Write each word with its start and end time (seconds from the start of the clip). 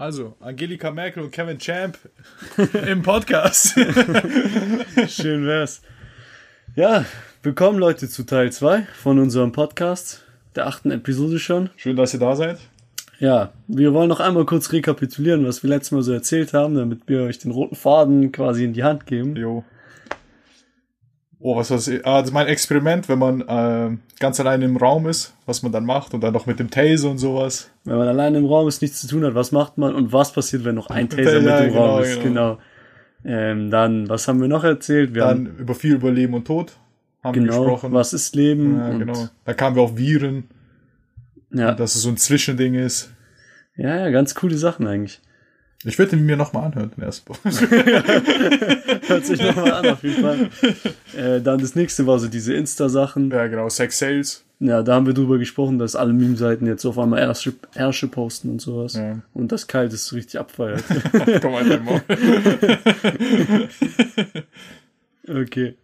Also, 0.00 0.34
Angelika 0.40 0.90
Merkel 0.90 1.22
und 1.22 1.30
Kevin 1.30 1.58
Champ 1.58 1.98
im 2.86 3.02
Podcast. 3.02 3.74
Schön 5.08 5.44
wär's. 5.44 5.82
Ja, 6.74 7.04
willkommen 7.42 7.78
Leute 7.78 8.08
zu 8.08 8.22
Teil 8.22 8.50
2 8.50 8.86
von 8.94 9.18
unserem 9.18 9.52
Podcast, 9.52 10.24
der 10.56 10.68
achten 10.68 10.90
Episode 10.90 11.38
schon. 11.38 11.68
Schön, 11.76 11.96
dass 11.96 12.14
ihr 12.14 12.20
da 12.20 12.34
seid. 12.34 12.60
Ja, 13.18 13.52
wir 13.68 13.92
wollen 13.92 14.08
noch 14.08 14.20
einmal 14.20 14.46
kurz 14.46 14.72
rekapitulieren, 14.72 15.46
was 15.46 15.62
wir 15.62 15.68
letztes 15.68 15.90
Mal 15.90 16.00
so 16.00 16.14
erzählt 16.14 16.54
haben, 16.54 16.76
damit 16.76 17.00
wir 17.06 17.24
euch 17.24 17.38
den 17.38 17.50
roten 17.50 17.76
Faden 17.76 18.32
quasi 18.32 18.64
in 18.64 18.72
die 18.72 18.84
Hand 18.84 19.04
geben. 19.04 19.36
Jo. 19.36 19.64
Oh, 21.42 21.56
was 21.56 21.70
war 21.70 21.78
das? 21.78 21.88
Ah, 22.04 22.18
das 22.20 22.28
ist 22.28 22.34
mein 22.34 22.48
Experiment, 22.48 23.08
wenn 23.08 23.18
man 23.18 23.40
äh, 23.40 23.96
ganz 24.18 24.38
allein 24.40 24.60
im 24.60 24.76
Raum 24.76 25.06
ist, 25.08 25.34
was 25.46 25.62
man 25.62 25.72
dann 25.72 25.86
macht 25.86 26.12
und 26.12 26.20
dann 26.22 26.34
noch 26.34 26.44
mit 26.44 26.58
dem 26.60 26.70
Taser 26.70 27.10
und 27.10 27.16
sowas. 27.18 27.70
Wenn 27.84 27.96
man 27.96 28.08
allein 28.08 28.34
im 28.34 28.44
Raum 28.44 28.68
ist, 28.68 28.82
nichts 28.82 29.00
zu 29.00 29.06
tun 29.08 29.24
hat, 29.24 29.34
was 29.34 29.50
macht 29.50 29.78
man 29.78 29.94
und 29.94 30.12
was 30.12 30.32
passiert, 30.34 30.64
wenn 30.66 30.74
noch 30.74 30.90
ein 30.90 31.08
Taser 31.08 31.40
Ja, 31.40 31.56
mit 31.60 31.66
im 31.68 31.72
genau, 31.72 31.86
Raum 31.86 32.02
ist? 32.02 32.22
genau. 32.22 32.54
Genau. 32.54 32.58
Ähm, 33.24 33.70
dann, 33.70 34.08
was 34.08 34.28
haben 34.28 34.40
wir 34.40 34.48
noch 34.48 34.64
erzählt? 34.64 35.14
Wir 35.14 35.22
Dann 35.22 35.46
haben 35.48 35.56
über 35.58 35.74
viel 35.74 35.94
über 35.94 36.10
Leben 36.10 36.34
und 36.34 36.46
Tod 36.46 36.72
haben 37.22 37.34
wir 37.34 37.42
genau, 37.42 37.62
gesprochen. 37.64 37.92
was 37.92 38.12
ist 38.12 38.34
Leben? 38.36 38.78
Ja, 38.78 38.90
genau. 38.90 39.28
Da 39.44 39.54
kamen 39.54 39.76
wir 39.76 39.82
auf 39.82 39.96
Viren, 39.96 40.44
Ja, 41.52 41.72
dass 41.72 41.94
es 41.94 42.02
so 42.02 42.08
ein 42.10 42.16
Zwischending 42.16 42.74
ist. 42.74 43.10
ja, 43.76 43.96
ja, 43.96 44.10
ganz 44.10 44.34
coole 44.34 44.56
Sachen 44.56 44.86
eigentlich. 44.86 45.20
Ich 45.84 45.98
würde 45.98 46.16
ihn 46.16 46.26
mir 46.26 46.36
nochmal 46.36 46.64
anhören, 46.64 46.90
den 46.94 47.02
ersten 47.02 47.32
Hört 49.08 49.24
sich 49.24 49.40
nochmal 49.40 49.72
an, 49.72 49.88
auf 49.88 50.02
jeden 50.02 50.22
Fall. 50.22 50.50
Äh, 51.16 51.40
dann 51.40 51.58
das 51.58 51.74
nächste 51.74 52.06
war 52.06 52.18
so 52.18 52.28
diese 52.28 52.52
Insta-Sachen. 52.52 53.30
Ja, 53.30 53.46
genau, 53.46 53.68
Sex 53.70 53.98
Sales. 53.98 54.44
Ja, 54.58 54.82
da 54.82 54.94
haben 54.94 55.06
wir 55.06 55.14
drüber 55.14 55.38
gesprochen, 55.38 55.78
dass 55.78 55.96
alle 55.96 56.12
Meme-Seiten 56.12 56.66
jetzt 56.66 56.84
auf 56.84 56.98
einmal 56.98 57.20
Ärsche 57.74 58.08
posten 58.08 58.50
und 58.50 58.60
sowas. 58.60 58.92
Ja. 58.94 59.22
Und 59.32 59.52
das 59.52 59.66
Kyle 59.66 59.88
das 59.88 60.04
so 60.04 60.16
richtig 60.16 60.38
abfeiert. 60.38 60.84
Komm 61.40 61.52
mal, 61.52 61.66
dein 61.66 61.82
Maul. 61.82 62.02
okay. 65.42 65.76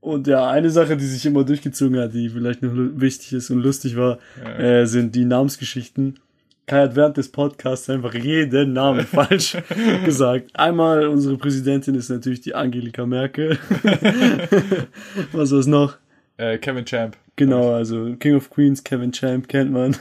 Und 0.00 0.26
ja, 0.26 0.50
eine 0.50 0.70
Sache, 0.70 0.96
die 0.96 1.06
sich 1.06 1.24
immer 1.26 1.44
durchgezogen 1.44 1.98
hat, 2.00 2.12
die 2.12 2.28
vielleicht 2.28 2.60
noch 2.60 2.72
wichtig 2.74 3.34
ist 3.34 3.50
und 3.50 3.60
lustig 3.60 3.96
war, 3.96 4.18
äh, 4.58 4.84
sind 4.86 5.14
die 5.14 5.24
Namensgeschichten. 5.24 6.18
Kai 6.66 6.82
hat 6.82 6.96
während 6.96 7.16
des 7.16 7.30
Podcasts 7.30 7.90
einfach 7.90 8.14
jeden 8.14 8.72
Namen 8.72 9.00
falsch 9.06 9.56
gesagt. 10.04 10.50
Einmal, 10.54 11.06
unsere 11.08 11.36
Präsidentin 11.36 11.94
ist 11.94 12.08
natürlich 12.08 12.40
die 12.40 12.54
Angelika 12.54 13.04
Merkel. 13.04 13.58
Was 15.32 15.52
war's 15.52 15.66
noch? 15.66 15.96
Äh, 16.36 16.58
Kevin 16.58 16.84
Champ. 16.84 17.16
Genau, 17.36 17.74
also 17.74 18.14
King 18.18 18.36
of 18.36 18.48
Queens, 18.48 18.82
Kevin 18.82 19.12
Champ 19.12 19.48
kennt 19.48 19.72
man. 19.72 19.96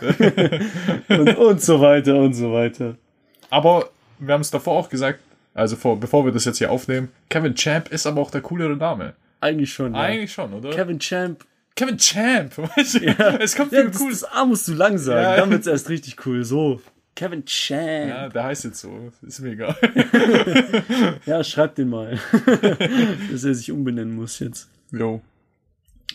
und, 1.10 1.38
und 1.38 1.62
so 1.62 1.82
weiter 1.82 2.16
und 2.16 2.34
so 2.34 2.54
weiter. 2.54 2.96
Aber 3.50 3.90
wir 4.20 4.34
haben 4.34 4.42
es 4.42 4.52
davor 4.52 4.78
auch 4.78 4.90
gesagt, 4.90 5.20
also 5.54 5.76
vor, 5.76 6.00
bevor 6.00 6.26
wir 6.26 6.32
das 6.32 6.46
jetzt 6.46 6.60
hier 6.60 6.72
aufnehmen, 6.72 7.10
Kevin 7.30 7.56
Champ 7.56 7.92
ist 7.92 8.08
aber 8.08 8.22
auch 8.22 8.32
der 8.32 8.42
coolere 8.42 8.76
Name. 8.76 9.14
Eigentlich 9.42 9.74
schon. 9.74 9.94
Ja. 9.94 10.02
Eigentlich 10.02 10.32
schon, 10.32 10.54
oder? 10.54 10.70
Kevin 10.70 11.00
Champ. 11.00 11.44
Kevin 11.76 11.98
Champ. 11.98 12.58
Weißt 12.78 12.96
du? 12.96 13.06
Es 13.40 13.56
kommt 13.56 13.72
Ja, 13.72 13.82
viel 13.82 13.92
das, 13.92 14.02
cool. 14.02 14.10
das 14.12 14.24
A 14.26 14.46
musst 14.46 14.68
du 14.68 14.74
lang 14.74 14.98
sagen. 14.98 15.22
Ja. 15.24 15.36
Dann 15.38 15.50
wird's 15.52 15.68
erst 15.68 15.90
richtig 15.90 16.26
cool. 16.26 16.44
So. 16.44 16.82
Kevin 17.16 17.46
Champ. 17.46 18.10
Ja, 18.10 18.30
der 18.30 18.44
heißt 18.44 18.64
jetzt 18.66 18.80
so. 18.82 19.12
Ist 19.22 19.40
mir 19.40 19.52
egal. 19.52 19.76
Ja, 21.26 21.44
schreib 21.44 21.76
den 21.76 21.90
mal. 21.90 22.18
Dass 23.32 23.44
er 23.44 23.54
sich 23.56 23.72
umbenennen 23.72 24.16
muss 24.16 24.40
jetzt. 24.40 24.70
Jo. 24.92 25.22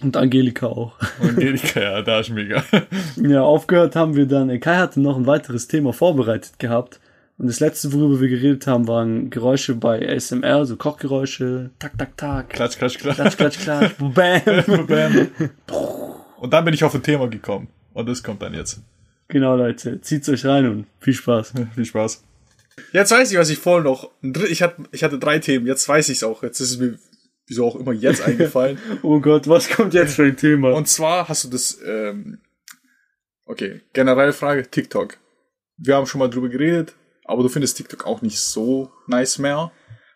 Und 0.01 0.17
Angelika 0.17 0.67
auch. 0.67 0.93
Angelika, 1.21 1.81
ja, 1.81 2.03
da 2.03 2.21
ist 2.21 2.31
mir 2.31 2.43
egal. 2.43 2.65
Ja, 3.17 3.43
aufgehört 3.43 3.97
haben 3.97 4.15
wir 4.15 4.27
dann. 4.27 4.61
Kai 4.61 4.77
hatte 4.77 5.01
noch 5.01 5.17
ein 5.17 5.27
weiteres 5.27 5.67
Thema 5.67 5.93
vorbereitet 5.93 6.59
gehabt. 6.61 7.01
Und 7.39 7.47
das 7.47 7.61
letzte, 7.61 7.93
worüber 7.93 8.21
wir 8.21 8.29
geredet 8.29 8.67
haben, 8.67 8.89
waren 8.89 9.31
Geräusche 9.31 9.77
bei 9.77 10.09
ASMR, 10.09 10.67
so 10.67 10.77
Kochgeräusche. 10.77 11.71
Tak, 11.79 11.97
tak, 11.97 12.17
tak. 12.17 12.51
Klatsch, 12.51 12.79
klatsch, 12.79 12.99
klatsch. 12.99 13.15
Klatsch, 13.15 13.37
klatsch, 13.37 13.59
klatsch. 13.61 13.95
Bam. 13.99 14.87
Bam. 14.87 15.31
Und 16.39 16.53
dann 16.53 16.65
bin 16.65 16.75
ich 16.75 16.83
auf 16.83 16.95
ein 16.95 17.03
Thema 17.03 17.29
gekommen. 17.29 17.69
Und 17.95 18.09
das 18.09 18.25
kommt 18.25 18.43
dann 18.43 18.55
jetzt. 18.55 18.81
Genau, 19.29 19.57
Leute. 19.57 20.01
Zieht's 20.01 20.29
euch 20.29 20.45
rein 20.45 20.69
und 20.69 20.87
viel 21.01 21.15
Spaß. 21.15 21.53
Viel 21.77 21.85
Spaß. 21.85 22.25
Jetzt 22.93 23.11
weiß 23.11 23.31
ich, 23.31 23.39
was 23.39 23.51
ich 23.51 23.59
vorhin 23.59 23.85
noch. 23.85 24.11
Ich 24.49 24.63
hatte, 24.63 24.85
ich 24.91 25.05
hatte 25.05 25.19
drei 25.19 25.39
Themen, 25.39 25.67
jetzt 25.67 25.89
weiß 25.89 26.09
ich 26.09 26.19
es 26.19 26.25
auch. 26.25 26.43
Jetzt 26.43 26.61
ist 26.61 26.71
es 26.71 26.79
mir, 26.79 26.99
wieso 27.47 27.67
auch 27.67 27.77
immer, 27.77 27.93
jetzt 27.93 28.23
eingefallen. 28.23 28.79
Oh 29.03 29.21
Gott, 29.21 29.49
was 29.49 29.69
kommt 29.69 29.95
jetzt 29.95 30.15
für 30.17 30.25
ein 30.25 30.37
Thema? 30.37 30.73
Und 30.73 30.89
zwar 30.89 31.29
hast 31.29 31.45
du 31.45 31.49
das, 31.49 31.79
ähm, 31.85 32.39
okay, 33.47 33.81
generelle 33.93 34.33
Frage, 34.33 34.69
TikTok. 34.69 35.19
Wir 35.77 35.97
haben 35.97 36.07
schon 36.07 36.21
mal 36.21 36.29
drüber 36.29 36.49
geredet, 36.49 36.95
aber 37.29 37.43
du 37.43 37.49
findest 37.49 37.77
TikTok 37.77 38.07
auch 38.07 38.23
nicht 38.23 38.39
so 38.41 38.91
nice 39.07 39.39
mehr. 39.39 39.71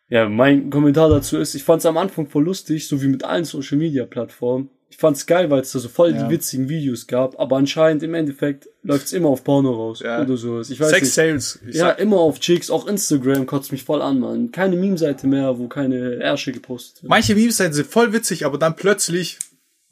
Ja, 0.08 0.28
mein 0.28 0.68
Kommentar 0.70 1.08
dazu 1.08 1.38
ist, 1.38 1.54
ich 1.54 1.62
fand's 1.64 1.86
am 1.86 1.96
Anfang 1.96 2.26
voll 2.28 2.44
lustig, 2.44 2.86
so 2.88 3.00
wie 3.02 3.06
mit 3.08 3.24
allen 3.24 3.44
Social 3.44 3.78
Media 3.78 4.04
Plattformen. 4.04 4.68
Ich 4.90 4.98
fand's 4.98 5.24
geil, 5.26 5.48
weil 5.48 5.60
es 5.62 5.72
da 5.72 5.78
so 5.78 5.88
voll 5.88 6.10
Ja. 6.14 6.24
die 6.24 6.34
witzigen 6.34 6.68
Videos 6.68 7.06
gab, 7.06 7.40
aber 7.40 7.56
anscheinend 7.56 8.02
im 8.02 8.12
Endeffekt 8.12 8.68
läuft's 8.82 9.14
immer 9.14 9.30
auf 9.30 9.42
Porno 9.42 9.72
raus 9.72 10.00
Ja. 10.04 10.20
oder 10.20 10.36
sowas. 10.36 10.68
Ich 10.68 10.78
weiß 10.78 10.90
Sex 10.90 11.02
nicht. 11.04 11.14
Sales. 11.14 11.60
Ich 11.66 11.76
Ja, 11.76 11.90
immer 11.92 12.18
auf 12.18 12.40
Chicks, 12.40 12.70
auch 12.70 12.86
Instagram 12.86 13.46
kotzt 13.46 13.72
mich 13.72 13.84
voll 13.84 14.02
an, 14.02 14.20
Mann. 14.20 14.52
Keine 14.52 14.76
Meme-Seite 14.76 15.26
mehr, 15.26 15.58
wo 15.58 15.66
keine 15.68 16.16
Ärsche 16.16 16.52
gepostet 16.52 17.04
wird. 17.04 17.08
manche 17.10 17.34
Memes-Seiten 17.34 17.72
sind 17.72 17.86
voll 17.86 18.12
witzig, 18.12 18.44
aber 18.44 18.58
dann 18.58 18.76
plötzlich, 18.76 19.38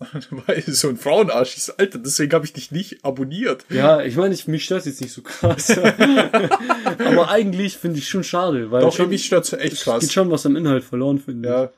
weil 0.31 0.62
so 0.62 0.88
ein 0.88 0.97
Frauenarsch 0.97 1.56
ist, 1.56 1.78
Alter, 1.78 1.99
deswegen 1.99 2.33
habe 2.33 2.47
ich 2.47 2.53
dich 2.53 2.72
nicht 2.72 3.05
abonniert. 3.05 3.66
Ja, 3.69 4.00
ich 4.00 4.16
meine, 4.16 4.34
ich, 4.34 4.49
mich 4.49 4.65
stört's 4.65 4.87
jetzt 4.87 5.00
nicht 5.00 5.12
so 5.12 5.22
krass. 5.22 5.71
aber 5.78 7.31
eigentlich 7.31 7.77
finde 7.77 7.99
ich 7.99 8.09
schon 8.09 8.25
schade, 8.25 8.71
weil 8.71 8.81
Doch, 8.81 8.94
schon, 8.94 9.10
mich 9.10 9.27
stört's 9.27 9.53
echt 9.53 9.83
krass. 9.83 10.00
geht 10.00 10.12
schon 10.12 10.31
was 10.31 10.47
am 10.47 10.56
Inhalt 10.56 10.84
verloren, 10.84 11.19
finde 11.19 11.49
ich. 11.49 11.55
Ja. 11.55 11.72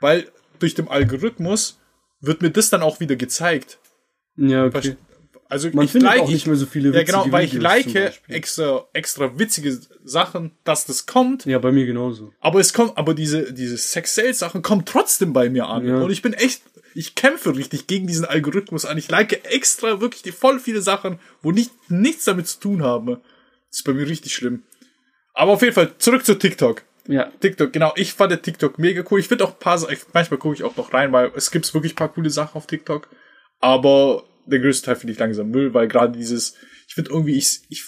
Weil 0.00 0.26
durch 0.58 0.74
den 0.74 0.88
Algorithmus 0.88 1.78
wird 2.20 2.42
mir 2.42 2.50
das 2.50 2.70
dann 2.70 2.82
auch 2.82 2.98
wieder 2.98 3.14
gezeigt. 3.14 3.78
Ja, 4.36 4.64
okay. 4.64 4.96
Also 5.50 5.70
Man 5.72 5.86
ich 5.86 5.92
findet 5.92 6.10
like, 6.10 6.20
auch 6.20 6.28
nicht 6.28 6.46
mehr 6.46 6.56
so 6.56 6.66
viele 6.66 6.92
Ja, 6.94 7.02
genau, 7.04 7.20
witzige 7.20 7.32
weil 7.32 7.44
ich 7.46 7.52
like 7.54 8.14
extra, 8.28 8.86
extra 8.92 9.38
witzige 9.38 9.78
Sachen, 10.04 10.52
dass 10.64 10.84
das 10.84 11.06
kommt. 11.06 11.46
Ja, 11.46 11.58
bei 11.58 11.72
mir 11.72 11.86
genauso. 11.86 12.32
Aber 12.40 12.60
es 12.60 12.74
kommt, 12.74 12.98
aber 12.98 13.14
diese, 13.14 13.52
diese 13.52 13.78
Sex-Sales-Sachen 13.78 14.60
kommen 14.60 14.84
trotzdem 14.84 15.32
bei 15.32 15.48
mir 15.48 15.66
an. 15.66 15.86
Ja. 15.86 16.02
Und 16.02 16.10
ich 16.10 16.20
bin 16.20 16.34
echt, 16.34 16.62
ich 16.94 17.14
kämpfe 17.14 17.56
richtig 17.56 17.86
gegen 17.86 18.06
diesen 18.06 18.24
Algorithmus 18.24 18.84
an. 18.84 18.98
Ich 18.98 19.10
like 19.10 19.44
extra 19.52 20.00
wirklich 20.00 20.22
die 20.22 20.32
voll 20.32 20.58
viele 20.58 20.82
Sachen, 20.82 21.18
wo 21.42 21.52
nicht, 21.52 21.70
nichts 21.90 22.24
damit 22.24 22.46
zu 22.48 22.60
tun 22.60 22.82
haben. 22.82 23.18
Das 23.68 23.78
ist 23.78 23.84
bei 23.84 23.92
mir 23.92 24.08
richtig 24.08 24.34
schlimm. 24.34 24.64
Aber 25.34 25.52
auf 25.52 25.62
jeden 25.62 25.74
Fall, 25.74 25.92
zurück 25.98 26.24
zu 26.24 26.34
TikTok. 26.36 26.82
Ja, 27.06 27.30
TikTok, 27.40 27.72
genau, 27.72 27.92
ich 27.96 28.12
fand 28.12 28.42
TikTok 28.42 28.78
mega 28.78 29.02
cool. 29.10 29.20
Ich 29.20 29.28
finde 29.28 29.44
auch 29.44 29.52
ein 29.52 29.58
paar, 29.58 29.80
manchmal 30.12 30.38
gucke 30.38 30.54
ich 30.54 30.64
auch 30.64 30.76
noch 30.76 30.92
rein, 30.92 31.12
weil 31.12 31.32
es 31.34 31.50
gibt 31.50 31.72
wirklich 31.72 31.92
ein 31.92 31.96
paar 31.96 32.12
coole 32.12 32.30
Sachen 32.30 32.56
auf 32.56 32.66
TikTok. 32.66 33.08
Aber 33.60 34.24
der 34.46 34.58
größte 34.60 34.86
Teil 34.86 34.96
finde 34.96 35.12
ich 35.12 35.18
langsam 35.18 35.50
Müll, 35.50 35.74
weil 35.74 35.88
gerade 35.88 36.16
dieses, 36.16 36.54
ich 36.86 36.94
finde 36.94 37.10
irgendwie, 37.10 37.36
ich, 37.36 37.60
ich 37.68 37.84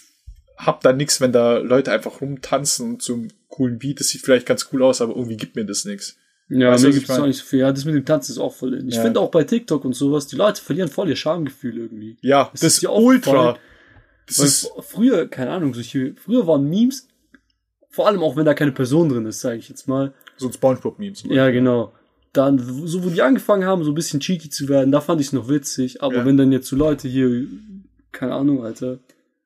hab 0.56 0.82
da 0.82 0.92
nix, 0.92 1.20
wenn 1.20 1.32
da 1.32 1.58
Leute 1.58 1.92
einfach 1.92 2.20
rumtanzen 2.20 3.00
zum 3.00 3.28
coolen 3.48 3.78
Beat. 3.78 4.00
Das 4.00 4.08
sieht 4.08 4.22
vielleicht 4.22 4.46
ganz 4.46 4.68
cool 4.72 4.82
aus, 4.82 5.00
aber 5.00 5.14
irgendwie 5.14 5.36
gibt 5.36 5.56
mir 5.56 5.64
das 5.64 5.84
nix. 5.84 6.16
Ja, 6.50 6.72
Weißt 6.72 6.82
mir 6.82 6.90
ich 6.90 6.96
gibt's 6.96 7.10
auch 7.10 7.26
nicht 7.26 7.38
so 7.38 7.44
viel. 7.44 7.60
Ja, 7.60 7.70
das 7.72 7.84
mit 7.84 7.94
dem 7.94 8.04
Tanzen 8.04 8.32
ist 8.32 8.38
auch 8.38 8.52
voll 8.54 8.74
in. 8.74 8.88
Ich 8.88 8.96
Ja. 8.96 9.02
finde 9.02 9.20
auch 9.20 9.30
bei 9.30 9.44
TikTok 9.44 9.84
und 9.84 9.94
sowas, 9.94 10.26
die 10.26 10.34
Leute 10.36 10.60
verlieren 10.60 10.88
voll 10.88 11.08
ihr 11.08 11.14
Schamgefühl 11.16 11.78
irgendwie. 11.78 12.16
Ja, 12.22 12.48
das, 12.52 12.62
ist 12.62 12.74
ist 12.74 12.82
dir 12.82 12.92
ultra. 12.92 13.56
Das 14.26 14.38
ist, 14.40 14.68
früher, 14.80 15.28
keine 15.28 15.50
Ahnung, 15.52 15.74
solche, 15.74 16.14
früher 16.16 16.46
waren 16.46 16.68
Memes, 16.68 17.06
vor 17.88 18.06
allem 18.08 18.20
auch 18.22 18.34
wenn 18.36 18.44
da 18.44 18.54
keine 18.54 18.72
Person 18.72 19.08
drin 19.08 19.26
ist, 19.26 19.40
sage 19.40 19.58
ich 19.58 19.68
jetzt 19.68 19.86
mal. 19.88 20.12
so 20.36 20.46
ein 20.48 20.52
Spongebob-Meme 20.52 21.12
zum 21.14 21.30
Ja, 21.32 21.50
genau. 21.50 21.92
Dann, 22.32 22.58
so 22.86 23.02
wo 23.04 23.10
die 23.10 23.22
angefangen 23.22 23.64
haben, 23.64 23.82
so 23.84 23.90
ein 23.92 23.94
bisschen 23.96 24.20
cheeky 24.20 24.48
zu 24.50 24.68
werden, 24.68 24.92
da 24.92 25.00
fand 25.00 25.20
ich 25.20 25.32
noch 25.32 25.48
witzig. 25.48 26.02
Aber 26.02 26.16
Ja. 26.18 26.24
wenn 26.24 26.36
dann 26.36 26.52
jetzt 26.52 26.68
so 26.68 26.76
Leute 26.76 27.08
hier, 27.08 27.44
keine 28.12 28.34
Ahnung, 28.34 28.64
Alter, 28.64 28.98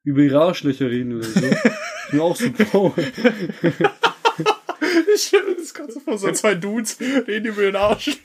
über 0.04 0.20
ihre 0.20 0.40
Arschlöcher 0.40 0.90
reden 0.90 1.16
oder 1.16 1.24
so, 1.24 1.40
ich 2.06 2.10
bin 2.10 2.20
auch 2.20 2.36
so, 2.36 2.46
Bro. 2.50 2.94
Ich 5.14 5.32
das 5.58 5.74
Ganze 5.74 6.00
vor, 6.00 6.18
so 6.18 6.32
zwei 6.32 6.54
Dudes 6.54 6.98
reden 7.00 7.46
über 7.46 7.62
den 7.62 7.76
Arsch. 7.76 8.18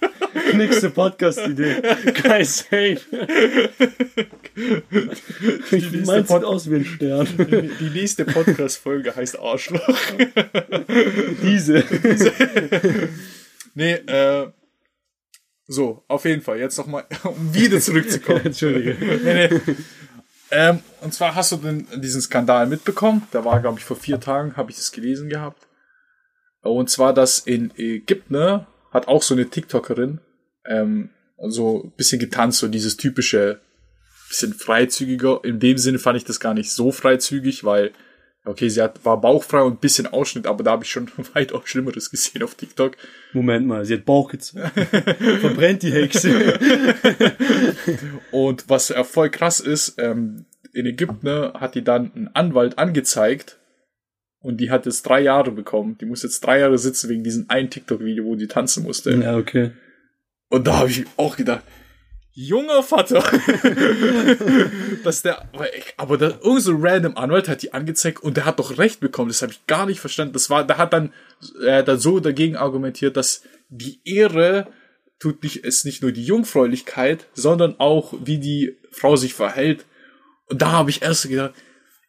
Nächste 0.53 0.89
Podcast-Idee. 0.89 1.81
Geil, 2.23 2.45
safe. 2.45 2.99
Ich 5.71 5.91
mein, 6.05 6.25
sieht 6.25 6.43
aus 6.43 6.69
wie 6.69 6.77
ein 6.77 6.85
Stern. 6.85 7.27
Die, 7.37 7.69
die 7.79 7.89
nächste 7.99 8.25
Podcast-Folge 8.25 9.15
heißt 9.15 9.37
Arschloch. 9.39 9.99
Diese. 11.43 11.83
Nee, 13.75 13.93
äh, 13.93 14.47
so, 15.67 16.03
auf 16.07 16.25
jeden 16.25 16.41
Fall, 16.41 16.57
jetzt 16.57 16.77
nochmal, 16.77 17.05
um 17.23 17.53
wieder 17.53 17.79
zurückzukommen. 17.79 18.45
Entschuldige. 18.45 18.97
nee, 19.23 19.47
nee. 19.47 19.75
Ähm, 20.51 20.79
und 21.01 21.13
zwar 21.13 21.35
hast 21.35 21.51
du 21.51 21.57
den, 21.57 21.87
diesen 22.01 22.21
Skandal 22.21 22.65
mitbekommen. 22.65 23.27
Da 23.31 23.45
war, 23.45 23.59
glaube 23.59 23.77
ich, 23.77 23.85
vor 23.85 23.95
vier 23.95 24.19
Tagen, 24.19 24.57
habe 24.57 24.71
ich 24.71 24.77
das 24.77 24.91
gelesen 24.91 25.29
gehabt. 25.29 25.68
Und 26.61 26.89
zwar, 26.89 27.13
dass 27.13 27.39
in 27.39 27.71
Ägypten 27.77 28.33
ne, 28.33 28.67
hat 28.91 29.07
auch 29.07 29.23
so 29.23 29.33
eine 29.33 29.49
TikTokerin 29.49 30.19
ähm, 30.65 31.09
so 31.47 31.83
ein 31.83 31.91
bisschen 31.91 32.19
getanzt, 32.19 32.59
so 32.59 32.67
dieses 32.67 32.97
typische, 32.97 33.61
bisschen 34.27 34.53
freizügiger. 34.53 35.41
In 35.43 35.59
dem 35.59 35.77
Sinne 35.77 35.99
fand 35.99 36.17
ich 36.17 36.25
das 36.25 36.39
gar 36.39 36.53
nicht 36.53 36.71
so 36.71 36.91
freizügig, 36.91 37.63
weil 37.63 37.91
Okay, 38.45 38.69
sie 38.69 38.81
hat, 38.81 39.03
war 39.03 39.21
bauchfrei 39.21 39.61
und 39.61 39.73
ein 39.73 39.79
bisschen 39.79 40.07
Ausschnitt, 40.07 40.47
aber 40.47 40.63
da 40.63 40.71
habe 40.71 40.83
ich 40.83 40.89
schon 40.89 41.11
weitaus 41.33 41.63
Schlimmeres 41.65 42.09
gesehen 42.09 42.41
auf 42.41 42.55
TikTok. 42.55 42.95
Moment 43.33 43.67
mal, 43.67 43.85
sie 43.85 43.93
hat 43.93 44.05
Bauch 44.05 44.31
gezeigt. 44.31 44.71
Verbrennt 45.41 45.83
die 45.83 45.91
Hexe. 45.91 46.57
und 48.31 48.67
was 48.67 48.93
voll 49.03 49.29
krass 49.29 49.59
ist, 49.59 49.95
ähm, 49.99 50.45
in 50.73 50.87
Ägypten 50.87 51.27
ne, 51.27 51.53
hat 51.59 51.75
die 51.75 51.83
dann 51.83 52.11
einen 52.15 52.29
Anwalt 52.33 52.79
angezeigt 52.79 53.58
und 54.41 54.57
die 54.57 54.71
hat 54.71 54.85
jetzt 54.85 55.03
drei 55.03 55.21
Jahre 55.21 55.51
bekommen. 55.51 55.97
Die 55.99 56.05
muss 56.05 56.23
jetzt 56.23 56.41
drei 56.41 56.59
Jahre 56.59 56.77
sitzen 56.77 57.09
wegen 57.09 57.23
diesem 57.23 57.45
einen 57.49 57.69
TikTok-Video, 57.69 58.23
wo 58.25 58.35
die 58.35 58.47
tanzen 58.47 58.83
musste. 58.83 59.11
Ja, 59.11 59.37
okay. 59.37 59.71
Und 60.49 60.67
da 60.67 60.77
habe 60.77 60.89
ich 60.89 61.05
auch 61.17 61.35
gedacht, 61.35 61.63
junger 62.31 62.81
Vater. 62.83 63.21
dass 65.03 65.21
der, 65.23 65.49
aber 65.97 66.17
da, 66.17 66.39
irgend 66.41 66.61
so 66.61 66.71
ein 66.71 66.85
random 66.85 67.17
Anwalt 67.17 67.49
hat 67.49 67.61
die 67.61 67.73
angezeigt 67.73 68.23
und 68.23 68.37
der 68.37 68.45
hat 68.45 68.59
doch 68.59 68.77
recht 68.77 69.01
bekommen. 69.01 69.29
Das 69.29 69.41
habe 69.41 69.51
ich 69.51 69.67
gar 69.67 69.85
nicht 69.85 69.99
verstanden. 69.99 70.33
Das 70.33 70.49
war, 70.49 70.65
der 70.65 70.77
hat 70.77 70.93
dann, 70.93 71.13
äh, 71.65 71.83
dann 71.83 71.99
so 71.99 72.19
dagegen 72.19 72.55
argumentiert, 72.55 73.17
dass 73.17 73.43
die 73.67 73.99
Ehre 74.05 74.67
tut 75.19 75.43
nicht, 75.43 75.65
ist 75.65 75.85
nicht 75.85 76.01
nur 76.01 76.13
die 76.13 76.23
Jungfräulichkeit, 76.23 77.27
sondern 77.33 77.77
auch, 77.79 78.13
wie 78.23 78.39
die 78.39 78.77
Frau 78.89 79.17
sich 79.17 79.33
verhält. 79.33 79.85
Und 80.47 80.61
da 80.61 80.71
habe 80.71 80.89
ich 80.89 81.01
erst 81.01 81.27
gedacht, 81.27 81.53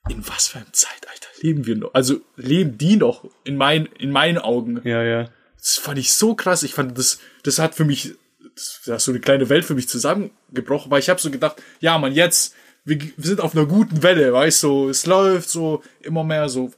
in 0.09 0.27
was 0.29 0.49
für 0.49 0.59
einem 0.59 0.73
Zeitalter 0.73 1.00
leben 1.41 1.67
wir 1.67 1.77
noch? 1.77 1.95
Also 1.95 2.21
leben 2.37 2.79
die 2.79 2.97
noch 2.97 3.25
in 3.45 3.57
meinen, 3.57 3.87
in 3.99 4.11
meinen 4.11 4.39
Augen. 4.39 4.81
Ja, 4.85 5.03
ja. 5.03 5.29
Das 5.59 5.77
fand 5.77 5.99
ich 5.99 6.13
so 6.13 6.35
krass. 6.35 6.63
Ich 6.63 6.75
fand, 6.75 6.97
das, 6.97 7.19
das 7.43 7.59
hat 7.59 7.75
für 7.75 7.85
mich, 7.85 8.15
das 8.55 8.81
hat 8.89 9.01
so 9.01 9.13
eine 9.13 9.21
kleine 9.21 9.49
Welt 9.49 9.65
für 9.65 9.75
mich 9.75 9.89
zusammengebrochen, 9.89 10.91
weil 10.91 11.01
ich 11.01 11.11
habe 11.11 11.21
so 11.21 11.31
gedacht, 11.31 11.63
ja, 11.81 11.99
man, 11.99 12.13
jetzt, 12.13 12.55
wir, 12.85 12.99
wir 12.99 13.13
sind 13.19 13.41
auf 13.41 13.55
einer 13.55 13.67
guten 13.67 14.03
Welle, 14.03 14.33
weißt 14.33 14.63
du, 14.63 14.89
es 14.89 15.07
läuft 15.07 15.51
so 15.51 15.83
immer 16.01 16.25
mehr 16.25 16.49
so, 16.49 16.71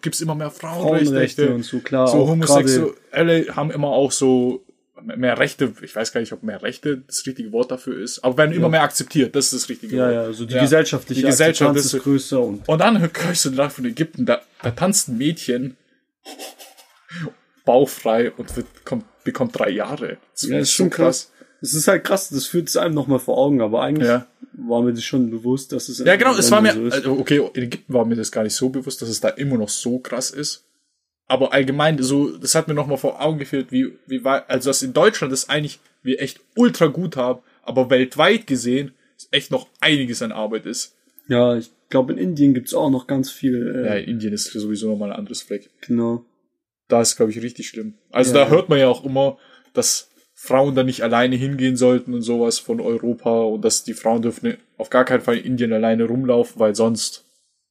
gibt's 0.00 0.20
immer 0.20 0.34
mehr 0.34 0.50
Frauenrechte, 0.50 1.06
Frauenrechte 1.06 1.54
und 1.54 1.64
so, 1.64 1.80
klar. 1.80 2.06
So 2.06 2.28
Homosexuelle 2.28 3.56
haben 3.56 3.70
immer 3.70 3.88
auch 3.88 4.12
so 4.12 4.64
mehr 5.02 5.38
Rechte, 5.38 5.72
ich 5.82 5.94
weiß 5.94 6.12
gar 6.12 6.20
nicht, 6.20 6.32
ob 6.32 6.42
mehr 6.42 6.62
Rechte 6.62 7.02
das 7.06 7.24
richtige 7.26 7.52
Wort 7.52 7.70
dafür 7.70 8.00
ist, 8.02 8.22
aber 8.24 8.38
werden 8.38 8.52
ja. 8.52 8.56
immer 8.58 8.68
mehr 8.68 8.82
akzeptiert, 8.82 9.34
das 9.34 9.46
ist 9.46 9.62
das 9.62 9.68
richtige 9.68 9.96
ja, 9.96 10.04
Wort. 10.04 10.14
Ja, 10.14 10.20
also 10.22 10.44
die 10.46 10.54
ja. 10.54 10.62
gesellschaftliche 10.62 11.20
die 11.20 11.26
Gesellschaft 11.26 11.76
ist, 11.76 11.94
ist 11.94 12.02
größer 12.02 12.40
und 12.40 12.68
und 12.68 12.78
dann 12.78 13.00
hörst 13.00 13.44
du 13.44 13.50
da 13.50 13.68
von 13.68 13.84
Ägypten, 13.84 14.26
da, 14.26 14.40
da 14.62 14.70
tanzt 14.70 15.08
ein 15.08 15.18
Mädchen 15.18 15.76
bauchfrei 17.64 18.30
und 18.32 18.56
wird, 18.56 18.66
kommt, 18.84 19.04
bekommt 19.24 19.58
drei 19.58 19.70
Jahre. 19.70 20.18
Das 20.32 20.48
ja, 20.48 20.58
ist 20.58 20.72
schon 20.72 20.90
krass. 20.90 21.32
Das 21.60 21.74
ist 21.74 21.88
halt 21.88 22.04
krass, 22.04 22.30
das 22.30 22.46
führt 22.46 22.68
es 22.68 22.76
einem 22.76 22.94
nochmal 22.94 23.18
vor 23.18 23.36
Augen, 23.36 23.60
aber 23.60 23.82
eigentlich 23.82 24.08
ja. 24.08 24.26
war 24.54 24.82
mir 24.82 24.94
das 24.94 25.04
schon 25.04 25.30
bewusst, 25.30 25.72
dass 25.72 25.90
es 25.90 25.98
Ja, 25.98 26.16
genau, 26.16 26.34
es 26.34 26.50
war 26.50 26.62
mir, 26.62 26.72
so 26.72 26.84
also 26.84 27.12
okay, 27.18 27.46
in 27.52 27.64
Ägypten 27.64 27.92
war 27.92 28.06
mir 28.06 28.16
das 28.16 28.32
gar 28.32 28.44
nicht 28.44 28.54
so 28.54 28.70
bewusst, 28.70 29.02
dass 29.02 29.10
es 29.10 29.20
da 29.20 29.28
immer 29.28 29.58
noch 29.58 29.68
so 29.68 29.98
krass 29.98 30.30
ist 30.30 30.64
aber 31.30 31.52
allgemein 31.52 32.02
so, 32.02 32.36
das 32.36 32.56
hat 32.56 32.66
mir 32.66 32.74
nochmal 32.74 32.98
vor 32.98 33.22
Augen 33.22 33.38
geführt, 33.38 33.70
wie, 33.70 33.92
wie 34.08 34.24
war, 34.24 34.50
also 34.50 34.68
dass 34.68 34.82
in 34.82 34.92
Deutschland 34.92 35.32
das 35.32 35.48
eigentlich 35.48 35.78
wir 36.02 36.20
echt 36.20 36.40
ultra 36.56 36.86
gut 36.86 37.16
haben, 37.16 37.40
aber 37.62 37.88
weltweit 37.88 38.48
gesehen 38.48 38.94
ist 39.16 39.28
echt 39.30 39.52
noch 39.52 39.68
einiges 39.78 40.22
an 40.22 40.32
Arbeit 40.32 40.66
ist. 40.66 40.96
Ja, 41.28 41.56
ich 41.56 41.70
glaube 41.88 42.14
in 42.14 42.18
Indien 42.18 42.52
gibt's 42.52 42.74
auch 42.74 42.90
noch 42.90 43.06
ganz 43.06 43.30
viel. 43.30 43.76
Äh, 43.76 43.86
ja, 43.86 43.94
in 43.94 44.08
Indien 44.08 44.32
ist 44.32 44.50
sowieso 44.50 44.90
nochmal 44.90 45.12
ein 45.12 45.18
anderes 45.18 45.42
Fleck. 45.42 45.70
Genau. 45.82 46.24
Da 46.88 47.00
ist, 47.00 47.14
glaube 47.14 47.30
ich, 47.30 47.40
richtig 47.40 47.68
schlimm. 47.68 47.94
Also 48.10 48.34
ja, 48.34 48.44
da 48.44 48.50
hört 48.50 48.68
man 48.68 48.80
ja 48.80 48.88
auch 48.88 49.04
immer, 49.04 49.38
dass 49.72 50.10
Frauen 50.34 50.74
da 50.74 50.82
nicht 50.82 51.02
alleine 51.02 51.36
hingehen 51.36 51.76
sollten 51.76 52.12
und 52.12 52.22
sowas 52.22 52.58
von 52.58 52.80
Europa 52.80 53.42
und 53.42 53.64
dass 53.64 53.84
die 53.84 53.94
Frauen 53.94 54.22
dürfen 54.22 54.56
auf 54.78 54.90
gar 54.90 55.04
keinen 55.04 55.20
Fall 55.20 55.36
in 55.36 55.44
Indien 55.44 55.72
alleine 55.72 56.06
rumlaufen, 56.06 56.58
weil 56.58 56.74
sonst 56.74 57.24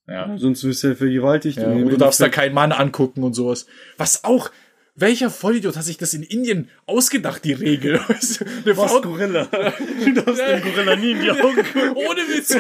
ja. 0.10 0.38
Sonst 0.38 0.64
wirst 0.64 0.84
du 0.84 0.90
ja 0.90 0.96
vergewaltigt. 0.96 1.58
Ja, 1.58 1.68
und 1.68 1.90
du 1.90 1.98
darfst 1.98 2.20
da 2.20 2.30
keinen 2.30 2.54
Mann 2.54 2.72
angucken 2.72 3.24
und 3.24 3.34
sowas. 3.34 3.68
Was 3.98 4.24
auch, 4.24 4.52
welcher 4.96 5.30
Vollidiot 5.30 5.78
hat 5.78 5.84
sich 5.84 5.98
das 5.98 6.14
in 6.14 6.24
Indien 6.24 6.70
ausgedacht, 6.86 7.44
die 7.46 7.54
Regel? 7.54 8.00
Eine 8.08 8.78
Was, 8.78 8.92
Frau, 8.92 9.02
Gorilla? 9.02 9.48
Du 10.06 10.14
darfst 10.14 10.42
den 10.42 10.62
Gorilla 10.62 10.96
nie 10.96 11.12
in 11.12 11.22
die 11.22 11.32
Augen 11.32 11.56
gucken. 11.56 11.92
Ohne 11.96 12.22
Witz, 12.22 12.56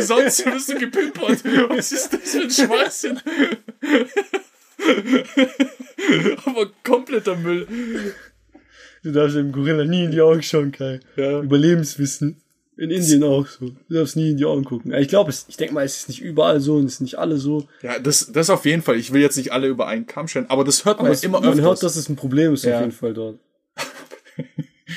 sonst 0.06 0.46
wirst 0.46 0.68
du 0.70 0.78
gepimpert. 0.78 1.44
Was 1.68 1.92
ist 1.92 2.12
das 2.12 2.30
für 2.32 2.42
ein 2.42 2.50
Schwachsinn? 2.50 3.20
Aber 6.44 6.70
kompletter 6.82 7.36
Müll. 7.36 7.66
Du 9.02 9.12
darfst 9.12 9.36
dem 9.36 9.52
Gorilla 9.52 9.84
nie 9.84 10.04
in 10.04 10.10
die 10.10 10.20
Augen 10.20 10.42
schauen, 10.42 10.72
Kai. 10.72 11.00
Ja. 11.16 11.40
Überlebenswissen. 11.40 12.40
In 12.76 12.90
Indien 12.90 13.22
auch 13.22 13.46
so. 13.46 13.70
Du 13.88 13.94
darfst 13.94 14.16
nie 14.16 14.30
in 14.30 14.36
die 14.36 14.44
Augen 14.44 14.64
gucken. 14.64 14.92
Ich 14.94 15.06
glaube, 15.06 15.32
ich 15.48 15.56
denke 15.56 15.74
mal, 15.74 15.84
es 15.84 15.96
ist 15.96 16.08
nicht 16.08 16.20
überall 16.20 16.60
so 16.60 16.76
und 16.76 16.86
es 16.86 16.94
ist 16.94 17.00
nicht 17.02 17.18
alle 17.18 17.36
so. 17.36 17.68
Ja, 17.82 18.00
das, 18.00 18.32
das 18.32 18.50
auf 18.50 18.64
jeden 18.64 18.82
Fall. 18.82 18.96
Ich 18.96 19.12
will 19.12 19.22
jetzt 19.22 19.36
nicht 19.36 19.52
alle 19.52 19.68
über 19.68 19.86
einen 19.86 20.06
Kamm 20.06 20.26
stellen, 20.26 20.46
aber 20.48 20.64
das 20.64 20.84
hört 20.84 20.98
man 20.98 21.06
aber 21.06 21.22
immer 21.22 21.38
öfter. 21.38 21.50
Man 21.50 21.60
hört, 21.60 21.82
dass 21.82 21.94
es 21.94 22.08
ein 22.08 22.16
Problem 22.16 22.52
ist 22.54 22.64
ja. 22.64 22.76
auf 22.76 22.80
jeden 22.80 22.92
Fall 22.92 23.14
dort. 23.14 23.38
das 23.76 23.86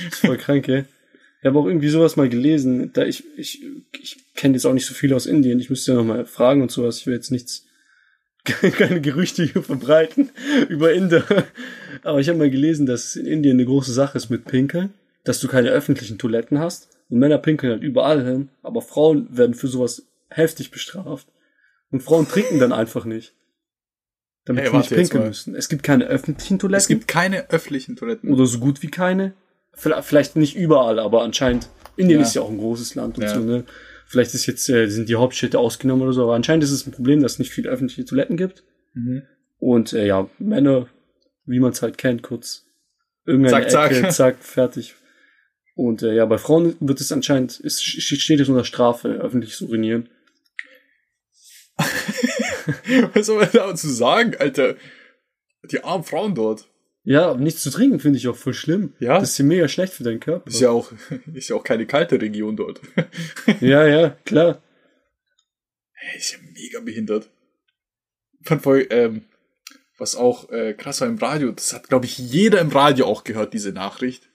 ist 0.13 0.19
voll 0.21 0.37
krank, 0.37 0.67
ey. 0.69 0.85
Ich 1.39 1.45
habe 1.45 1.59
auch 1.59 1.67
irgendwie 1.67 1.89
sowas 1.89 2.15
mal 2.15 2.29
gelesen. 2.29 2.91
Da 2.93 3.05
ich, 3.05 3.23
ich, 3.37 3.61
ich 4.01 4.17
kenne 4.33 4.55
jetzt 4.55 4.65
auch 4.65 4.73
nicht 4.73 4.87
so 4.87 4.95
viel 4.95 5.13
aus 5.13 5.27
Indien. 5.27 5.59
Ich 5.59 5.69
müsste 5.69 5.91
ja 5.91 5.97
noch 5.97 6.03
mal 6.03 6.25
fragen 6.25 6.63
und 6.63 6.71
sowas. 6.71 6.97
Ich 6.97 7.05
will 7.05 7.13
jetzt 7.13 7.29
nichts, 7.29 7.67
keine 8.43 9.01
Gerüchte 9.01 9.47
verbreiten 9.47 10.31
über 10.69 10.93
Inder. 10.93 11.23
Aber 12.01 12.19
ich 12.19 12.27
habe 12.27 12.39
mal 12.39 12.49
gelesen, 12.49 12.87
dass 12.87 13.05
es 13.05 13.15
in 13.17 13.27
Indien 13.27 13.57
eine 13.57 13.65
große 13.65 13.93
Sache 13.93 14.17
ist 14.17 14.31
mit 14.31 14.45
Pinkeln, 14.45 14.95
dass 15.25 15.39
du 15.39 15.47
keine 15.47 15.69
öffentlichen 15.69 16.17
Toiletten 16.17 16.57
hast 16.57 16.96
und 17.09 17.19
Männer 17.19 17.37
pinkeln 17.37 17.73
halt 17.73 17.83
überall 17.83 18.23
hin, 18.23 18.49
aber 18.63 18.81
Frauen 18.81 19.27
werden 19.35 19.55
für 19.55 19.67
sowas 19.67 20.07
heftig 20.29 20.71
bestraft. 20.71 21.27
Und 21.89 22.03
Frauen 22.03 22.27
trinken 22.27 22.59
dann 22.59 22.73
einfach 22.73 23.05
nicht. 23.05 23.33
Damit 24.45 24.63
hey, 24.63 24.71
sie 24.71 24.77
nicht 24.77 24.89
pinkeln 24.89 25.27
müssen. 25.27 25.55
Es 25.55 25.69
gibt 25.69 25.83
keine 25.83 26.05
öffentlichen 26.05 26.59
Toiletten. 26.59 26.81
Es 26.81 26.87
gibt 26.87 27.07
keine 27.07 27.49
öffentlichen 27.49 27.95
Toiletten. 27.95 28.33
Oder 28.33 28.45
so 28.45 28.59
gut 28.59 28.81
wie 28.81 28.89
keine. 28.89 29.33
Vielleicht 29.73 30.35
nicht 30.35 30.55
überall, 30.55 30.99
aber 30.99 31.21
anscheinend. 31.21 31.69
Indien 31.97 32.19
ja. 32.19 32.25
ist 32.25 32.35
ja 32.35 32.41
auch 32.41 32.49
ein 32.49 32.57
großes 32.57 32.95
Land 32.95 33.17
und 33.17 33.23
ja. 33.23 33.33
so, 33.33 33.39
ne? 33.39 33.63
Vielleicht 34.05 34.33
ist 34.33 34.45
jetzt, 34.45 34.69
äh, 34.69 34.87
sind 34.87 35.09
die 35.09 35.15
Hauptstädte 35.15 35.59
ausgenommen 35.59 36.03
oder 36.03 36.13
so, 36.13 36.23
aber 36.23 36.35
anscheinend 36.35 36.63
ist 36.63 36.71
es 36.71 36.87
ein 36.87 36.93
Problem, 36.93 37.21
dass 37.21 37.33
es 37.33 37.39
nicht 37.39 37.51
viele 37.51 37.69
öffentliche 37.69 38.05
Toiletten 38.05 38.37
gibt. 38.37 38.63
Mhm. 38.93 39.23
Und 39.59 39.93
äh, 39.93 40.05
ja, 40.05 40.29
Männer, 40.39 40.87
wie 41.45 41.59
man 41.59 41.71
es 41.71 41.81
halt 41.81 41.97
kennt, 41.97 42.23
kurz 42.23 42.65
irgendeine 43.25 43.67
zack, 43.67 43.91
Ecke, 43.91 44.01
zack. 44.03 44.13
zack, 44.13 44.35
fertig. 44.39 44.95
Und 45.77 46.01
äh, 46.01 46.15
ja, 46.15 46.25
bei 46.25 46.39
Frauen 46.39 46.75
wird 46.79 46.99
es 47.01 47.11
anscheinend, 47.11 47.59
ist, 47.59 47.83
steht 47.83 48.39
es 48.39 48.49
unter 48.49 48.63
Strafe, 48.63 49.09
öffentlich 49.09 49.53
zu 49.53 49.67
urinieren. 49.67 50.09
Was 53.13 53.27
soll 53.27 53.37
man 53.37 53.49
dazu 53.53 53.87
sagen, 53.87 54.35
Alter? 54.39 54.75
Die 55.69 55.83
armen 55.83 56.03
Frauen 56.03 56.33
dort. 56.33 56.67
Ja, 57.03 57.35
nichts 57.35 57.61
zu 57.61 57.69
trinken 57.69 57.99
finde 57.99 58.17
ich 58.17 58.27
auch 58.27 58.35
voll 58.35 58.55
schlimm. 58.55 58.95
Ja. 58.99 59.19
Das 59.19 59.29
ist 59.29 59.37
ja 59.37 59.45
mega 59.45 59.67
schlecht 59.67 59.93
für 59.93 60.03
deinen 60.03 60.19
Körper. 60.19 60.49
Ist 60.49 60.61
ja 60.61 60.71
auch, 60.71 60.91
ist 61.35 61.49
ja 61.49 61.55
auch 61.55 61.63
keine 61.63 61.85
kalte 61.85 62.19
Region 62.19 62.57
dort. 62.57 62.81
ja, 63.61 63.85
ja, 63.85 64.09
klar. 64.25 64.59
Hey, 65.93 66.17
ist 66.17 66.31
ja 66.31 66.39
mega 66.55 66.79
behindert. 66.79 67.29
Fand 68.41 68.63
voll, 68.63 68.87
ähm, 68.89 69.25
was 69.99 70.15
auch 70.15 70.49
äh, 70.49 70.73
krass 70.73 71.01
war 71.01 71.07
im 71.07 71.19
Radio, 71.19 71.51
das 71.51 71.71
hat, 71.71 71.87
glaube 71.87 72.07
ich, 72.07 72.17
jeder 72.17 72.61
im 72.61 72.69
Radio 72.69 73.05
auch 73.05 73.23
gehört, 73.23 73.53
diese 73.53 73.73
Nachricht. 73.73 74.27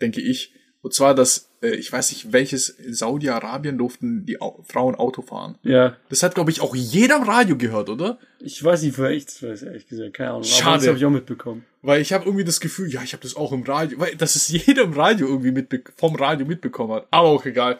Denke 0.00 0.20
ich. 0.20 0.53
Und 0.84 0.92
zwar, 0.92 1.14
dass, 1.14 1.48
äh, 1.62 1.76
ich 1.76 1.90
weiß 1.90 2.12
nicht, 2.12 2.34
welches, 2.34 2.68
in 2.68 2.92
Saudi-Arabien 2.92 3.78
durften 3.78 4.26
die 4.26 4.42
Au 4.42 4.62
Frauen 4.68 4.94
Auto 4.94 5.22
fahren. 5.22 5.56
Ja. 5.62 5.96
Das 6.10 6.22
hat, 6.22 6.34
glaube 6.34 6.50
ich, 6.50 6.60
auch 6.60 6.74
jeder 6.74 7.16
im 7.16 7.22
Radio 7.22 7.56
gehört, 7.56 7.88
oder? 7.88 8.18
Ich 8.38 8.62
weiß 8.62 8.82
nicht, 8.82 8.98
wer 8.98 9.08
ich 9.08 9.24
das 9.24 9.42
weiß, 9.42 9.62
ehrlich 9.62 9.86
gesagt. 9.86 10.12
Keine 10.12 10.32
Ahnung. 10.32 10.44
Schade. 10.44 10.66
Aber 10.66 10.76
das 10.76 10.86
habe 10.88 10.98
ich 10.98 11.04
auch 11.06 11.10
mitbekommen. 11.10 11.64
Weil 11.80 12.02
ich 12.02 12.12
habe 12.12 12.26
irgendwie 12.26 12.44
das 12.44 12.60
Gefühl, 12.60 12.92
ja, 12.92 13.02
ich 13.02 13.14
habe 13.14 13.22
das 13.22 13.34
auch 13.34 13.52
im 13.52 13.62
Radio, 13.62 13.98
weil 13.98 14.14
das 14.14 14.36
ist 14.36 14.50
jeder 14.50 14.82
im 14.82 14.92
Radio 14.92 15.26
irgendwie 15.26 15.52
mitbe 15.52 15.82
vom 15.96 16.16
Radio 16.16 16.44
mitbekommen 16.44 16.92
hat. 16.92 17.06
Aber 17.10 17.28
auch 17.28 17.46
egal. 17.46 17.78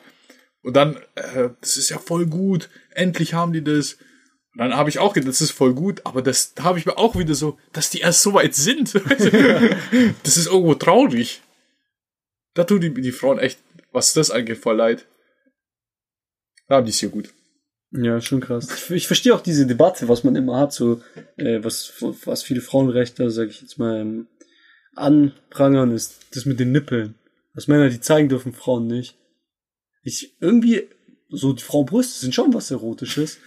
Und 0.62 0.74
dann, 0.74 0.96
äh, 1.14 1.50
das 1.60 1.76
ist 1.76 1.90
ja 1.90 1.98
voll 1.98 2.24
gut. 2.24 2.70
Endlich 2.88 3.34
haben 3.34 3.52
die 3.52 3.62
das. 3.62 3.98
Und 4.54 4.60
dann 4.60 4.76
habe 4.76 4.88
ich 4.88 4.98
auch 4.98 5.12
gedacht, 5.12 5.28
das 5.28 5.42
ist 5.42 5.50
voll 5.50 5.74
gut, 5.74 6.00
aber 6.04 6.22
das, 6.22 6.54
da 6.54 6.62
habe 6.62 6.78
ich 6.78 6.86
mir 6.86 6.96
auch 6.96 7.18
wieder 7.18 7.34
so, 7.34 7.58
dass 7.74 7.90
die 7.90 7.98
erst 7.98 8.22
so 8.22 8.32
weit 8.32 8.54
sind. 8.54 8.94
das 10.22 10.38
ist 10.38 10.46
irgendwo 10.46 10.74
traurig. 10.74 11.42
Da 12.54 12.64
tun 12.64 12.80
die, 12.80 12.94
die 12.94 13.12
Frauen 13.12 13.38
echt, 13.38 13.58
was 13.92 14.12
das 14.12 14.30
angeht, 14.30 14.58
voll 14.58 14.76
leid. 14.76 15.06
Da 16.68 16.76
haben 16.76 16.86
die 16.86 16.90
es 16.90 16.98
hier 16.98 17.10
gut. 17.10 17.34
Ja, 17.90 18.20
schon 18.20 18.40
krass. 18.40 18.68
Ich, 18.74 18.90
ich 18.90 19.06
verstehe 19.06 19.34
auch 19.34 19.40
diese 19.40 19.66
Debatte, 19.66 20.08
was 20.08 20.24
man 20.24 20.34
immer 20.34 20.58
hat, 20.58 20.72
so, 20.72 21.00
äh, 21.36 21.62
was, 21.62 21.92
was 22.24 22.42
viele 22.42 22.60
Frauenrechte, 22.60 23.30
sag 23.30 23.48
ich 23.48 23.60
jetzt 23.60 23.78
mal, 23.78 24.00
ähm, 24.00 24.26
anprangern, 24.96 25.92
ist 25.92 26.26
das 26.34 26.44
mit 26.44 26.58
den 26.58 26.72
Nippeln. 26.72 27.14
Was 27.54 27.68
Männer, 27.68 27.88
die 27.88 28.00
zeigen 28.00 28.28
dürfen, 28.28 28.52
Frauen 28.52 28.86
nicht. 28.86 29.16
Ich, 30.02 30.36
irgendwie, 30.40 30.88
so, 31.28 31.52
die 31.52 31.62
Frauenbrüste 31.62 32.18
sind 32.18 32.34
schon 32.34 32.52
was 32.52 32.70
Erotisches. 32.70 33.38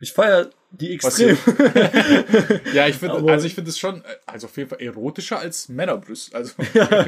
Ich 0.00 0.12
feier 0.12 0.50
die 0.80 0.94
extrem. 0.94 1.36
ja, 2.74 2.88
ich 2.88 2.96
finde, 2.96 3.16
also 3.30 3.46
ich 3.46 3.54
finde 3.54 3.70
es 3.70 3.78
schon, 3.78 4.02
also 4.26 4.46
auf 4.46 4.56
jeden 4.56 4.68
Fall 4.68 4.80
erotischer 4.80 5.38
als 5.38 5.68
Männerbrüste. 5.68 6.36
Also, 6.36 6.54
ja, 6.74 7.06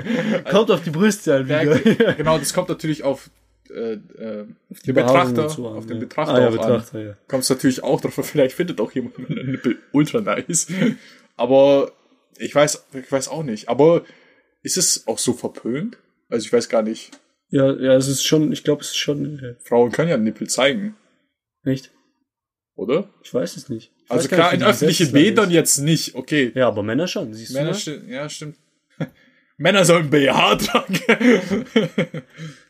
kommt 0.50 0.70
auf 0.70 0.82
die 0.82 0.90
Brüste 0.90 1.32
halt 1.32 1.48
wieder. 1.48 2.14
Genau, 2.14 2.38
das 2.38 2.54
kommt 2.54 2.68
natürlich 2.68 3.04
auf 3.04 3.30
äh, 3.70 3.94
äh, 3.94 4.46
die 4.70 4.86
den 4.86 4.94
Betrachter, 4.94 5.44
an, 5.44 5.64
auf 5.64 5.86
den 5.86 5.96
ja. 5.96 6.00
Betrachter 6.00 6.34
Ah, 6.34 6.40
ja, 6.40 6.50
Betrachter, 6.50 6.98
an. 6.98 7.06
ja. 7.06 7.16
Kommt 7.28 7.42
es 7.42 7.50
natürlich 7.50 7.82
auch 7.82 8.00
drauf, 8.00 8.14
vielleicht 8.14 8.54
findet 8.54 8.80
auch 8.80 8.92
jemand 8.92 9.18
meine 9.28 9.44
Nippel 9.44 9.78
ultra 9.92 10.20
nice. 10.20 10.68
Aber 11.36 11.92
ich 12.38 12.54
weiß, 12.54 12.86
ich 12.94 13.10
weiß 13.10 13.28
auch 13.28 13.42
nicht. 13.42 13.68
Aber 13.68 14.04
ist 14.62 14.76
es 14.76 15.06
auch 15.06 15.18
so 15.18 15.32
verpönt? 15.32 15.98
Also 16.28 16.46
ich 16.46 16.52
weiß 16.52 16.68
gar 16.68 16.82
nicht. 16.82 17.10
Ja, 17.50 17.72
ja, 17.72 17.94
es 17.94 18.08
ist 18.08 18.24
schon, 18.24 18.52
ich 18.52 18.64
glaube, 18.64 18.82
es 18.82 18.88
ist 18.88 18.96
schon, 18.96 19.56
Frauen 19.62 19.92
können 19.92 20.10
ja 20.10 20.16
Nippel 20.16 20.48
zeigen, 20.48 20.96
echt? 21.64 21.92
Oder? 22.76 23.08
Ich 23.24 23.32
weiß 23.34 23.56
es 23.56 23.68
nicht. 23.68 23.90
Ich 24.04 24.10
Also 24.10 24.28
klar, 24.28 24.52
nicht, 24.52 24.62
in 24.62 24.66
öffentlichen 24.68 25.12
Bädern 25.12 25.50
jetzt 25.50 25.78
nicht, 25.78 26.14
okay. 26.14 26.52
Ja, 26.54 26.68
aber 26.68 26.82
Männer 26.82 27.08
schon, 27.08 27.34
siehst 27.34 27.52
Männer, 27.54 27.72
du? 27.72 27.76
sti- 27.76 28.06
ja, 28.08 28.28
stimmt. 28.28 28.56
Männer 29.58 29.84
sollen 29.84 30.10
BH 30.10 30.56
tragen. 30.56 31.64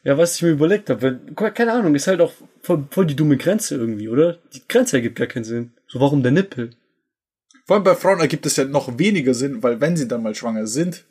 Ja, 0.05 0.17
was 0.17 0.37
ich 0.37 0.43
mir 0.43 0.51
überlegt 0.51 0.89
habe, 0.89 1.21
keine 1.53 1.73
Ahnung, 1.73 1.95
ist 1.95 2.07
halt 2.07 2.21
auch 2.21 2.33
voll, 2.63 2.85
voll 2.91 3.07
die 3.07 3.17
dumme 3.17 3.37
Grenze 3.37 3.75
irgendwie, 3.77 4.09
oder? 4.09 4.39
Die 4.55 4.63
Grenze 4.69 4.97
ergibt 4.97 5.17
gar 5.19 5.27
keinen 5.27 5.45
Sinn. 5.45 5.73
So, 5.89 5.99
warum 6.01 6.23
der 6.23 6.33
Nippel? 6.33 6.71
Vor 7.65 7.75
allem 7.77 7.85
bei 7.85 7.97
Frauen 7.97 8.21
ergibt 8.21 8.47
es 8.47 8.55
ja 8.57 8.65
noch 8.65 8.99
weniger 8.99 9.35
Sinn, 9.35 9.63
weil 9.65 9.81
wenn 9.81 9.97
sie 9.97 10.07
dann 10.07 10.23
mal 10.23 10.35
schwanger 10.37 10.69
sind, 10.69 11.05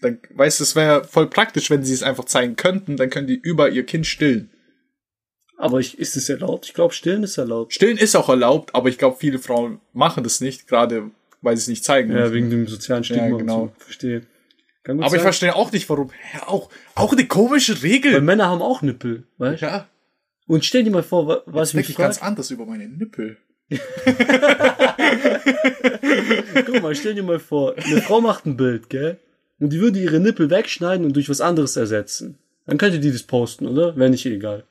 dann 0.00 0.20
weißt 0.30 0.60
du, 0.60 0.64
es 0.64 0.76
wäre 0.76 1.02
voll 1.04 1.26
praktisch, 1.28 1.68
wenn 1.70 1.82
sie 1.84 1.92
es 1.92 2.04
einfach 2.04 2.24
zeigen 2.24 2.54
könnten, 2.54 2.96
dann 2.96 3.10
können 3.10 3.26
die 3.26 3.34
über 3.38 3.68
ihr 3.70 3.84
Kind 3.84 4.06
stillen. 4.06 4.49
Aber 5.60 5.78
ich, 5.78 5.98
ist 5.98 6.16
es 6.16 6.28
erlaubt? 6.30 6.64
Ich 6.66 6.72
glaube, 6.74 6.94
stillen 6.94 7.22
ist 7.22 7.36
erlaubt. 7.36 7.74
Stillen 7.74 7.98
ist 7.98 8.16
auch 8.16 8.28
erlaubt, 8.30 8.74
aber 8.74 8.88
ich 8.88 8.96
glaube, 8.96 9.16
viele 9.20 9.38
Frauen 9.38 9.80
machen 9.92 10.24
das 10.24 10.40
nicht, 10.40 10.66
gerade 10.66 11.10
weil 11.42 11.56
sie 11.56 11.62
es 11.62 11.68
nicht 11.68 11.84
zeigen. 11.84 12.12
Ja, 12.16 12.32
wegen 12.32 12.48
dem 12.48 12.66
sozialen 12.66 13.04
Stigma 13.04 13.28
Ja, 13.28 13.36
genau. 13.36 13.62
und 13.64 13.72
so. 13.78 13.84
Verstehe. 13.84 14.22
Aber 14.86 15.04
ich 15.04 15.10
sein. 15.10 15.20
verstehe 15.20 15.54
auch 15.54 15.70
nicht, 15.72 15.88
warum. 15.90 16.10
Ja, 16.34 16.48
auch, 16.48 16.70
auch 16.94 17.12
eine 17.12 17.26
komische 17.26 17.74
Weil 17.82 17.90
Regel. 17.90 18.20
Männer 18.22 18.46
haben 18.48 18.62
auch 18.62 18.80
Nippel, 18.80 19.24
weißt 19.36 19.60
du? 19.60 19.66
Ja, 19.66 19.86
Und 20.46 20.64
stell 20.64 20.82
dir 20.84 20.90
mal 20.90 21.02
vor, 21.02 21.26
wa- 21.28 21.42
was 21.44 21.68
ich 21.68 21.72
denke 21.74 21.88
mich 21.88 21.90
ich 21.90 21.96
ganz 21.96 22.22
anders 22.22 22.50
über 22.50 22.64
meine 22.64 22.88
Nippel. 22.88 23.36
Guck 26.66 26.82
mal, 26.82 26.94
stell 26.94 27.14
dir 27.14 27.22
mal 27.22 27.38
vor, 27.38 27.74
eine 27.76 28.02
Frau 28.02 28.20
macht 28.20 28.46
ein 28.46 28.56
Bild, 28.56 28.88
gell? 28.90 29.18
Und 29.58 29.70
die 29.72 29.80
würde 29.80 29.98
ihre 29.98 30.20
Nippel 30.20 30.48
wegschneiden 30.50 31.04
und 31.04 31.14
durch 31.16 31.28
was 31.28 31.40
anderes 31.40 31.76
ersetzen. 31.76 32.38
Dann 32.66 32.78
könnte 32.78 32.98
die 33.00 33.12
das 33.12 33.22
posten, 33.24 33.66
oder? 33.66 33.96
Wäre 33.96 34.10
nicht 34.10 34.24
egal. 34.26 34.64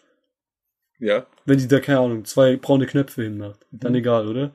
Ja. 0.99 1.25
Wenn 1.45 1.57
die 1.57 1.67
da, 1.67 1.79
keine 1.79 1.99
Ahnung, 1.99 2.25
zwei 2.25 2.57
braune 2.57 2.85
Knöpfe 2.85 3.23
hinmacht. 3.23 3.65
Dann 3.71 3.95
egal, 3.95 4.27
oder? 4.27 4.51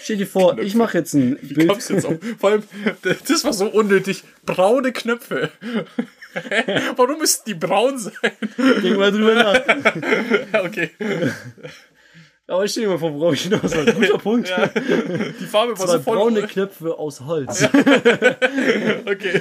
Stell 0.00 0.16
dir 0.16 0.26
vor, 0.26 0.58
ich 0.58 0.74
mache 0.74 0.98
jetzt 0.98 1.14
ein 1.14 1.38
Wie 1.42 1.54
Bild. 1.54 1.68
kommst 1.68 1.90
du 1.90 1.94
jetzt 1.94 2.06
auf? 2.06 2.16
Vor 2.38 2.50
allem, 2.50 2.62
das 3.02 3.44
war 3.44 3.52
so 3.52 3.66
unnötig. 3.66 4.22
Braune 4.46 4.92
Knöpfe. 4.92 5.50
Warum 6.96 7.18
müssten 7.18 7.48
die 7.50 7.54
braun 7.54 7.98
sein? 7.98 8.12
Denk 8.56 8.96
mal 8.96 9.10
drüber 9.10 9.34
nach. 9.34 9.66
Ja, 10.52 10.64
okay. 10.64 10.90
Aber 12.50 12.66
stell 12.66 12.84
dir 12.84 12.88
mal 12.88 12.98
vor, 12.98 13.12
worauf 13.12 13.34
ich 13.34 13.42
hinaus 13.42 13.70
will. 13.76 13.92
Guter 13.92 14.16
Punkt. 14.18 14.48
Ja. 14.48 14.68
Die 14.68 15.44
Farbe 15.44 15.78
war 15.78 15.86
Zwei 15.86 15.98
so 15.98 16.02
voll. 16.02 16.16
braune 16.16 16.42
Knöpfe 16.46 16.98
aus 16.98 17.20
Holz. 17.20 17.68
Okay. 19.06 19.40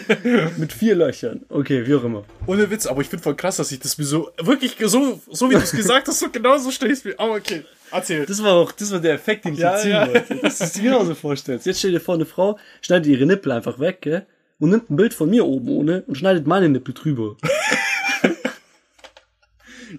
Mit 0.57 0.73
vier 0.73 0.95
Löchern. 0.95 1.41
Okay, 1.49 1.85
wie 1.87 1.95
auch 1.95 2.03
immer. 2.03 2.23
Ohne 2.45 2.69
Witz, 2.69 2.85
aber 2.85 3.01
ich 3.01 3.07
finde 3.07 3.23
voll 3.23 3.35
krass, 3.35 3.57
dass 3.57 3.71
ich 3.71 3.79
das 3.79 3.97
mir 3.97 4.03
so, 4.05 4.29
wirklich 4.41 4.75
so, 4.81 5.19
so 5.29 5.49
wie 5.49 5.53
du 5.55 5.59
es 5.61 5.71
gesagt 5.71 6.07
hast, 6.07 6.19
so 6.19 6.29
genau 6.29 6.57
so 6.57 6.69
stelle 6.71 6.93
ich 6.93 7.03
mir. 7.05 7.15
Aber 7.17 7.35
okay, 7.35 7.63
erzähl. 7.91 8.25
Das 8.25 8.41
war 8.43 8.53
auch, 8.53 8.71
das 8.71 8.91
war 8.91 8.99
der 8.99 9.13
Effekt, 9.13 9.45
den 9.45 9.53
ich 9.53 9.59
Ja, 9.59 9.71
erzielen 9.71 9.93
ja. 9.93 10.07
wollte. 10.07 10.35
Dass 10.35 10.57
du 10.59 10.63
es 10.65 10.73
dir 10.73 10.83
genauso 10.83 11.15
vorstellst. 11.15 11.65
Jetzt 11.65 11.79
stell 11.79 11.91
dir 11.91 11.99
vor, 12.01 12.15
eine 12.15 12.25
Frau 12.25 12.57
schneidet 12.81 13.07
ihre 13.07 13.25
Nippel 13.25 13.51
einfach 13.53 13.79
weg, 13.79 14.01
gell? 14.01 14.25
Und 14.59 14.71
nimmt 14.71 14.89
ein 14.89 14.95
Bild 14.95 15.13
von 15.13 15.29
mir 15.29 15.45
oben 15.45 15.69
ohne 15.69 16.03
und 16.07 16.17
schneidet 16.17 16.47
meine 16.47 16.67
Nippel 16.69 16.93
drüber. 16.93 17.35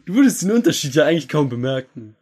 du 0.07 0.15
würdest 0.15 0.43
den 0.43 0.53
Unterschied 0.53 0.95
ja 0.95 1.05
eigentlich 1.05 1.29
kaum 1.29 1.49
bemerken. 1.49 2.15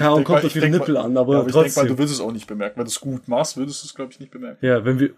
Denk 0.00 0.26
kommt 0.26 0.44
ich 0.44 0.56
ihre 0.56 0.62
denk 0.68 0.78
Nippel 0.78 0.94
mal- 0.94 1.04
an, 1.04 1.16
aber, 1.16 1.32
ja, 1.34 1.38
aber 1.40 1.48
ich 1.48 1.52
denke 1.54 1.66
trotzdem. 1.68 1.82
mal, 1.84 1.88
du 1.88 1.98
würdest 1.98 2.14
es 2.14 2.20
auch 2.20 2.32
nicht 2.32 2.46
bemerken. 2.46 2.76
Wenn 2.78 2.84
du 2.84 2.90
es 2.90 3.00
gut 3.00 3.28
machst, 3.28 3.56
würdest 3.56 3.82
du 3.82 3.86
es, 3.86 3.94
glaube 3.94 4.12
ich, 4.12 4.20
nicht 4.20 4.30
bemerken. 4.32 4.64
ja, 4.64 4.84
wenn 4.84 4.98
wir 5.00 5.10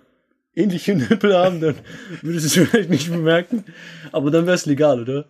ähnliche 0.54 0.94
Nippel 0.96 1.36
haben, 1.36 1.60
dann 1.60 1.74
würdest 2.22 2.56
du 2.56 2.60
es 2.62 2.68
vielleicht 2.68 2.90
nicht 2.90 3.10
bemerken. 3.10 3.64
Aber 4.12 4.30
dann 4.30 4.46
wäre 4.46 4.54
es 4.56 4.66
legal, 4.66 5.00
oder? 5.02 5.24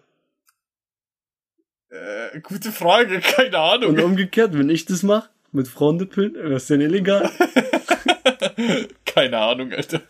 Äh, 1.90 2.40
gute 2.40 2.73
Frage, 2.73 3.21
keine 3.37 3.59
Ahnung. 3.59 3.90
Und 3.90 4.00
umgekehrt, 4.02 4.56
wenn 4.59 4.71
ich 4.71 4.85
das 4.87 5.02
mache, 5.02 5.28
mit 5.52 5.68
Frauennippeln, 5.68 6.35
wäre 6.35 6.54
es 6.54 6.66
dann 6.66 6.80
illegal. 6.80 7.30
Keine 9.04 9.37
Ahnung, 9.38 9.73
Alter. 9.73 10.00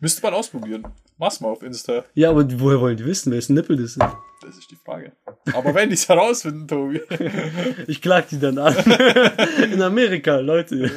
Müsste 0.00 0.22
man 0.22 0.34
ausprobieren. 0.34 0.84
Mach's 1.18 1.40
mal 1.40 1.48
auf 1.50 1.62
Insta. 1.62 2.04
Ja, 2.14 2.30
aber 2.30 2.44
woher 2.60 2.80
wollen 2.80 2.96
die 2.96 3.04
wissen, 3.04 3.30
wessen 3.32 3.54
Nippel 3.54 3.76
das 3.76 3.94
sind? 3.94 4.04
Das 4.40 4.56
ist 4.56 4.70
die 4.70 4.76
Frage. 4.76 5.12
Aber 5.52 5.74
wenn 5.74 5.90
die 5.90 5.94
es 5.94 6.08
herausfinden, 6.08 6.66
Tobi. 6.66 7.02
Ich 7.86 8.00
klag 8.00 8.26
die 8.28 8.38
dann 8.38 8.58
an. 8.58 8.74
In 9.72 9.82
Amerika, 9.82 10.38
Leute. 10.38 10.90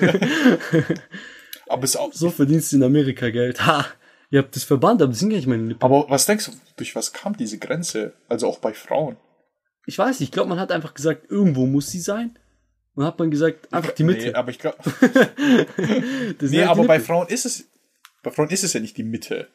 Aber 1.68 1.84
es 1.84 1.96
auch. 1.96 2.14
So 2.14 2.30
verdienst 2.30 2.72
du 2.72 2.78
in 2.78 2.84
Amerika 2.84 3.30
Geld. 3.30 3.66
Ha! 3.66 3.86
Ihr 4.30 4.40
habt 4.40 4.56
das 4.56 4.64
verbannt, 4.64 5.02
aber 5.02 5.12
das 5.12 5.20
sind 5.20 5.30
gar 5.30 5.38
nicht 5.38 5.48
meine 5.48 5.64
Nippel. 5.64 5.84
Aber 5.84 6.10
was 6.10 6.26
denkst 6.26 6.46
du, 6.46 6.52
durch 6.76 6.96
was 6.96 7.14
kam 7.14 7.38
diese 7.38 7.60
Grenze? 7.60 8.14
Also 8.30 8.48
auch 8.48 8.60
bei 8.60 8.74
Frauen? 8.74 9.18
Ich 9.86 9.98
weiß 9.98 10.20
nicht, 10.20 10.30
ich 10.30 10.32
glaube, 10.32 10.50
man 10.50 10.60
hat 10.60 10.72
einfach 10.72 10.94
gesagt, 10.94 11.30
irgendwo 11.30 11.66
muss 11.66 11.90
sie 11.90 12.00
sein. 12.00 12.38
Und 12.96 13.06
hat 13.06 13.20
man 13.20 13.32
gesagt, 13.32 13.74
einfach 13.74 13.92
die 13.92 14.04
Mitte. 14.04 14.28
Nee, 14.28 14.34
aber 14.34 14.52
ich 14.52 14.60
glaube. 14.60 14.78
Nee, 16.42 16.60
halt 16.60 16.70
aber 16.70 16.84
bei. 16.86 17.00
Frauen 17.00 17.28
ist 17.28 17.46
es. 17.46 17.66
Bei 18.22 18.32
Frauen 18.32 18.50
ist 18.50 18.64
es 18.64 18.74
ja 18.74 18.80
nicht 18.80 18.98
die 18.98 19.04
Mitte. 19.04 19.48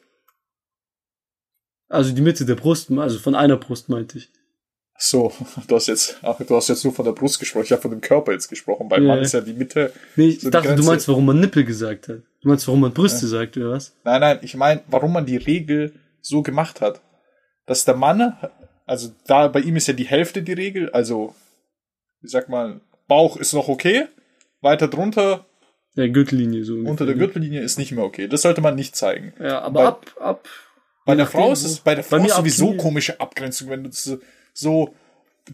Also 1.89 2.13
die 2.13 2.21
Mitte 2.21 2.45
der 2.45 2.55
Brust, 2.55 2.91
also 2.91 3.19
von 3.19 3.35
einer 3.35 3.57
Brust 3.57 3.89
meinte 3.89 4.17
ich. 4.19 4.29
So, 5.01 5.31
du 5.67 5.75
hast 5.75 5.87
jetzt, 5.87 6.19
ach, 6.21 6.37
du 6.45 6.55
hast 6.55 6.67
jetzt 6.69 6.83
nur 6.83 6.93
von 6.93 7.05
der 7.05 7.13
Brust 7.13 7.39
gesprochen. 7.39 7.63
Ich 7.65 7.71
habe 7.71 7.81
von 7.81 7.91
dem 7.91 8.01
Körper 8.01 8.31
jetzt 8.31 8.47
gesprochen. 8.47 8.87
Beim 8.89 9.03
Ja. 9.03 9.09
Mann 9.15 9.19
ist 9.23 9.33
ja 9.33 9.41
die 9.41 9.53
Mitte. 9.53 9.91
Nee, 10.15 10.27
ich 10.29 10.41
So 10.41 10.49
dachte, 10.49 10.75
du 10.75 10.83
meinst, 10.83 11.07
warum 11.07 11.25
man 11.25 11.39
Nippel 11.39 11.63
gesagt 11.63 12.07
hat. 12.09 12.17
Du 12.41 12.47
meinst, 12.49 12.67
warum 12.67 12.81
man 12.81 12.93
Brüste 12.93 13.27
sagt, 13.27 13.57
oder 13.57 13.71
was? 13.71 13.95
Nein, 14.03 14.21
nein, 14.21 14.39
ich 14.43 14.55
meine, 14.55 14.81
warum 14.87 15.13
man 15.13 15.25
die 15.25 15.37
Regel 15.37 15.93
so 16.21 16.41
gemacht 16.41 16.81
hat. 16.81 17.01
Dass 17.65 17.85
der 17.85 17.95
Mann, 17.95 18.35
also 18.85 19.11
da 19.27 19.47
bei 19.47 19.59
ihm 19.61 19.75
ist 19.75 19.87
ja 19.87 19.93
die 19.93 20.07
Hälfte 20.07 20.41
die 20.41 20.53
Regel, 20.53 20.89
also, 20.91 21.33
wie 22.21 22.27
sagt 22.29 22.49
man, 22.49 22.81
Bauch 23.07 23.37
ist 23.37 23.53
noch 23.53 23.67
okay, 23.69 24.05
weiter 24.61 24.87
drunter, 24.87 25.45
Der 25.95 26.09
Gürtellinie 26.09 26.63
so. 26.65 26.73
unter 26.73 27.05
der 27.05 27.13
ungefähr, 27.15 27.17
Gürtellinie 27.17 27.61
ist 27.61 27.77
nicht 27.77 27.91
mehr 27.93 28.03
okay. 28.03 28.27
Das 28.27 28.41
sollte 28.41 28.61
man 28.61 28.75
nicht 28.75 28.95
zeigen. 28.95 29.33
ne? 29.39 29.47
Ja, 29.47 29.61
aber 29.61 29.79
Bei- 29.81 29.87
ab, 29.87 30.05
ab. 30.19 30.49
Bei 31.05 31.15
der 31.15 31.25
nachdem, 31.25 31.41
Frau 31.41 31.51
ist 31.51 31.63
es, 31.63 31.79
bei 31.79 31.95
der 31.95 32.03
Frau 32.03 32.27
sowieso 32.27 32.75
komische 32.75 33.19
Abgrenzung, 33.19 33.69
wenn 33.69 33.83
du 33.83 34.19
so, 34.53 34.93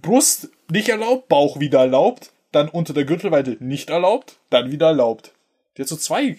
Brust 0.02 0.50
nicht 0.70 0.90
erlaubt, 0.90 1.28
Bauch 1.30 1.60
wieder 1.60 1.80
erlaubt, 1.80 2.32
dann 2.52 2.70
unter 2.70 2.94
der 2.94 3.06
Gürtelweite 3.06 3.58
nicht 3.60 3.90
erlaubt, 3.90 4.38
dann 4.50 4.72
wieder 4.72 4.88
erlaubt. 4.88 5.32
Die 5.78 5.82
hat 5.82 5.90
so 5.90 5.96
zwei. 5.96 6.38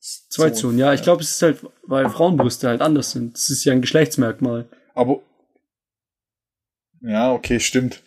Zwei 0.00 0.50
Zonen, 0.50 0.78
ja. 0.78 0.92
Ich 0.92 1.02
glaube, 1.02 1.22
es 1.22 1.32
ist 1.32 1.42
halt, 1.42 1.58
weil 1.82 2.08
Frauenbrüste 2.08 2.68
halt 2.68 2.80
anders 2.80 3.12
sind. 3.12 3.34
Das 3.34 3.50
ist 3.50 3.64
ja 3.64 3.72
ein 3.72 3.80
Geschlechtsmerkmal. 3.80 4.66
Aber. 4.94 5.20
Ja, 7.00 7.32
okay, 7.32 7.60
stimmt. 7.60 8.02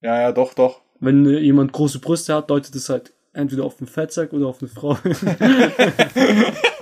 Ja, 0.00 0.20
ja, 0.20 0.32
doch, 0.32 0.54
doch. 0.54 0.80
Wenn 1.00 1.26
äh, 1.26 1.38
jemand 1.38 1.72
große 1.72 1.98
Brüste 1.98 2.34
hat, 2.34 2.50
deutet 2.50 2.74
es 2.74 2.88
halt 2.88 3.12
entweder 3.32 3.64
auf 3.64 3.78
einen 3.78 3.88
Fettsack 3.88 4.32
oder 4.32 4.46
auf 4.46 4.60
eine 4.60 4.68
Frau. 4.68 4.98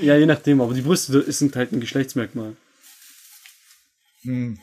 ja, 0.00 0.16
je 0.16 0.26
nachdem, 0.26 0.60
aber 0.60 0.74
die 0.74 0.82
Brüste 0.82 1.30
sind 1.32 1.56
halt 1.56 1.72
ein 1.72 1.80
Geschlechtsmerkmal. 1.80 2.56
Hm. 4.22 4.58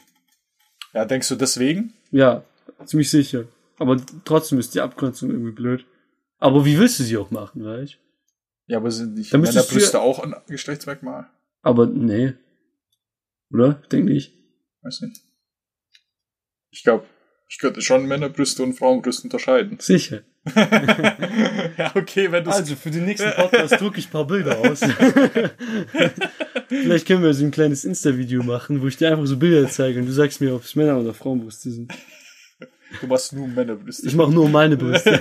Ja, 0.94 1.06
denkst 1.06 1.30
du 1.30 1.36
deswegen? 1.36 1.94
Ja, 2.12 2.44
ziemlich 2.86 3.10
sicher. 3.10 3.46
Aber 3.78 3.98
trotzdem 4.26 4.60
ist 4.60 4.76
die 4.76 4.82
Abgrenzung 4.82 5.30
irgendwie 5.32 5.52
blöd. 5.54 5.86
Aber 6.38 6.66
wie 6.66 6.78
willst 6.78 7.00
du 7.00 7.04
sie 7.04 7.18
auch 7.18 7.32
machen, 7.32 7.64
weißt 7.64 7.98
Ja, 8.68 8.78
aber 8.78 8.92
sind 8.92 9.16
nicht 9.16 9.34
Da 9.34 9.38
müsstest 9.38 9.70
du 9.70 9.74
Männerbrüste 9.76 9.98
ja- 9.98 10.04
auch 10.04 10.20
ein 10.20 10.36
Geschlechtsmerkmal? 10.48 11.30
Aber 11.62 11.86
nee. 11.86 12.34
Oder? 13.52 13.74
Denk 13.92 14.06
nicht. 14.06 14.34
Weiß 14.82 15.02
nicht. 15.02 15.22
Ich 16.72 16.84
glaube, 16.84 17.06
ich 17.50 17.60
könnte 17.60 17.82
schon 17.82 18.06
Männerbrüste 18.06 18.64
und 18.64 18.74
Frauenbrüste 18.74 19.24
unterscheiden. 19.24 19.78
Sicher. 19.80 20.24
ja, 21.78 21.92
okay, 21.96 22.32
wenn 22.32 22.44
du 22.44 22.50
Also 22.50 22.76
für 22.76 22.90
den 22.90 23.06
nächsten 23.06 23.32
Podcast 23.32 23.80
drucke 23.80 24.00
ich 24.00 24.08
ein 24.08 24.12
paar 24.12 24.26
Bilder 24.26 24.58
aus. 24.58 24.80
Vielleicht 26.68 27.06
können 27.06 27.22
wir 27.22 27.32
so 27.34 27.46
ein 27.46 27.52
kleines 27.52 27.86
Insta-Video 27.86 28.42
machen, 28.42 28.82
wo 28.82 28.88
ich 28.88 28.98
dir 28.98 29.12
einfach 29.12 29.28
so 29.28 29.38
Bilder 29.38 29.70
zeige 29.70 30.00
und 30.00 30.08
du 30.08 30.12
sagst 30.12 30.42
mir, 30.42 30.56
ob 30.56 30.64
es 30.64 30.76
Männer- 30.76 31.00
oder 31.00 31.14
Frauenbrüste 31.14 31.70
sind. 31.70 31.94
du 33.02 33.08
machst 33.08 33.34
nur 33.34 33.48
Männerbrüste. 33.48 34.08
Ich 34.08 34.16
mache 34.16 34.32
nur 34.32 34.50
meine 34.50 34.78
Brüste. 34.78 35.20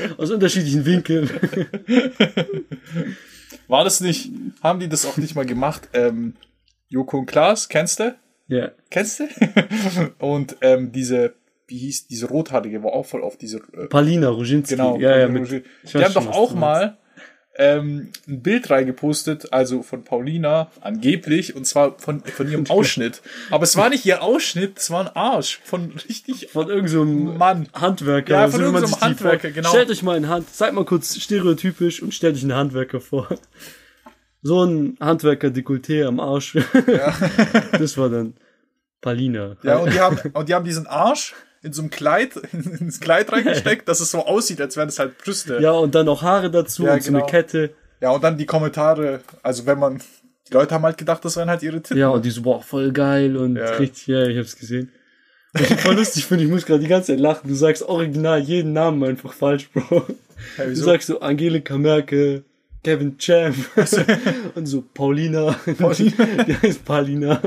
Aus 0.18 0.30
unterschiedlichen 0.32 0.84
Winkeln. 0.84 1.30
War 3.68 3.84
das 3.84 4.00
nicht, 4.00 4.32
haben 4.60 4.80
die 4.80 4.88
das 4.88 5.06
auch 5.06 5.18
nicht 5.18 5.36
mal 5.36 5.46
gemacht? 5.46 5.88
Ähm, 5.92 6.34
Joko 6.88 7.18
und 7.18 7.26
Klaas, 7.26 7.68
kennst 7.68 8.00
du? 8.00 8.16
Ja. 8.48 8.72
Kennst 8.90 9.20
du? 9.20 9.24
und 10.18 10.56
ähm, 10.62 10.90
diese, 10.90 11.34
wie 11.68 11.78
hieß, 11.78 12.08
diese 12.08 12.26
rothaarige 12.26 12.82
war 12.82 12.92
auch 12.92 13.06
voll 13.06 13.22
auf 13.22 13.36
diese 13.36 13.58
äh, 13.74 13.86
Palina 13.86 14.28
Roginski. 14.28 14.74
Genau. 14.74 14.98
Ja, 14.98 15.16
ja, 15.16 15.26
die 15.26 15.32
mit, 15.32 15.50
die 15.50 16.04
haben 16.04 16.14
doch 16.14 16.28
auch 16.28 16.54
mal 16.54 16.98
ähm, 17.58 18.10
ein 18.28 18.40
Bild 18.42 18.70
reingepostet, 18.70 19.52
also 19.52 19.82
von 19.82 20.04
Paulina, 20.04 20.70
angeblich, 20.80 21.56
und 21.56 21.66
zwar 21.66 21.98
von, 21.98 22.20
von 22.20 22.50
ihrem 22.50 22.66
Ausschnitt. 22.70 23.20
Aber 23.50 23.64
es 23.64 23.76
war 23.76 23.90
nicht 23.90 24.06
ihr 24.06 24.22
Ausschnitt, 24.22 24.78
es 24.78 24.90
war 24.90 25.00
ein 25.00 25.14
Arsch 25.14 25.60
von 25.64 25.92
richtig 26.08 26.48
Von 26.52 26.68
irgendeinem 26.68 27.26
so 27.26 27.32
Mann. 27.34 27.68
Handwerker. 27.74 28.34
Ja, 28.34 28.46
so 28.48 28.58
von 28.58 28.72
man 28.72 28.74
irgendeinem 28.74 28.98
die 28.98 29.04
Handwerker, 29.04 29.50
genau. 29.50 29.68
Stellt 29.70 29.90
euch 29.90 30.02
mal 30.04 30.16
einen 30.16 30.28
Hand, 30.28 30.48
seid 30.54 30.72
mal 30.72 30.84
kurz 30.84 31.18
stereotypisch 31.18 32.00
und 32.00 32.14
stellt 32.14 32.36
euch 32.36 32.42
einen 32.42 32.54
Handwerker 32.54 33.00
vor. 33.00 33.28
So 34.40 34.64
ein 34.64 34.96
Handwerker-Dekolleté 35.00 36.06
am 36.06 36.20
Arsch. 36.20 36.56
das 37.72 37.98
war 37.98 38.08
dann 38.08 38.34
Palina. 39.00 39.56
Ja, 39.64 39.78
und 39.78 39.92
die 39.92 39.98
haben, 39.98 40.18
und 40.32 40.48
die 40.48 40.54
haben 40.54 40.64
diesen 40.64 40.86
Arsch 40.86 41.34
in 41.62 41.72
so 41.72 41.82
einem 41.82 41.90
Kleid, 41.90 42.36
ins 42.80 43.00
Kleid 43.00 43.32
reingesteckt, 43.32 43.88
dass 43.88 44.00
es 44.00 44.10
so 44.10 44.24
aussieht, 44.26 44.60
als 44.60 44.76
wären 44.76 44.88
es 44.88 44.98
halt 44.98 45.18
Brüste. 45.18 45.58
Ja, 45.60 45.72
und 45.72 45.94
dann 45.94 46.06
noch 46.06 46.22
Haare 46.22 46.50
dazu 46.50 46.84
Ja, 46.84 46.94
und 46.94 47.02
so 47.02 47.08
eine 47.10 47.18
genau. 47.18 47.26
Kette. 47.30 47.70
Ja, 48.00 48.10
und 48.10 48.22
dann 48.22 48.38
die 48.38 48.46
Kommentare, 48.46 49.20
also 49.42 49.66
wenn 49.66 49.78
man, 49.78 49.98
die 50.48 50.52
Leute 50.54 50.74
haben 50.74 50.84
halt 50.84 50.98
gedacht, 50.98 51.24
das 51.24 51.36
wären 51.36 51.50
halt 51.50 51.62
ihre 51.62 51.80
Titten. 51.82 51.98
Ja, 51.98 52.08
und 52.10 52.24
die 52.24 52.30
so, 52.30 52.42
boah, 52.42 52.62
voll 52.62 52.92
geil 52.92 53.36
und 53.36 53.56
Ja. 53.56 53.72
richtig, 53.72 54.06
ja, 54.06 54.22
ich 54.26 54.38
hab's 54.38 54.56
gesehen. 54.56 54.92
Was 55.52 55.70
ich 55.70 55.80
voll 55.80 55.96
lustig 55.96 56.26
finde, 56.26 56.44
ich 56.44 56.50
muss 56.50 56.64
gerade 56.66 56.80
die 56.80 56.88
ganze 56.88 57.08
Zeit 57.12 57.20
lachen. 57.20 57.48
Du 57.48 57.54
sagst 57.54 57.82
original 57.82 58.38
jeden 58.40 58.72
Namen 58.74 59.02
einfach 59.02 59.32
falsch, 59.32 59.68
Bro. 59.70 60.06
Ja, 60.58 60.64
Du 60.66 60.74
sagst 60.76 61.08
so 61.08 61.20
Angelika 61.20 61.76
Merkel, 61.76 62.44
Kevin 62.84 63.18
Champ 63.18 63.56
und 64.54 64.66
so 64.66 64.82
Paulina. 64.94 65.56
Paulina. 65.78 66.44
Die 66.46 66.54
heißt 66.54 66.84
Paulina. 66.84 67.40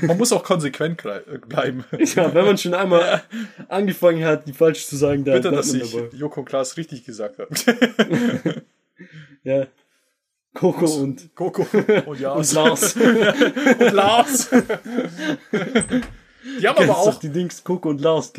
Man 0.00 0.16
muss 0.16 0.32
auch 0.32 0.44
konsequent 0.44 1.04
äh, 1.04 1.38
bleiben. 1.46 1.84
Ja, 2.14 2.32
wenn 2.34 2.44
man 2.44 2.58
schon 2.58 2.74
einmal 2.74 3.22
angefangen 3.68 4.24
hat, 4.24 4.46
die 4.48 4.52
falsch 4.52 4.86
zu 4.86 4.96
sagen, 4.96 5.24
dann 5.24 5.34
Bitte, 5.36 5.50
dass 5.50 5.72
ich 5.72 5.92
dabei. 5.92 6.08
Joko 6.16 6.42
Klaas 6.42 6.76
richtig 6.76 7.04
gesagt 7.04 7.38
habe. 7.38 7.54
Ja. 9.42 9.66
Coco 10.54 10.86
und, 10.86 11.34
Coco 11.34 11.66
und 12.06 12.20
ja. 12.20 12.32
und 12.32 12.52
Lars. 12.52 12.96
und 12.96 13.92
Lars. 13.92 14.48
Die 16.60 16.66
haben 16.66 16.78
aber 16.78 16.96
auch, 16.96 17.18
die 17.18 17.28
Dings, 17.28 17.62
Coco 17.62 17.90
und 17.90 18.00
Lars. 18.00 18.32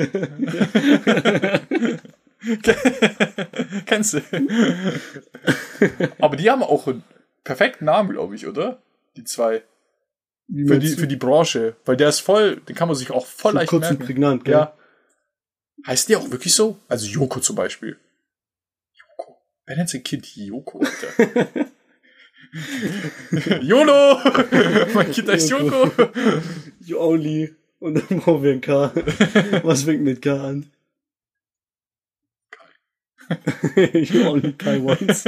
kennst 3.86 4.14
du. 4.14 4.22
Aber 6.20 6.38
die 6.38 6.50
haben 6.50 6.64
auch 6.64 6.88
einen 6.88 7.04
perfekten 7.44 7.86
Namen, 7.86 8.10
glaube 8.12 8.34
ich, 8.34 8.48
oder? 8.48 8.82
Die 9.16 9.26
zwei. 9.26 9.62
Für 10.48 10.80
die, 10.80 10.90
für 10.90 11.08
die 11.08 11.16
Branche. 11.16 11.76
Weil 11.86 11.98
der 11.98 12.10
ist 12.10 12.20
voll, 12.20 12.58
den 12.62 12.76
kann 12.76 12.88
man 12.88 12.96
sich 12.96 13.12
auch 13.12 13.26
voll 13.26 13.54
so 13.54 13.58
leicht 13.58 13.70
kurz 13.70 13.86
und 13.86 13.98
merken. 13.98 14.06
prägnant, 14.06 14.46
gell? 14.46 14.54
Ja. 14.54 14.78
Heißt 15.88 16.08
die 16.10 16.16
auch 16.16 16.30
wirklich 16.32 16.54
so? 16.54 16.80
Also 16.88 17.08
Joko 17.08 17.40
zum 17.40 17.56
Beispiel. 17.56 17.98
Joko. 18.94 19.38
Wer 19.66 19.78
nennt 19.78 19.90
sein 19.90 20.04
Kind 20.04 20.36
Joko, 20.36 20.80
Alter? 20.80 21.48
YOLO! 23.62 24.20
mein 24.94 25.12
Kind 25.12 25.30
heißt 25.30 25.50
Joko. 25.50 25.92
You 26.80 27.00
only. 27.00 27.56
Und 27.80 27.96
dann 27.96 28.20
brauchen 28.20 28.44
wir 28.44 28.52
ein 28.54 28.62
K. 28.62 28.92
Was 29.64 29.84
fängt 29.84 30.04
mit 30.04 30.22
K 30.22 30.50
an? 30.50 30.72
you 33.94 34.28
only 34.28 34.54
Kai 34.54 34.80
once. 34.80 35.26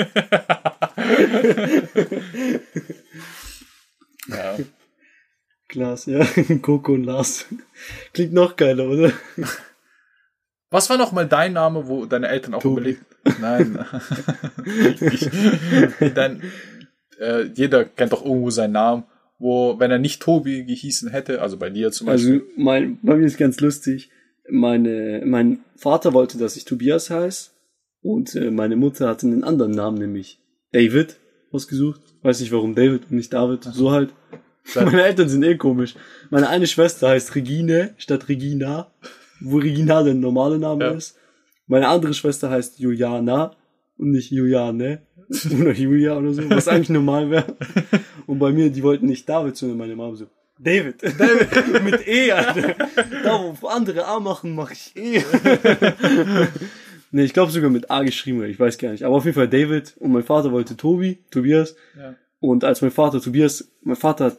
ja. 4.28 4.58
Klaas, 5.68 6.06
ja. 6.06 6.26
Coco 6.62 6.94
und 6.94 7.04
Lars. 7.04 7.46
Klingt 8.14 8.34
noch 8.34 8.56
geiler, 8.56 8.90
oder? 8.90 9.12
Was 10.70 10.90
war 10.90 10.98
noch 10.98 11.12
mal 11.12 11.28
dein 11.28 11.54
Name, 11.54 11.88
wo 11.88 12.06
deine 12.06 12.28
Eltern 12.28 12.54
auch 12.54 12.62
Tobi. 12.62 12.82
überlegt? 12.82 13.06
Nein. 13.42 13.86
ich, 15.12 15.30
Dein, 16.14 16.42
äh, 17.20 17.44
jeder 17.54 17.86
kennt 17.86 18.14
doch 18.14 18.24
irgendwo 18.24 18.50
seinen 18.50 18.74
Namen, 18.74 19.04
wo, 19.40 19.80
wenn 19.80 19.92
er 19.92 20.00
nicht 20.00 20.22
Tobi 20.22 20.64
gehießen 20.64 21.10
hätte, 21.10 21.42
also 21.42 21.58
bei 21.58 21.70
dir 21.70 21.92
zum 21.92 22.08
Beispiel. 22.08 22.42
Also, 22.42 22.46
mein, 22.58 23.00
bei 23.02 23.16
mir 23.16 23.26
ist 23.26 23.38
ganz 23.38 23.60
lustig. 23.60 24.10
Meine, 24.50 25.22
mein 25.26 25.60
Vater 25.76 26.14
wollte, 26.14 26.38
dass 26.38 26.56
ich 26.56 26.66
Tobias 26.66 27.10
heiße. 27.10 27.52
Und 28.02 28.36
äh, 28.36 28.52
meine 28.52 28.76
Mutter 28.76 29.08
hatte 29.10 29.28
einen 29.28 29.44
anderen 29.44 29.72
Namen, 29.72 29.98
nämlich 29.98 30.40
David, 30.72 31.18
ausgesucht. 31.52 32.02
Weiß 32.22 32.40
nicht 32.40 32.52
warum 32.52 32.76
David 32.76 33.04
und 33.10 33.18
nicht 33.18 33.34
David. 33.34 33.64
So 33.64 33.92
halt. 33.92 34.14
Meine 34.76 35.04
Eltern 35.04 35.30
sind 35.30 35.44
eh 35.44 35.56
komisch. 35.58 35.96
Meine 36.30 36.50
eine 36.50 36.68
Schwester 36.68 37.10
heißt 37.10 37.36
Regine 37.36 37.94
statt 37.98 38.28
Regina, 38.30 38.92
wo 39.40 39.58
Regina 39.58 40.04
der 40.04 40.14
normale 40.14 40.58
Name 40.60 40.86
Ja. 40.86 40.92
ist. 40.92 41.18
Meine 41.68 41.88
andere 41.88 42.14
Schwester 42.14 42.50
heißt 42.50 42.80
Juliana 42.80 43.56
und 43.98 44.12
nicht 44.12 44.32
Juliane 44.32 45.02
oder 45.60 45.72
Julia 45.74 46.18
oder 46.18 46.34
so, 46.34 46.50
was 46.50 46.68
eigentlich 46.68 46.90
normal 46.90 47.30
wäre. 47.30 47.56
Und 48.26 48.40
bei 48.40 48.52
mir, 48.52 48.70
die 48.70 48.84
wollten 48.84 49.06
nicht 49.08 49.28
David, 49.28 49.56
sondern 49.58 49.78
meine 49.78 49.96
Mama 49.96 50.16
so, 50.16 50.28
David. 50.60 51.02
David. 51.04 51.84
Mit 51.84 52.08
E, 52.08 52.32
Alter. 52.32 52.76
Da, 53.24 53.54
wo 53.60 53.68
andere 53.68 54.06
A 54.06 54.20
machen, 54.20 54.56
mache 54.56 54.74
ich 54.74 54.96
E. 54.96 55.22
nee, 57.12 57.24
ich 57.24 57.34
glaube 57.34 57.52
sogar 57.52 57.70
mit 57.70 57.90
A 57.92 58.04
geschrieben, 58.04 58.44
ich 58.46 58.60
weiß 58.60 58.78
gar 58.78 58.92
nicht. 58.92 59.04
Aber 59.04 59.16
auf 59.16 59.26
jeden 59.26 59.36
Fall 59.36 59.48
David 59.48 59.96
und 60.00 60.12
mein 60.12 60.24
Vater 60.24 60.52
wollte 60.52 60.76
Tobi, 60.78 61.20
Tobias. 61.32 61.76
Ja. 61.98 62.16
Und 62.40 62.64
als 62.64 62.82
mein 62.82 62.92
Vater 62.92 63.22
Tobias, 63.22 63.70
mein 63.84 63.96
Vater, 63.96 64.26
hat- 64.26 64.38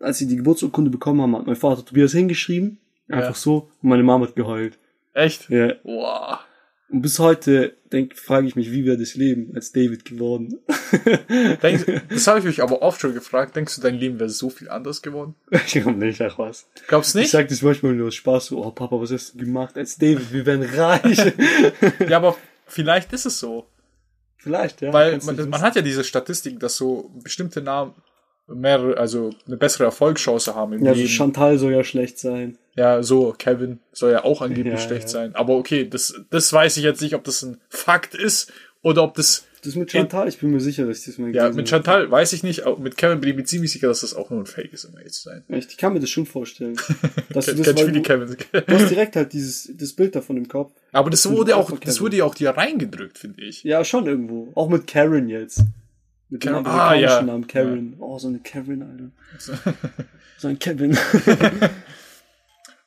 als 0.00 0.18
sie 0.18 0.26
die 0.26 0.36
Geburtsurkunde 0.36 0.90
bekommen 0.90 1.20
haben, 1.22 1.36
hat 1.36 1.46
mein 1.46 1.56
Vater 1.56 1.84
Tobias 1.84 2.12
hingeschrieben. 2.12 2.78
Einfach 3.08 3.28
Ja. 3.30 3.34
so. 3.34 3.68
Und 3.82 3.88
meine 3.90 4.02
Mama 4.02 4.26
hat 4.26 4.34
geheult. 4.36 4.78
Echt? 5.14 5.48
Ja. 5.50 5.74
Boah. 5.82 6.40
Und 6.88 7.02
bis 7.02 7.20
heute 7.20 7.76
denk, 7.92 8.16
frage 8.18 8.48
ich 8.48 8.56
mich, 8.56 8.72
wie 8.72 8.84
wäre 8.84 8.98
das 8.98 9.14
Leben 9.14 9.52
als 9.54 9.70
David 9.70 10.04
geworden? 10.04 10.58
Denkst, 11.62 11.84
das 12.08 12.26
habe 12.26 12.40
ich 12.40 12.44
mich 12.44 12.62
aber 12.62 12.82
oft 12.82 13.00
schon 13.00 13.14
gefragt. 13.14 13.54
Denkst 13.54 13.76
du, 13.76 13.80
dein 13.82 13.94
Leben 13.94 14.18
wäre 14.18 14.28
so 14.28 14.50
viel 14.50 14.68
anders 14.68 15.00
geworden? 15.02 15.34
ich 15.50 15.66
glaube 15.72 15.92
nicht, 15.92 16.20
ach 16.20 16.38
was. 16.38 16.66
Glaubst 16.88 17.14
du 17.14 17.18
Ich 17.18 17.24
nicht? 17.24 17.30
sag 17.30 17.48
das 17.48 17.62
manchmal 17.62 17.92
nur 17.94 18.08
aus 18.08 18.14
Spaß 18.16 18.46
so, 18.46 18.64
oh 18.64 18.70
Papa, 18.72 19.00
was 19.00 19.12
hast 19.12 19.34
du 19.34 19.38
gemacht 19.38 19.76
als 19.76 19.98
David? 19.98 20.32
Wir 20.32 20.46
werden 20.46 20.62
reich. 20.64 21.32
Ja, 22.08 22.16
aber 22.16 22.36
vielleicht 22.66 23.12
ist 23.12 23.26
es 23.26 23.38
so. 23.38 23.66
Vielleicht, 24.38 24.80
ja. 24.80 24.92
Weil 24.92 25.18
man, 25.18 25.36
nicht 25.36 25.48
man 25.48 25.60
hat 25.60 25.76
ja 25.76 25.82
diese 25.82 26.02
Statistik, 26.02 26.58
dass 26.58 26.76
so 26.76 27.10
bestimmte 27.22 27.60
Namen 27.60 27.92
mehrere, 28.54 28.96
also 28.98 29.30
eine 29.46 29.56
bessere 29.56 29.84
Erfolgschance 29.84 30.54
haben 30.54 30.72
im 30.74 30.84
Ja, 30.84 30.92
Leben. 30.92 31.08
Chantal 31.08 31.58
soll 31.58 31.72
ja 31.72 31.84
schlecht 31.84 32.18
sein. 32.18 32.56
Ja, 32.76 33.02
so, 33.02 33.34
Kevin 33.36 33.78
soll 33.92 34.12
ja 34.12 34.24
auch 34.24 34.42
angeblich 34.42 34.74
Ja, 34.74 34.78
schlecht 34.78 35.04
ja. 35.04 35.08
sein. 35.08 35.34
Aber 35.34 35.56
okay, 35.56 35.88
das, 35.88 36.14
das 36.30 36.52
weiß 36.52 36.76
ich 36.76 36.84
jetzt 36.84 37.00
nicht, 37.02 37.14
ob 37.14 37.24
das 37.24 37.42
ein 37.42 37.58
Fakt 37.68 38.14
ist 38.14 38.52
oder 38.82 39.02
ob 39.02 39.14
das. 39.14 39.44
Das 39.62 39.74
mit 39.74 39.90
Chantal, 39.90 40.26
ich 40.26 40.38
bin 40.38 40.52
mir 40.52 40.60
sicher, 40.60 40.86
dass 40.86 41.00
ich 41.00 41.04
das 41.04 41.18
mal 41.18 41.34
Ja, 41.34 41.48
mit 41.48 41.54
habe. 41.58 41.66
Chantal 41.66 42.10
weiß 42.10 42.32
ich 42.32 42.42
nicht, 42.42 42.64
auch 42.64 42.78
mit 42.78 42.96
Kevin 42.96 43.20
bin 43.20 43.28
ich 43.28 43.36
mir 43.36 43.44
ziemlich 43.44 43.70
sicher, 43.70 43.88
dass 43.88 44.00
das 44.00 44.14
auch 44.14 44.30
nur 44.30 44.40
ein 44.40 44.46
Fake 44.46 44.72
ist, 44.72 44.86
um 44.86 44.96
ehrlich 44.96 45.12
zu 45.12 45.24
sein. 45.24 45.44
Echt, 45.48 45.72
ich 45.72 45.76
kann 45.76 45.92
mir 45.92 46.00
das 46.00 46.08
schon 46.08 46.24
vorstellen. 46.24 46.76
Dass 47.34 47.44
du 47.44 47.54
das, 47.56 47.66
kennt 47.66 47.78
weil 47.78 47.92
du, 47.92 48.00
Kevins. 48.00 48.36
du 48.36 48.74
hast 48.74 48.88
direkt 48.90 49.16
halt 49.16 49.34
dieses, 49.34 49.70
das 49.76 49.92
Bild 49.92 50.16
davon 50.16 50.38
im 50.38 50.48
Kopf. 50.48 50.72
Aber 50.92 51.10
das 51.10 51.24
Das 51.24 51.32
wurde 51.32 51.56
auch, 51.56 51.70
das 51.72 51.80
Kevin. 51.80 52.00
wurde 52.00 52.16
ja 52.16 52.24
auch 52.24 52.34
dir 52.34 52.50
reingedrückt, 52.50 53.18
finde 53.18 53.42
ich. 53.42 53.62
Ja, 53.62 53.84
schon 53.84 54.06
irgendwo. 54.06 54.48
Auch 54.54 54.70
mit 54.70 54.86
Karen 54.86 55.28
jetzt. 55.28 55.62
Mit 56.30 56.44
dem 56.44 56.52
Karen- 56.52 56.66
amerikanischen 56.66 57.08
ah, 57.08 57.16
ja. 57.18 57.22
Namen 57.22 57.46
Karen. 57.46 57.96
Oh, 57.98 58.18
so 58.18 58.28
eine 58.28 58.38
Karen, 58.38 58.82
Alter. 58.82 59.74
so 60.38 60.48
ein 60.48 60.58
Kevin. 60.58 60.96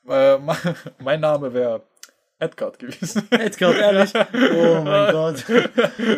Äh, 0.05 0.37
mein, 0.99 1.21
Name 1.21 1.53
wäre 1.53 1.81
Edgard 2.37 2.77
gewesen. 2.77 3.25
Edgar, 3.31 3.73
ehrlich? 3.73 4.11
Oh 4.13 4.81
mein 4.83 5.11
Gott. 5.13 5.45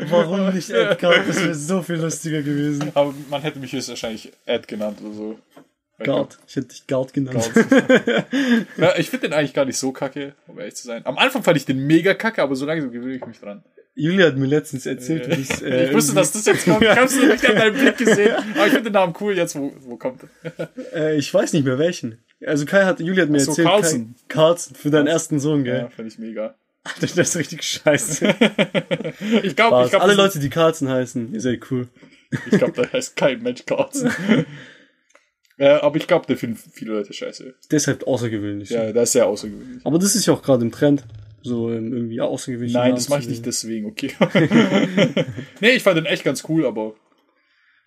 Warum 0.10 0.54
nicht 0.56 0.72
Edgar? 0.72 1.14
Das 1.20 1.40
wäre 1.40 1.54
so 1.54 1.84
viel 1.84 1.98
lustiger 1.98 2.42
gewesen. 2.42 2.92
Aber 2.96 3.14
man 3.30 3.44
hätte 3.44 3.60
mich 3.60 3.74
höchstwahrscheinlich 3.74 4.34
Ed 4.48 4.68
genannt 4.68 4.98
oder 5.04 5.14
so. 5.14 5.40
Gard. 6.00 6.40
Ich 6.48 6.56
hätte 6.56 6.70
dich 6.70 6.88
Gard 6.88 7.14
genannt. 7.14 7.52
Ja, 8.78 8.96
ich 8.98 9.10
finde 9.12 9.30
den 9.30 9.34
eigentlich 9.34 9.54
gar 9.54 9.66
nicht 9.66 9.78
so 9.78 9.92
kacke, 9.92 10.34
um 10.48 10.58
ehrlich 10.58 10.76
zu 10.76 10.88
sein. 10.88 11.06
Am 11.06 11.20
Anfang 11.20 11.44
fand 11.44 11.56
ich 11.58 11.66
den 11.66 11.86
mega 11.86 12.16
kacke, 12.16 12.42
aber 12.42 12.56
so 12.56 12.66
langsam 12.66 12.92
gewöhne 12.92 13.16
ich 13.16 13.26
mich 13.28 13.40
dran. 13.40 13.64
Julia 13.98 14.28
hat 14.28 14.36
mir 14.38 14.46
letztens 14.48 14.86
erzählt, 14.86 15.28
wie 15.30 15.42
es, 15.42 15.62
äh, 15.62 15.88
ich 15.88 15.94
wusste, 15.94 16.14
dass 16.16 16.34
das 16.34 16.46
jetzt 16.46 16.66
kommt. 16.66 16.82
Ich 16.84 16.90
hab's 16.90 17.16
nicht 17.16 17.50
an 17.50 17.56
deinem 17.56 17.76
Blick 17.76 17.98
gesehen. 17.98 18.36
Aber 18.54 18.66
ich 18.68 18.74
finde 18.74 18.84
den 18.84 18.94
Namen 18.94 19.14
cool 19.22 19.38
jetzt, 19.38 19.56
wo, 19.56 19.74
wo 19.80 19.96
kommt 19.96 20.22
er? 20.44 20.70
Äh, 20.94 21.18
ich 21.18 21.34
weiß 21.34 21.54
nicht 21.54 21.64
mehr 21.66 21.80
welchen. 21.80 22.20
Also 22.46 22.66
Kai 22.66 22.84
hat, 22.84 23.00
Julia 23.00 23.24
hat 23.24 23.30
mir 23.30 23.40
so, 23.40 23.52
erzählt, 23.52 23.68
Carlson. 23.68 24.16
Kai, 24.28 24.36
Carlson 24.36 24.76
für 24.76 24.90
deinen 24.90 25.08
ersten 25.08 25.40
Sohn, 25.40 25.66
Ja, 25.66 25.80
gell? 25.80 25.90
finde 25.96 26.12
ich 26.12 26.20
mega. 26.20 26.56
Das 27.02 27.18
ist 27.18 27.36
richtig 27.38 27.64
scheiße. 27.64 28.28
Ich 29.44 29.56
glaube, 29.56 29.76
ich 29.86 29.88
Spaß. 29.88 29.90
glaub, 29.92 30.02
Alle 30.02 30.14
Leute, 30.16 30.40
die 30.40 30.50
Carlson 30.50 30.90
heißen, 30.90 31.34
ihr 31.34 31.42
seid 31.42 31.62
cool. 31.72 31.88
ich 32.52 32.58
glaube, 32.58 32.74
da 32.74 32.92
heißt 32.92 33.16
kein 33.16 33.42
Mensch 33.42 33.66
Carlson. 33.66 34.12
äh, 35.58 35.68
aber 35.70 35.96
ich 35.96 36.06
glaube, 36.06 36.26
der 36.28 36.38
finden 36.38 36.58
viele 36.58 36.94
Leute 36.94 37.14
scheiße. 37.14 37.56
Deshalb 37.72 38.06
außergewöhnlich. 38.06 38.70
Ja, 38.72 38.92
das 38.92 39.04
ist 39.10 39.14
sehr 39.14 39.26
außergewöhnlich. 39.26 39.86
Aber 39.86 39.98
das 40.00 40.16
ist 40.16 40.26
ja 40.26 40.34
auch 40.34 40.42
gerade 40.44 40.64
im 40.66 40.72
Trend. 40.72 41.06
So 41.46 41.70
irgendwie 41.70 42.20
außergewöhnlich. 42.22 42.74
Nein, 42.74 42.96
das 42.96 43.10
mache 43.10 43.22
ich 43.22 43.30
nicht 43.30 43.46
deswegen, 43.46 43.86
okay. 43.86 44.12
nee, 45.62 45.72
ich 45.72 45.84
fand 45.84 45.98
den 45.98 46.06
echt 46.06 46.24
ganz 46.24 46.44
cool, 46.50 46.66
aber 46.66 46.94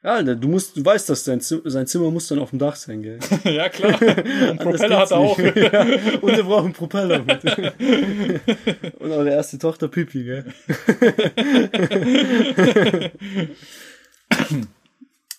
Ja, 0.04 0.22
ne, 0.22 0.36
du 0.36 0.46
musst, 0.48 0.76
du 0.76 0.84
weißt, 0.84 1.08
dass 1.10 1.24
sein, 1.24 1.40
Zimmer, 1.40 1.62
sein 1.64 1.86
Zimmer 1.88 2.10
muss 2.10 2.28
dann 2.28 2.38
auf 2.38 2.50
dem 2.50 2.58
Dach 2.60 2.76
sein, 2.76 3.02
gell? 3.02 3.18
ja, 3.44 3.68
klar. 3.68 3.98
Und 4.50 4.60
Propeller 4.60 4.98
hat 4.98 5.10
er 5.10 5.16
auch. 5.18 5.38
ja, 5.38 5.82
und 6.20 6.36
braucht 6.46 6.64
einen 6.64 6.72
Propeller 6.72 7.18
mit. 7.24 7.44
und 9.00 9.10
eure 9.10 9.30
erste 9.30 9.58
Tochter 9.58 9.88
Pipi, 9.88 10.22
gell? 10.24 10.44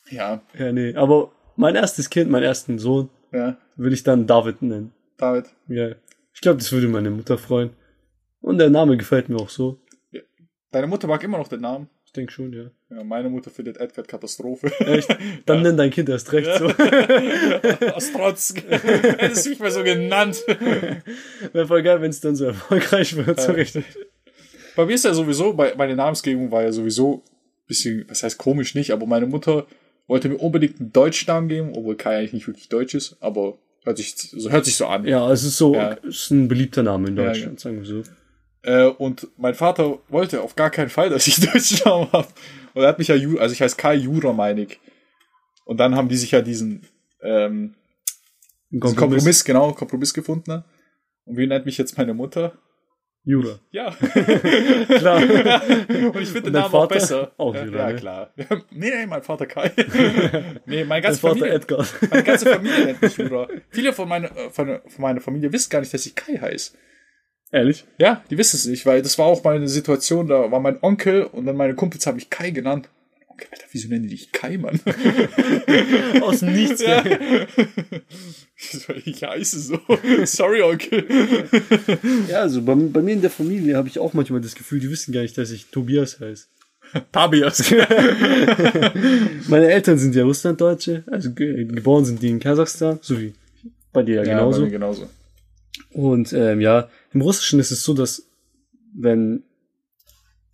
ja. 0.09 0.41
Ja, 0.57 0.71
nee. 0.71 0.93
Aber 0.95 1.31
mein 1.55 1.75
erstes 1.75 2.09
Kind, 2.09 2.29
meinen 2.29 2.43
ersten 2.43 2.79
Sohn, 2.79 3.09
Ja. 3.31 3.57
würde 3.75 3.93
ich 3.95 4.03
dann 4.03 4.27
David 4.27 4.61
nennen. 4.61 4.91
David. 5.17 5.45
Ja. 5.67 5.89
Ich 6.33 6.41
glaube, 6.41 6.57
das 6.59 6.71
würde 6.71 6.87
meine 6.87 7.09
Mutter 7.11 7.37
freuen. 7.37 7.71
Und 8.41 8.57
der 8.57 8.69
Name 8.69 8.97
gefällt 8.97 9.29
mir 9.29 9.37
auch 9.37 9.49
so. 9.49 9.79
Deine 10.71 10.87
Mutter 10.87 11.07
mag 11.07 11.23
immer 11.23 11.37
noch 11.37 11.47
den 11.47 11.61
Namen. 11.61 11.89
Ich 12.05 12.13
denke 12.13 12.31
schon, 12.31 12.53
ja. 12.53 12.71
Ja, 12.89 13.03
meine 13.03 13.29
Mutter 13.29 13.51
findet 13.51 13.77
Edward 13.77 14.07
Katastrophe. 14.07 14.71
Echt? 14.79 15.15
Dann 15.45 15.61
nenn 15.61 15.77
dein 15.77 15.91
Kind 15.91 16.09
erst 16.09 16.31
recht 16.31 16.49
so. 16.57 16.65
Aus 17.93 18.11
Trotz. 18.11 18.53
Hättest 18.67 19.45
du 19.45 19.49
mich 19.51 19.59
mal 19.59 19.71
so 19.71 19.83
genannt. 19.83 20.43
Wäre 21.53 21.67
voll 21.67 21.83
geil, 21.83 22.01
wenn 22.01 22.09
es 22.09 22.19
dann 22.21 22.35
so 22.35 22.45
erfolgreich 22.45 23.15
wird. 23.15 23.39
So 23.39 23.51
richtig. 23.51 23.83
Bei 24.75 24.85
mir 24.85 24.93
ist 24.95 25.05
ja 25.05 25.13
sowieso, 25.13 25.53
bei, 25.53 25.75
meine 25.75 25.95
Namensgebung 25.95 26.51
war 26.51 26.63
ja 26.63 26.71
sowieso 26.71 27.15
ein 27.25 27.67
bisschen, 27.67 28.05
was 28.07 28.23
heißt 28.23 28.37
komisch 28.37 28.73
nicht, 28.75 28.91
aber 28.91 29.05
meine 29.05 29.25
Mutter 29.27 29.67
wollte 30.07 30.29
mir 30.29 30.37
unbedingt 30.37 30.79
einen 30.79 30.91
deutschen 30.93 31.27
Namen 31.27 31.47
geben, 31.49 31.73
obwohl 31.75 31.95
Kai 31.95 32.17
eigentlich 32.17 32.33
nicht 32.33 32.47
wirklich 32.47 32.69
deutsch 32.69 32.95
ist, 32.95 33.17
aber 33.19 33.57
hört 33.83 33.97
sich 33.97 34.15
so, 34.15 34.49
hört 34.49 34.65
sich 34.65 34.77
so 34.77 34.87
an. 34.87 35.05
Ja, 35.05 35.31
es 35.31 35.43
ist 35.43 35.57
so, 35.57 35.75
Ja. 35.75 35.97
es 36.07 36.23
ist 36.23 36.31
ein 36.31 36.47
beliebter 36.47 36.81
Name 36.81 37.09
in 37.09 37.17
Ja, 37.17 37.25
Deutschland, 37.25 37.59
sagen 37.59 37.77
wir 37.79 37.85
so. 37.85 38.03
Äh, 38.63 38.85
und 38.85 39.27
mein 39.37 39.55
Vater 39.55 39.99
wollte 40.09 40.41
auf 40.41 40.55
gar 40.55 40.69
keinen 40.69 40.89
Fall, 40.89 41.09
dass 41.11 41.27
ich 41.27 41.39
deutschen 41.39 41.79
Namen 41.85 42.11
habe. 42.11 42.27
Und 42.73 42.83
er 42.83 42.89
hat 42.89 42.99
mich 42.99 43.07
ja, 43.07 43.15
also 43.15 43.53
ich 43.53 43.61
heiße 43.61 43.77
Kai 43.77 43.95
Jura, 43.95 44.33
meine 44.33 44.61
ich. 44.61 44.79
Und 45.65 45.77
dann 45.77 45.95
haben 45.95 46.09
die 46.09 46.17
sich 46.17 46.31
ja 46.31 46.41
diesen, 46.41 46.87
ähm, 47.21 47.75
diesen 48.69 48.95
Kompromiss, 48.95 49.43
genau, 49.43 49.71
Kompromiss 49.73 50.13
gefunden. 50.13 50.51
Ne? 50.51 50.63
Und 51.25 51.37
wie 51.37 51.47
nennt 51.47 51.65
mich 51.65 51.77
jetzt 51.77 51.97
meine 51.97 52.13
Mutter? 52.13 52.53
Jura. 53.23 53.59
Ja. 53.71 53.91
Klar. 54.87 55.21
Und 55.21 56.21
ich 56.21 56.29
finde 56.29 56.43
den 56.43 56.53
Namen 56.53 56.65
auch 56.65 56.71
Vater? 56.71 56.95
besser. 56.95 57.31
Auch 57.37 57.53
Jura, 57.53 57.77
ja, 57.77 57.87
ne? 57.89 57.95
klar. 57.95 58.33
nee, 58.71 58.89
nee, 58.89 59.05
mein 59.05 59.21
Vater 59.21 59.45
Kai. 59.45 59.71
nee, 60.65 60.83
meine 60.85 61.01
ganze 61.01 61.19
Vater 61.19 61.35
Familie. 61.35 61.53
Edgar. 61.53 61.85
Meine 62.09 62.23
ganze 62.23 62.49
Familie 62.49 62.85
nennt 62.85 63.01
mich 63.01 63.17
Jura. 63.17 63.47
Viele 63.69 63.93
von 63.93 64.07
meiner, 64.07 64.35
äh, 64.35 64.49
von, 64.49 64.79
von 64.87 65.01
meiner 65.01 65.21
Familie 65.21 65.51
wissen 65.51 65.69
gar 65.69 65.81
nicht, 65.81 65.93
dass 65.93 66.05
ich 66.05 66.15
Kai 66.15 66.37
heiße. 66.37 66.73
Ehrlich? 67.51 67.85
Ja, 67.97 68.23
die 68.29 68.37
wissen 68.37 68.57
es 68.57 68.65
nicht, 68.65 68.85
weil 68.85 69.01
das 69.01 69.17
war 69.17 69.25
auch 69.25 69.43
mal 69.43 69.55
eine 69.55 69.67
Situation, 69.67 70.27
da 70.27 70.51
war 70.51 70.59
mein 70.59 70.81
Onkel 70.83 71.23
und 71.23 71.45
dann 71.45 71.57
meine 71.57 71.73
Kumpels 71.75 72.05
haben 72.05 72.15
mich 72.15 72.29
Kai 72.29 72.51
genannt. 72.51 72.89
Okay, 73.29 73.47
Alter, 73.51 73.65
wieso 73.71 73.87
nennen 73.87 74.03
die 74.03 74.09
dich 74.09 74.31
Kai, 74.31 74.57
Mann? 74.57 74.79
Aus 76.21 76.41
dem 76.41 76.53
Nichts, 76.53 76.81
ja. 76.81 77.03
ich 79.05 79.23
heiße 79.23 79.59
so. 79.59 79.79
Sorry, 80.25 80.61
Onkel. 80.61 81.05
Ja, 82.27 82.41
also 82.41 82.61
bei, 82.61 82.75
bei 82.75 83.01
mir 83.01 83.13
in 83.13 83.21
der 83.21 83.29
Familie 83.29 83.77
habe 83.77 83.87
ich 83.87 83.97
auch 83.97 84.13
manchmal 84.13 84.41
das 84.41 84.55
Gefühl, 84.55 84.79
die 84.81 84.89
wissen 84.91 85.13
gar 85.13 85.21
nicht, 85.21 85.37
dass 85.37 85.51
ich 85.51 85.67
Tobias 85.67 86.19
heiße. 86.19 86.45
Tabias. 87.11 87.71
Meine 89.47 89.69
Eltern 89.71 89.97
sind 89.99 90.15
ja 90.15 90.23
Russlanddeutsche, 90.23 91.03
also 91.07 91.31
ge 91.31 91.65
geboren 91.65 92.03
sind 92.03 92.21
die 92.21 92.29
in 92.29 92.39
Kasachstan, 92.39 92.97
so 93.01 93.19
wie 93.19 93.33
bei 93.93 94.03
dir 94.03 94.15
ja, 94.15 94.23
Ja, 94.23 94.37
genauso. 94.39 94.59
bei 94.59 94.65
mir 94.65 94.71
genauso. 94.71 95.09
Und 95.91 96.33
ähm, 96.33 96.61
ja, 96.61 96.89
im 97.13 97.21
Russischen 97.21 97.59
ist 97.59 97.71
es 97.71 97.83
so, 97.83 97.93
dass 97.93 98.27
wenn 98.93 99.43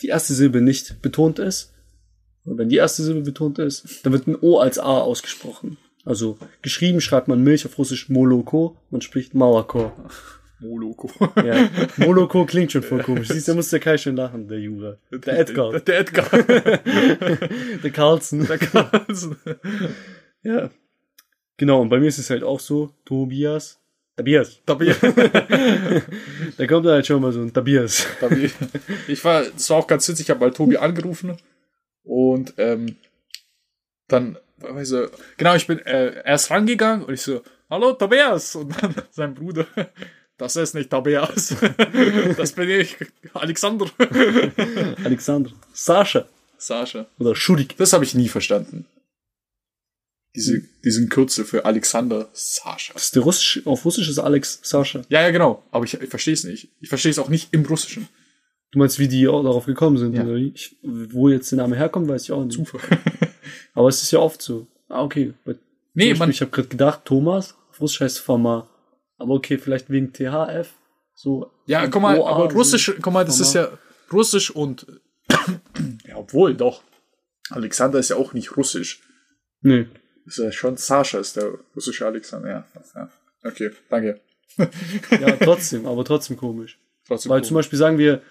die 0.02 0.08
erste 0.08 0.34
Silbe 0.34 0.62
nicht 0.62 1.02
betont 1.02 1.40
ist, 1.40 1.74
oder 2.46 2.60
wenn 2.60 2.70
die 2.70 2.76
erste 2.78 3.04
Silbe 3.04 3.22
betont 3.22 3.60
ist, 3.60 4.06
dann 4.06 4.14
wird 4.14 4.28
ein 4.28 4.38
O 4.40 4.60
als 4.60 4.78
A 4.78 5.00
ausgesprochen. 5.00 5.78
Also 6.04 6.38
geschrieben 6.62 7.02
schreibt 7.02 7.28
man 7.28 7.44
Milch 7.44 7.66
auf 7.66 7.78
Russisch 7.78 8.10
Moloko, 8.10 8.78
man 8.92 9.02
spricht 9.02 9.34
Malako. 9.34 9.92
Moloko. 10.60 11.10
Ja, 11.44 11.70
Moloko 11.98 12.46
klingt 12.46 12.72
schon 12.72 12.84
voll 12.84 13.04
komisch. 13.04 13.28
Siehst 13.28 13.48
du, 13.48 13.52
da 13.52 13.56
muss 13.56 13.70
der 13.70 13.80
Kai 13.80 13.98
schon 13.98 14.16
lachen, 14.16 14.48
der 14.48 14.60
Jura. 14.60 14.98
Der 15.12 15.40
Edgar, 15.40 15.80
Der 15.80 16.00
Edgar. 16.00 16.30
der 17.84 17.92
Carlson. 17.92 18.48
Der 18.48 18.58
Carlsen. 18.58 19.36
Ja. 20.44 20.70
Genau, 21.58 21.82
und 21.82 21.90
bei 21.90 22.00
mir 22.00 22.08
ist 22.08 22.20
es 22.20 22.30
halt 22.30 22.44
auch 22.44 22.60
so, 22.60 22.92
Tobias, 23.06 23.80
Tobias. 24.16 24.60
Tabias. 24.66 24.98
Da 26.58 26.68
kommt 26.68 26.88
halt 26.88 27.06
schon 27.06 27.22
mal 27.22 27.32
so 27.34 27.42
ein 27.42 27.54
Tobias. 27.54 28.08
Ich 29.08 29.24
war, 29.26 29.44
das 29.44 29.70
war 29.70 29.78
auch 29.78 29.88
ganz 29.88 30.08
witzig, 30.08 30.26
ich 30.26 30.30
habe 30.30 30.40
mal 30.40 30.52
Tobi 30.52 30.78
angerufen 30.78 31.38
und 32.04 32.54
ähm, 32.58 32.96
dann, 34.08 34.38
weißt 34.60 34.92
du, 34.92 35.12
genau, 35.38 35.56
ich 35.56 35.68
bin 35.68 35.80
äh, 35.80 36.24
erst 36.24 36.50
rangegangen 36.52 37.06
und 37.06 37.14
ich 37.14 37.22
so, 37.22 37.42
hallo 37.70 37.94
Tobias 37.94 38.56
und 38.56 38.82
dann 38.82 38.96
sein 39.12 39.34
Bruder, 39.34 39.66
das 40.38 40.56
ist 40.56 40.76
nicht 40.76 40.90
Tobias, 40.90 41.56
das 42.38 42.54
bin 42.54 42.70
ich, 42.70 42.96
Alexander. 43.34 43.88
Alexander. 45.04 45.52
Sascha. 45.74 46.26
Sascha. 46.58 47.06
Oder 47.20 47.36
Schurik. 47.36 47.76
Das 47.78 47.92
habe 47.92 48.06
ich 48.06 48.16
nie 48.16 48.30
verstanden. 48.30 48.86
Diese, 50.36 50.62
diesen 50.84 51.10
Kürzel 51.10 51.46
für 51.46 51.66
Alexander 51.66 52.30
Sascha. 52.34 52.94
Das 52.94 53.04
ist 53.06 53.16
der 53.16 53.24
Russisch, 53.24 53.62
auf 53.66 53.86
Russisch 53.86 54.10
ist 54.10 54.20
Alex 54.20 54.60
Sascha. 54.64 55.02
Ja, 55.10 55.22
ja, 55.22 55.32
genau. 55.32 55.64
Aber 55.72 55.86
ich, 55.86 55.94
ich 55.94 56.10
verstehe 56.10 56.34
es 56.34 56.44
nicht. 56.44 56.70
Ich 56.82 56.90
verstehe 56.90 57.12
es 57.12 57.20
auch 57.20 57.30
nicht 57.30 57.54
im 57.54 57.66
Russischen. 57.66 58.08
Du 58.72 58.80
meinst, 58.80 59.00
wie 59.00 59.08
die 59.08 59.28
auch 59.28 59.44
darauf 59.44 59.66
gekommen 59.66 59.98
sind, 59.98 60.14
Ja. 60.16 60.28
Ich, 60.36 60.76
wo 60.84 61.30
jetzt 61.30 61.52
der 61.52 61.58
Name 61.60 61.78
herkommt, 61.78 62.10
weiß 62.10 62.24
ich 62.24 62.32
auch 62.34 62.44
nicht. 62.44 62.56
Zufall. 62.56 62.82
Aber 63.74 63.88
es 63.88 64.02
ist 64.04 64.12
ja 64.12 64.20
oft 64.20 64.42
so. 64.42 64.68
Ah, 64.90 65.04
okay. 65.04 65.34
Bei- 65.46 65.56
Nee, 65.98 66.10
Beispiel, 66.10 66.20
man, 66.20 66.30
ich 66.30 66.42
habe 66.42 66.52
gerade 66.52 66.68
gedacht, 66.68 67.06
Thomas, 67.06 67.56
auf 67.72 67.80
Russisch 67.80 68.02
heißt 68.02 68.20
Fama. 68.20 68.70
Aber 69.18 69.36
okay, 69.36 69.58
vielleicht 69.58 69.90
wegen 69.90 70.12
THF. 70.12 70.74
So. 71.14 71.50
Ja, 71.68 71.88
guck 71.88 72.02
mal, 72.02 72.18
aber. 72.22 72.52
Russisch, 72.52 72.92
guck 73.02 73.14
mal, 73.14 73.24
das 73.24 73.38
Mama. 73.40 73.48
ist 73.48 73.54
ja 73.56 73.70
Russisch 74.12 74.52
und 74.52 74.86
ja, 76.06 76.18
obwohl 76.18 76.54
doch. 76.54 76.84
Alexander 77.50 78.00
ist 78.00 78.10
ja 78.10 78.18
auch 78.18 78.34
nicht 78.34 78.58
Russisch. 78.58 79.02
Nee. 79.62 79.88
Das 80.26 80.38
ist 80.38 80.44
ja 80.44 80.52
schon 80.52 80.78
Sascha 80.78 81.20
ist 81.20 81.36
der 81.36 81.60
russische 81.76 82.06
Alexander. 82.06 82.50
Ja, 82.50 82.66
ja. 82.96 83.10
Okay, 83.44 83.72
danke. 83.90 84.22
Ja, 85.12 85.36
trotzdem, 85.36 85.86
aber 85.86 86.06
trotzdem 86.06 86.38
komisch. 86.38 86.80
Trotzdem 87.06 87.30
Weil 87.30 87.42
cool. 87.42 87.46
zum 87.46 87.56
Beispiel 87.56 87.78
sagen 87.78 87.98
wir, 87.98 88.22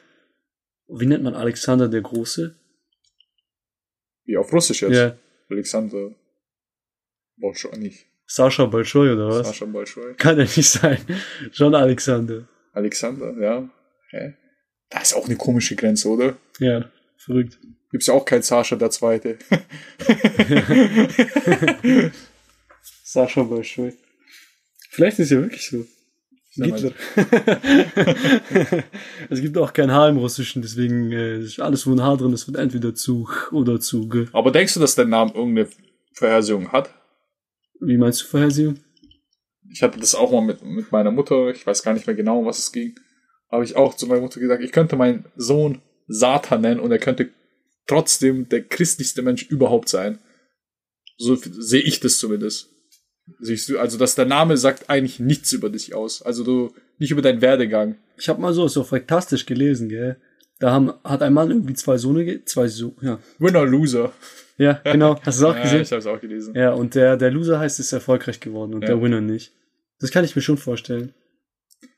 wie 0.89 1.07
nennt 1.07 1.23
man 1.23 1.35
Alexander 1.35 1.89
der 1.89 2.01
Große? 2.01 2.55
Wie 4.25 4.37
auf 4.37 4.53
Russisch 4.53 4.83
jetzt. 4.83 4.97
Ja. 4.97 5.17
Alexander 5.51 6.15
Bolschoi 7.37 7.77
nicht. 7.77 8.07
Sascha 8.27 8.65
Bolschoi 8.65 9.13
oder 9.13 9.29
was? 9.29 9.49
Sascha 9.49 9.67
Bolschoi. 9.67 10.15
Kann 10.15 10.39
ja 10.39 10.45
nicht 10.45 10.65
sein. 10.65 10.99
Schon 11.53 11.75
Alexander. 11.75 12.49
Alexander, 12.73 13.35
ja. 13.39 13.69
Hä? 14.11 14.35
Da 14.89 15.01
ist 15.01 15.15
auch 15.15 15.27
eine 15.27 15.37
komische 15.37 15.77
Grenze, 15.77 16.09
oder? 16.09 16.37
Ja, 16.59 16.91
verrückt. 17.17 17.59
Gibt's 17.95 18.09
ja 18.09 18.15
auch 18.15 18.25
kein 18.25 18.43
Sascha 18.43 18.75
der 18.75 18.91
Zweite. 18.91 19.39
Sascha 23.05 23.45
Bolschoi. 23.45 23.93
Vielleicht 24.91 25.21
ist 25.21 25.31
ja 25.31 25.41
wirklich 25.41 25.65
so. 25.65 25.87
Hitler. 26.57 26.91
es 29.31 29.41
gibt 29.41 29.57
auch 29.59 29.73
kein 29.73 29.93
H 29.93 30.09
im 30.09 30.17
Russischen, 30.17 30.61
deswegen 30.61 31.13
äh, 31.13 31.39
ist 31.39 31.61
alles, 31.61 31.87
wo 31.87 31.93
ein 31.93 32.03
H 32.03 32.17
drin 32.17 32.33
ist, 32.33 32.49
wird 32.49 32.57
entweder 32.57 32.97
zu 32.97 33.29
oder 33.53 33.79
zu. 33.79 34.09
G. 34.09 34.27
Aber 34.33 34.51
denkst 34.51 34.75
du, 34.75 34.81
dass 34.81 34.97
der 34.97 35.05
Name 35.05 35.31
irgendeine 35.33 35.69
Vorhersehung 36.15 36.73
hat? 36.73 36.93
Wie 37.79 37.97
meinst 37.97 38.23
du 38.23 38.27
Vorhersehung? 38.27 38.81
Ich 39.71 39.85
hatte 39.85 40.01
das 40.01 40.17
auch 40.17 40.33
mal 40.33 40.41
mit, 40.41 40.65
mit 40.65 40.91
meiner 40.91 41.13
Mutter, 41.13 41.51
ich 41.51 41.65
weiß 41.65 41.85
gar 41.85 41.95
nicht 41.95 42.09
mehr 42.09 42.17
genau, 42.17 42.41
um 42.41 42.47
was 42.47 42.59
es 42.59 42.73
ging. 42.73 42.97
Habe 43.53 43.63
ich 43.63 43.77
auch 43.77 43.95
zu 43.95 44.09
meiner 44.09 44.23
Mutter 44.23 44.41
gesagt, 44.41 44.65
ich 44.65 44.73
könnte 44.73 44.97
meinen 44.97 45.27
Sohn 45.37 45.81
Satan 46.09 46.63
nennen 46.63 46.81
und 46.81 46.91
er 46.91 46.99
könnte 46.99 47.31
trotzdem 47.87 48.49
der 48.49 48.63
christlichste 48.63 49.23
Mensch 49.23 49.45
überhaupt 49.45 49.89
sein. 49.89 50.19
So 51.19 51.37
sehe 51.37 51.83
ich 51.83 52.01
das 52.01 52.19
zumindest. 52.19 52.71
Siehst 53.41 53.69
du, 53.69 53.79
also 53.79 53.97
dass 53.97 54.15
der 54.15 54.27
Name 54.27 54.57
sagt 54.57 54.91
eigentlich 54.91 55.19
nichts 55.21 55.53
über 55.53 55.71
dich 55.71 55.95
aus. 55.95 56.23
Also 56.23 56.45
du, 56.45 56.75
nicht 56.99 57.11
über 57.11 57.23
deinen 57.23 57.41
Werdegang. 57.41 57.97
Ich 58.19 58.29
habe 58.29 58.41
mal 58.41 58.53
so, 58.53 58.69
so 58.69 58.85
fantastisch 58.85 59.47
gelesen, 59.47 59.89
gell? 59.89 60.17
Da 60.61 60.73
haben, 60.73 60.93
hat 61.03 61.23
ein 61.23 61.33
Mann 61.33 61.51
irgendwie 61.51 61.75
zwei 61.75 61.97
Sohne, 61.99 62.45
zwei 62.45 62.69
so, 62.69 62.95
ja. 63.01 63.19
Winner, 63.39 63.65
Loser. 63.65 64.13
Ja, 64.57 64.75
genau. 64.85 65.19
Hast 65.25 65.41
du 65.41 65.45
es 65.47 65.51
auch 65.51 65.57
Ja, 65.57 65.63
gesehen? 65.63 65.83
ich 65.83 65.91
habe 65.91 65.99
es 66.01 66.07
auch 66.07 66.21
gelesen. 66.21 66.55
Ja, 66.55 66.73
und 66.73 66.95
der, 66.95 67.17
der 67.17 67.31
Loser 67.31 67.59
heißt, 67.59 67.81
ist 67.81 67.93
erfolgreich 67.93 68.41
geworden 68.41 68.75
und 68.75 68.83
Ja. 68.83 68.89
der 68.89 69.03
Winner 69.03 69.21
nicht. 69.21 69.53
Das 70.01 70.11
kann 70.11 70.25
ich 70.25 70.37
mir 70.37 70.43
schon 70.43 70.59
vorstellen. 70.59 71.13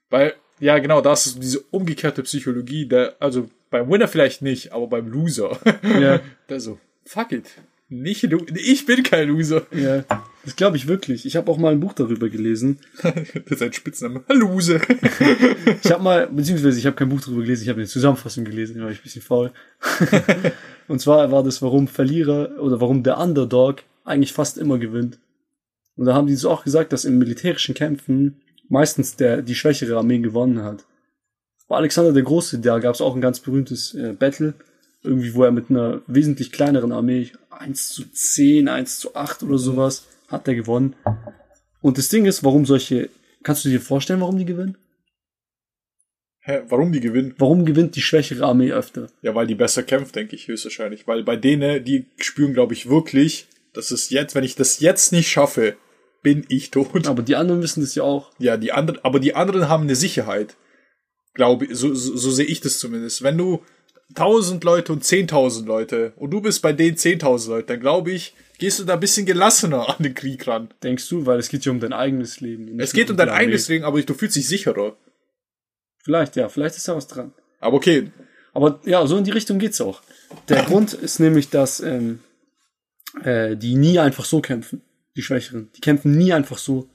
Weil, 0.08 0.34
ja 0.60 0.78
genau, 0.78 1.00
das 1.00 1.26
ist 1.26 1.42
diese 1.42 1.60
umgekehrte 1.70 2.22
Psychologie, 2.22 2.86
der, 2.86 3.16
also 3.20 3.50
beim 3.70 3.90
Winner 3.90 4.08
vielleicht 4.08 4.42
nicht, 4.42 4.72
aber 4.72 4.86
beim 4.86 5.08
Loser. 5.08 5.58
Ja, 5.82 6.20
der 6.48 6.60
so, 6.60 6.78
fuck 7.04 7.32
it. 7.32 7.46
Nicht, 7.88 8.22
Lo- 8.24 8.44
ich 8.54 8.84
bin 8.84 9.02
kein 9.04 9.28
Loser. 9.28 9.62
ja. 9.70 10.04
Das 10.44 10.54
glaube 10.56 10.76
ich 10.76 10.86
wirklich. 10.86 11.26
Ich 11.26 11.34
habe 11.36 11.50
auch 11.50 11.58
mal 11.58 11.72
ein 11.72 11.80
Buch 11.80 11.92
darüber 11.92 12.28
gelesen. 12.28 12.78
Das 13.02 13.14
ist 13.60 13.62
ein 13.62 13.72
Spitzname. 13.72 14.22
Loser. 14.28 14.80
Ich 15.82 15.90
habe 15.90 16.02
mal, 16.02 16.26
beziehungsweise 16.28 16.78
ich 16.78 16.86
habe 16.86 16.96
kein 16.96 17.08
Buch 17.08 17.20
darüber 17.20 17.42
gelesen, 17.42 17.62
ich 17.64 17.68
habe 17.68 17.80
eine 17.80 17.88
Zusammenfassung 17.88 18.44
gelesen, 18.44 18.78
da 18.78 18.84
war 18.84 18.90
ich 18.90 18.98
ein 18.98 19.02
bisschen 19.02 19.22
faul. 19.22 19.52
Und 20.88 21.00
zwar 21.00 21.30
war 21.32 21.42
das, 21.42 21.62
warum 21.62 21.88
Verlierer 21.88 22.60
oder 22.60 22.80
warum 22.80 23.02
der 23.02 23.18
Underdog 23.18 23.82
eigentlich 24.04 24.32
fast 24.32 24.56
immer 24.58 24.78
gewinnt. 24.78 25.18
Und 25.96 26.06
da 26.06 26.14
haben 26.14 26.26
die 26.28 26.36
so 26.36 26.50
auch 26.50 26.62
gesagt, 26.64 26.92
dass 26.92 27.04
in 27.04 27.18
militärischen 27.18 27.74
Kämpfen 27.74 28.40
meistens 28.68 29.16
der 29.16 29.42
die 29.42 29.54
schwächere 29.54 29.96
Armee 29.96 30.18
gewonnen 30.18 30.62
hat. 30.62 30.84
Bei 31.68 31.76
Alexander 31.76 32.12
der 32.12 32.22
Große, 32.22 32.60
da 32.60 32.78
gab 32.78 32.94
es 32.94 33.00
auch 33.00 33.14
ein 33.14 33.20
ganz 33.20 33.40
berühmtes 33.40 33.94
äh, 33.94 34.12
Battle, 34.12 34.54
irgendwie, 35.02 35.34
wo 35.34 35.44
er 35.44 35.52
mit 35.52 35.70
einer 35.70 36.00
wesentlich 36.06 36.52
kleineren 36.52 36.92
Armee 36.92 37.30
1 37.50 37.88
zu 37.88 38.04
10, 38.10 38.68
1 38.68 38.98
zu 39.00 39.14
8 39.14 39.42
oder 39.42 39.58
sowas, 39.58 40.06
hat 40.28 40.46
er 40.48 40.54
gewonnen. 40.54 40.94
Und 41.80 41.98
das 41.98 42.08
Ding 42.08 42.24
ist, 42.24 42.44
warum 42.44 42.66
solche, 42.66 43.08
kannst 43.42 43.64
du 43.64 43.68
dir 43.68 43.80
vorstellen, 43.80 44.20
warum 44.20 44.38
die 44.38 44.44
gewinnen? 44.44 44.76
Hä, 46.40 46.62
warum 46.68 46.92
die 46.92 47.00
gewinnen? 47.00 47.34
Warum 47.38 47.64
gewinnt 47.64 47.96
die 47.96 48.02
schwächere 48.02 48.44
Armee 48.44 48.72
öfter? 48.72 49.08
Ja, 49.22 49.34
weil 49.34 49.48
die 49.48 49.56
besser 49.56 49.82
kämpft, 49.82 50.14
denke 50.14 50.36
ich 50.36 50.46
höchstwahrscheinlich. 50.46 51.08
Weil 51.08 51.24
bei 51.24 51.34
denen, 51.34 51.84
die 51.84 52.06
spüren, 52.18 52.54
glaube 52.54 52.74
ich, 52.74 52.88
wirklich, 52.88 53.48
dass 53.72 53.90
es 53.90 54.10
jetzt, 54.10 54.36
wenn 54.36 54.44
ich 54.44 54.54
das 54.54 54.78
jetzt 54.78 55.10
nicht 55.10 55.28
schaffe, 55.28 55.76
bin 56.22 56.44
ich 56.48 56.70
tot. 56.70 57.08
Aber 57.08 57.22
die 57.22 57.34
anderen 57.34 57.62
wissen 57.62 57.80
das 57.80 57.96
ja 57.96 58.04
auch. 58.04 58.30
Ja, 58.38 58.56
die 58.56 58.70
anderen, 58.70 59.04
aber 59.04 59.18
die 59.18 59.34
anderen 59.34 59.68
haben 59.68 59.84
eine 59.84 59.96
Sicherheit. 59.96 60.56
Glaube, 61.36 61.68
so, 61.74 61.94
so, 61.94 62.16
so 62.16 62.30
sehe 62.30 62.46
ich 62.46 62.60
das 62.60 62.78
zumindest. 62.78 63.22
Wenn 63.22 63.36
du 63.36 63.62
1000 64.14 64.64
Leute 64.64 64.92
und 64.92 65.04
10.000 65.04 65.66
Leute 65.66 66.12
und 66.16 66.30
du 66.30 66.40
bist 66.40 66.62
bei 66.62 66.72
denen 66.72 66.96
10.000 66.96 67.48
Leute, 67.50 67.66
dann 67.68 67.80
glaube 67.80 68.10
ich, 68.10 68.34
gehst 68.58 68.78
du 68.78 68.84
da 68.84 68.94
ein 68.94 69.00
bisschen 69.00 69.26
gelassener 69.26 69.86
an 69.86 70.02
den 70.02 70.14
Krieg 70.14 70.48
ran. 70.48 70.70
Denkst 70.82 71.06
du, 71.10 71.26
weil 71.26 71.38
es 71.38 71.50
geht 71.50 71.66
ja 71.66 71.72
um 71.72 71.78
dein 71.78 71.92
eigenes 71.92 72.40
Leben. 72.40 72.80
Es 72.80 72.94
geht 72.94 73.10
um 73.10 73.18
dein 73.18 73.28
eigenes 73.28 73.68
Leben, 73.68 73.84
aber 73.84 74.00
du 74.00 74.14
fühlst 74.14 74.36
dich 74.36 74.48
sicherer. 74.48 74.96
Vielleicht, 76.02 76.36
ja, 76.36 76.48
vielleicht 76.48 76.76
ist 76.76 76.88
da 76.88 76.96
was 76.96 77.06
dran. 77.06 77.34
Aber 77.60 77.76
okay. 77.76 78.10
Aber 78.54 78.80
ja, 78.86 79.06
so 79.06 79.18
in 79.18 79.24
die 79.24 79.32
Richtung 79.32 79.58
geht's 79.58 79.82
auch. 79.82 80.00
Der 80.48 80.62
Grund 80.66 80.94
ist 80.94 81.20
nämlich, 81.20 81.50
dass 81.50 81.80
ähm, 81.80 82.20
äh, 83.24 83.56
die 83.56 83.74
nie 83.74 83.98
einfach 83.98 84.24
so 84.24 84.40
kämpfen, 84.40 84.80
die 85.16 85.22
Schwächeren. 85.22 85.70
Die 85.76 85.82
kämpfen 85.82 86.16
nie 86.16 86.32
einfach 86.32 86.56
so. 86.56 86.88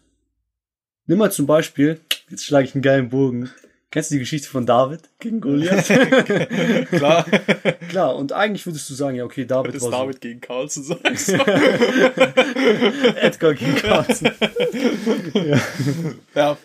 Nimm 1.05 1.19
mal 1.19 1.31
zum 1.31 1.45
Beispiel, 1.45 1.99
jetzt 2.29 2.45
schlage 2.45 2.65
ich 2.65 2.73
einen 2.73 2.81
geilen 2.81 3.09
Bogen. 3.09 3.51
Kennst 3.91 4.09
du 4.09 4.15
die 4.15 4.19
Geschichte 4.19 4.47
von 4.47 4.65
David 4.65 5.01
gegen 5.19 5.41
Goliath? 5.41 5.85
Klar. 6.91 7.25
Klar, 7.89 8.15
und 8.15 8.31
eigentlich 8.31 8.65
würdest 8.65 8.89
du 8.89 8.93
sagen, 8.93 9.17
ja, 9.17 9.25
okay, 9.25 9.43
David 9.45 9.75
Das 9.75 9.83
war 9.83 9.91
David 9.91 10.15
so. 10.15 10.19
gegen 10.21 10.39
Carlson 10.39 10.83
sagst. 10.83 11.29
Edgar 13.17 13.53
gegen 13.53 13.75
Carlson. 13.75 14.31
ja. 16.33 16.57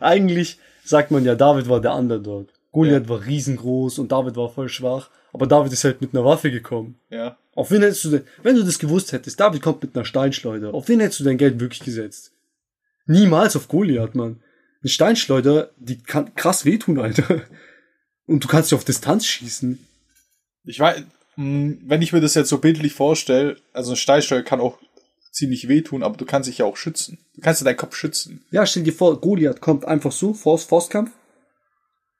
Eigentlich 0.00 0.58
sagt 0.84 1.12
man 1.12 1.24
ja, 1.24 1.36
David 1.36 1.68
war 1.68 1.80
der 1.80 1.94
Underdog. 1.94 2.48
Goliath 2.72 3.08
war 3.08 3.24
riesengroß 3.24 4.00
und 4.00 4.10
David 4.10 4.34
war 4.34 4.48
voll 4.50 4.68
schwach. 4.68 5.10
Aber 5.32 5.46
David 5.46 5.72
ist 5.72 5.84
halt 5.84 6.00
mit 6.00 6.12
einer 6.12 6.24
Waffe 6.24 6.50
gekommen. 6.50 6.98
Ja. 7.08 7.36
Auf 7.54 7.70
wen 7.70 7.82
hättest 7.82 8.04
du 8.04 8.10
denn, 8.10 8.22
wenn 8.42 8.56
du 8.56 8.64
das 8.64 8.80
gewusst 8.80 9.12
hättest, 9.12 9.38
David 9.38 9.62
kommt 9.62 9.82
mit 9.82 9.94
einer 9.94 10.04
Steinschleuder, 10.04 10.74
auf 10.74 10.88
wen 10.88 10.98
hättest 10.98 11.20
du 11.20 11.24
dein 11.24 11.38
Geld 11.38 11.60
wirklich 11.60 11.80
gesetzt? 11.84 12.32
Niemals 13.06 13.54
auf 13.54 13.68
Goliath, 13.68 14.14
Mann. 14.16 14.40
Eine 14.82 14.90
Steinschleuder, 14.90 15.70
die 15.78 16.02
kann 16.02 16.34
krass 16.34 16.64
wehtun, 16.64 16.98
Alter. 16.98 17.42
Und 18.26 18.44
du 18.44 18.48
kannst 18.48 18.70
ja 18.70 18.78
auf 18.78 18.84
Distanz 18.84 19.26
schießen. 19.26 19.78
Ich 20.64 20.80
weiß, 20.80 21.02
mh, 21.36 21.76
wenn 21.84 22.02
ich 22.02 22.12
mir 22.12 22.20
das 22.20 22.34
jetzt 22.34 22.48
so 22.48 22.58
bildlich 22.58 22.94
vorstelle, 22.94 23.56
also 23.72 23.92
ein 23.92 23.96
Steinsteuer 23.96 24.42
kann 24.42 24.60
auch 24.60 24.78
ziemlich 25.32 25.68
wehtun, 25.68 26.02
aber 26.02 26.16
du 26.16 26.24
kannst 26.24 26.48
dich 26.48 26.58
ja 26.58 26.64
auch 26.64 26.76
schützen. 26.76 27.18
Du 27.34 27.40
kannst 27.40 27.60
ja 27.60 27.64
deinen 27.64 27.76
Kopf 27.76 27.94
schützen. 27.94 28.44
Ja, 28.50 28.64
stell 28.66 28.82
dir 28.82 28.92
vor, 28.92 29.20
Goliath 29.20 29.60
kommt 29.60 29.84
einfach 29.84 30.12
so, 30.12 30.32
Faust, 30.34 30.68
Faustkampf. 30.68 31.10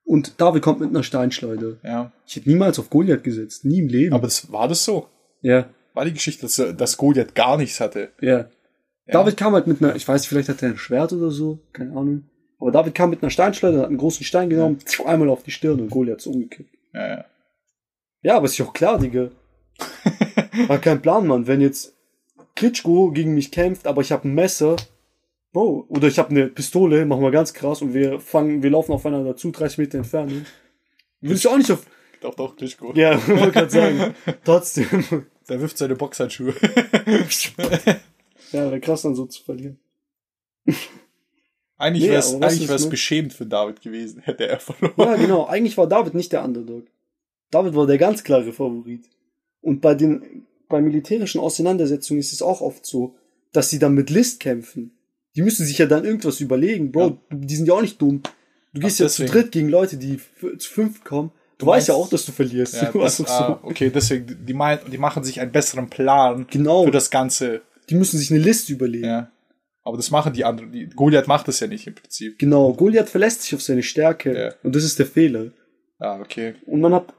Und 0.04 0.40
David 0.40 0.62
kommt 0.62 0.80
mit 0.80 0.90
einer 0.90 1.02
Steinschleuder. 1.04 1.76
Ja. 1.84 2.12
Ich 2.26 2.36
hätte 2.36 2.48
niemals 2.48 2.78
auf 2.78 2.90
Goliath 2.90 3.22
gesetzt. 3.22 3.64
Nie 3.64 3.78
im 3.78 3.88
Leben. 3.88 4.12
Aber 4.14 4.26
das, 4.26 4.50
war 4.50 4.66
das 4.68 4.84
so? 4.84 5.08
ja, 5.40 5.68
War 5.94 6.04
die 6.04 6.12
Geschichte, 6.12 6.42
dass, 6.42 6.56
dass 6.76 6.96
Goliath 6.96 7.34
gar 7.34 7.56
nichts 7.56 7.80
hatte? 7.80 8.10
ja. 8.20 8.48
David 9.06 9.36
kam 9.36 9.54
halt 9.54 9.66
mit 9.66 9.82
einer, 9.82 9.96
ich 9.96 10.06
weiß, 10.06 10.26
vielleicht 10.26 10.48
hat 10.48 10.62
er 10.62 10.68
ein 10.68 10.78
Schwert 10.78 11.12
oder 11.12 11.32
so, 11.32 11.58
keine 11.72 11.90
Ahnung. 11.90 12.29
Aber 12.60 12.70
David 12.70 12.94
kam 12.94 13.10
mit 13.10 13.22
einer 13.22 13.30
Steinschleuder, 13.30 13.80
hat 13.80 13.86
einen 13.88 13.96
großen 13.96 14.24
Stein 14.24 14.50
genommen, 14.50 14.78
pf, 14.80 15.00
einmal 15.06 15.30
auf 15.30 15.42
die 15.42 15.50
Stirn 15.50 15.80
und 15.80 15.90
Goliath 15.90 16.18
ist 16.18 16.26
umgekippt. 16.26 16.74
Ja, 16.92 17.08
ja. 17.08 17.24
Ja, 18.22 18.36
aber 18.36 18.46
ist 18.46 18.58
ja 18.58 18.66
auch 18.66 18.72
klar, 18.74 18.98
Digga. 18.98 19.30
War 20.66 20.78
kein 20.78 21.00
Plan, 21.00 21.26
Mann. 21.26 21.46
Wenn 21.46 21.62
jetzt 21.62 21.96
Klitschko 22.54 23.10
gegen 23.12 23.34
mich 23.34 23.50
kämpft, 23.50 23.86
aber 23.86 24.02
ich 24.02 24.12
habe 24.12 24.28
ein 24.28 24.34
Messer, 24.34 24.76
Bro, 25.52 25.86
oder 25.88 26.08
ich 26.08 26.18
habe 26.18 26.30
eine 26.30 26.48
Pistole, 26.48 27.06
machen 27.06 27.22
wir 27.22 27.30
ganz 27.30 27.54
krass 27.54 27.80
und 27.80 27.94
wir 27.94 28.20
fangen, 28.20 28.62
wir 28.62 28.70
laufen 28.70 28.92
aufeinander 28.92 29.36
zu, 29.36 29.50
30 29.50 29.78
Meter 29.78 29.98
Entfernung. 29.98 30.44
Würde 31.22 31.36
ich 31.36 31.48
auch 31.48 31.56
nicht 31.56 31.70
auf, 31.72 31.86
Doch, 32.20 32.34
doch, 32.34 32.56
Klitschko. 32.56 32.92
ja, 32.94 33.26
wollte 33.26 33.52
gerade 33.52 33.70
sagen. 33.70 34.14
Trotzdem. 34.44 35.26
Der 35.48 35.60
wirft 35.60 35.78
seine 35.78 35.96
Boxhandschuhe. 35.96 36.54
Ja, 38.52 38.64
wäre 38.64 38.80
krass 38.80 39.02
dann 39.02 39.14
so 39.14 39.24
zu 39.26 39.42
verlieren. 39.42 39.78
Eigentlich 41.80 42.08
Nee, 42.08 42.16
eigentlich 42.16 42.68
wär's 42.68 42.84
ne? 42.84 42.90
beschämend 42.90 43.32
für 43.32 43.46
David 43.46 43.80
gewesen, 43.80 44.20
hätte 44.24 44.46
er 44.48 44.60
verloren. 44.60 44.94
Ja, 44.96 45.16
genau. 45.16 45.46
Eigentlich 45.46 45.76
war 45.76 45.86
David 45.88 46.14
nicht 46.14 46.32
der 46.32 46.44
Underdog. 46.44 46.84
David 47.50 47.74
war 47.74 47.86
der 47.86 47.98
ganz 47.98 48.22
klare 48.22 48.52
Favorit. 48.52 49.04
Und 49.60 49.80
bei 49.80 49.94
den, 49.94 50.46
bei 50.68 50.80
militärischen 50.80 51.40
Auseinandersetzungen 51.40 52.20
ist 52.20 52.32
es 52.32 52.42
auch 52.42 52.60
oft 52.60 52.86
so, 52.86 53.16
dass 53.52 53.70
sie 53.70 53.78
dann 53.78 53.94
mit 53.94 54.10
List 54.10 54.40
kämpfen. 54.40 54.92
Die 55.36 55.42
müssen 55.42 55.64
sich 55.66 55.78
ja 55.78 55.86
dann 55.86 56.04
irgendwas 56.04 56.40
überlegen. 56.40 56.92
Bro, 56.92 57.18
die 57.30 57.56
sind 57.56 57.66
ja 57.66 57.74
auch 57.74 57.82
nicht 57.82 58.00
dumm. 58.00 58.22
Du 58.72 58.80
gehst 58.80 58.96
Ach, 58.96 59.04
ja 59.04 59.08
zu 59.08 59.22
deswegen. 59.22 59.32
dritt 59.32 59.52
gegen 59.52 59.68
Leute, 59.68 59.96
die 59.96 60.18
zu 60.58 60.70
fünf 60.70 61.02
kommen. 61.04 61.30
Du, 61.58 61.66
Du 61.66 61.72
weißt 61.72 61.88
ja 61.88 61.94
auch, 61.94 62.08
dass 62.08 62.24
du 62.24 62.32
verlierst. 62.32 62.74
Ja, 62.74 62.90
das, 62.94 63.16
doch 63.18 63.26
ah, 63.28 63.58
so. 63.62 63.68
okay, 63.68 63.90
deswegen, 63.90 64.26
die, 64.26 64.54
die 64.90 64.98
machen 64.98 65.24
sich 65.24 65.40
einen 65.40 65.52
besseren 65.52 65.90
Plan 65.90 66.46
Genau. 66.50 66.84
für 66.84 66.90
das 66.90 67.10
Ganze. 67.10 67.62
Die 67.88 67.96
müssen 67.96 68.18
sich 68.18 68.30
eine 68.30 68.40
List 68.40 68.70
überlegen. 68.70 69.04
Ja. 69.06 69.30
Aber 69.82 69.96
das 69.96 70.10
machen 70.10 70.32
die 70.32 70.44
anderen. 70.44 70.72
Die, 70.72 70.86
Goliath 70.88 71.26
macht 71.26 71.48
das 71.48 71.60
ja 71.60 71.66
nicht 71.66 71.86
im 71.86 71.94
Prinzip. 71.94 72.38
Genau. 72.38 72.72
Goliath 72.74 73.08
verlässt 73.08 73.42
sich 73.42 73.54
auf 73.54 73.62
seine 73.62 73.82
Stärke. 73.82 74.36
Ja. 74.38 74.54
Und 74.62 74.74
das 74.76 74.84
ist 74.84 74.98
der 74.98 75.06
Fehler. 75.06 75.52
Ah, 75.98 76.20
okay. 76.20 76.54
Und 76.66 76.80
man 76.80 76.92
hat 76.94 77.14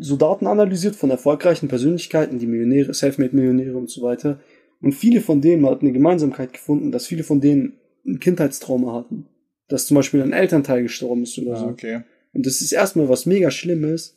so 0.00 0.16
Daten 0.16 0.46
analysiert 0.46 0.96
von 0.96 1.10
erfolgreichen 1.10 1.68
Persönlichkeiten, 1.68 2.38
die 2.38 2.46
Millionäre, 2.46 2.94
Selfmade-Millionäre 2.94 3.76
und 3.76 3.90
so 3.90 4.02
weiter. 4.02 4.40
Und 4.80 4.92
viele 4.92 5.20
von 5.20 5.40
denen, 5.40 5.62
man 5.62 5.72
hat 5.72 5.82
eine 5.82 5.92
Gemeinsamkeit 5.92 6.52
gefunden, 6.52 6.92
dass 6.92 7.06
viele 7.06 7.24
von 7.24 7.40
denen 7.40 7.78
ein 8.06 8.20
Kindheitstrauma 8.20 8.92
hatten. 8.92 9.26
Dass 9.68 9.86
zum 9.86 9.96
Beispiel 9.96 10.22
ein 10.22 10.32
Elternteil 10.32 10.82
gestorben 10.82 11.24
ist 11.24 11.36
oder 11.38 11.54
Ah, 11.54 11.56
so. 11.60 11.66
okay. 11.66 12.02
Und 12.32 12.46
das 12.46 12.60
ist 12.60 12.72
erstmal 12.72 13.08
was 13.08 13.26
mega 13.26 13.50
Schlimmes, 13.50 14.16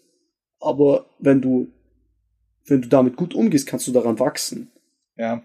aber 0.60 1.08
wenn 1.20 1.41
du, 1.41 1.67
wenn 2.67 2.82
du 2.82 2.89
damit 2.89 3.15
gut 3.15 3.34
umgehst, 3.34 3.65
kannst 3.67 3.88
du 3.88 3.91
daran 3.91 4.20
wachsen. 4.20 4.72
Ja. 5.17 5.44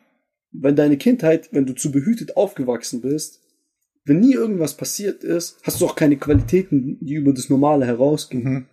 Wenn 0.52 0.76
deine 0.76 0.96
Kindheit, 0.96 1.48
wenn 1.52 1.66
du 1.66 1.74
zu 1.74 1.90
behütet 1.92 2.36
aufgewachsen 2.36 3.00
bist, 3.00 3.42
wenn 4.04 4.20
nie 4.20 4.32
irgendwas 4.34 4.76
passiert 4.76 5.24
ist, 5.24 5.58
hast 5.64 5.80
du 5.80 5.86
auch 5.86 5.96
keine 5.96 6.16
Qualitäten, 6.16 6.98
die 7.00 7.14
über 7.14 7.32
das 7.32 7.50
Normale 7.50 7.86
herausgehen. 7.86 8.44
Mhm. 8.44 8.66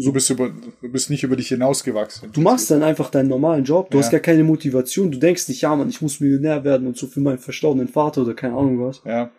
Du 0.00 0.12
bist 0.12 0.30
über, 0.30 0.50
du 0.80 0.92
bist 0.92 1.10
nicht 1.10 1.24
über 1.24 1.34
dich 1.34 1.48
hinausgewachsen. 1.48 2.30
Du 2.32 2.40
machst 2.40 2.70
dann 2.70 2.84
einfach 2.84 3.10
deinen 3.10 3.28
normalen 3.28 3.64
Job, 3.64 3.90
du 3.90 3.98
Ja. 3.98 4.04
hast 4.04 4.10
gar 4.10 4.20
keine 4.20 4.44
Motivation, 4.44 5.10
du 5.10 5.18
denkst 5.18 5.48
nicht, 5.48 5.60
ja 5.62 5.74
man, 5.74 5.88
ich 5.88 6.00
muss 6.00 6.20
Millionär 6.20 6.62
werden 6.62 6.86
und 6.86 6.96
so 6.96 7.08
für 7.08 7.20
meinen 7.20 7.38
verstorbenen 7.38 7.88
Vater 7.88 8.22
oder 8.22 8.34
keine 8.34 8.54
Ahnung 8.54 8.80
was. 8.80 9.00
Ja. 9.04 9.32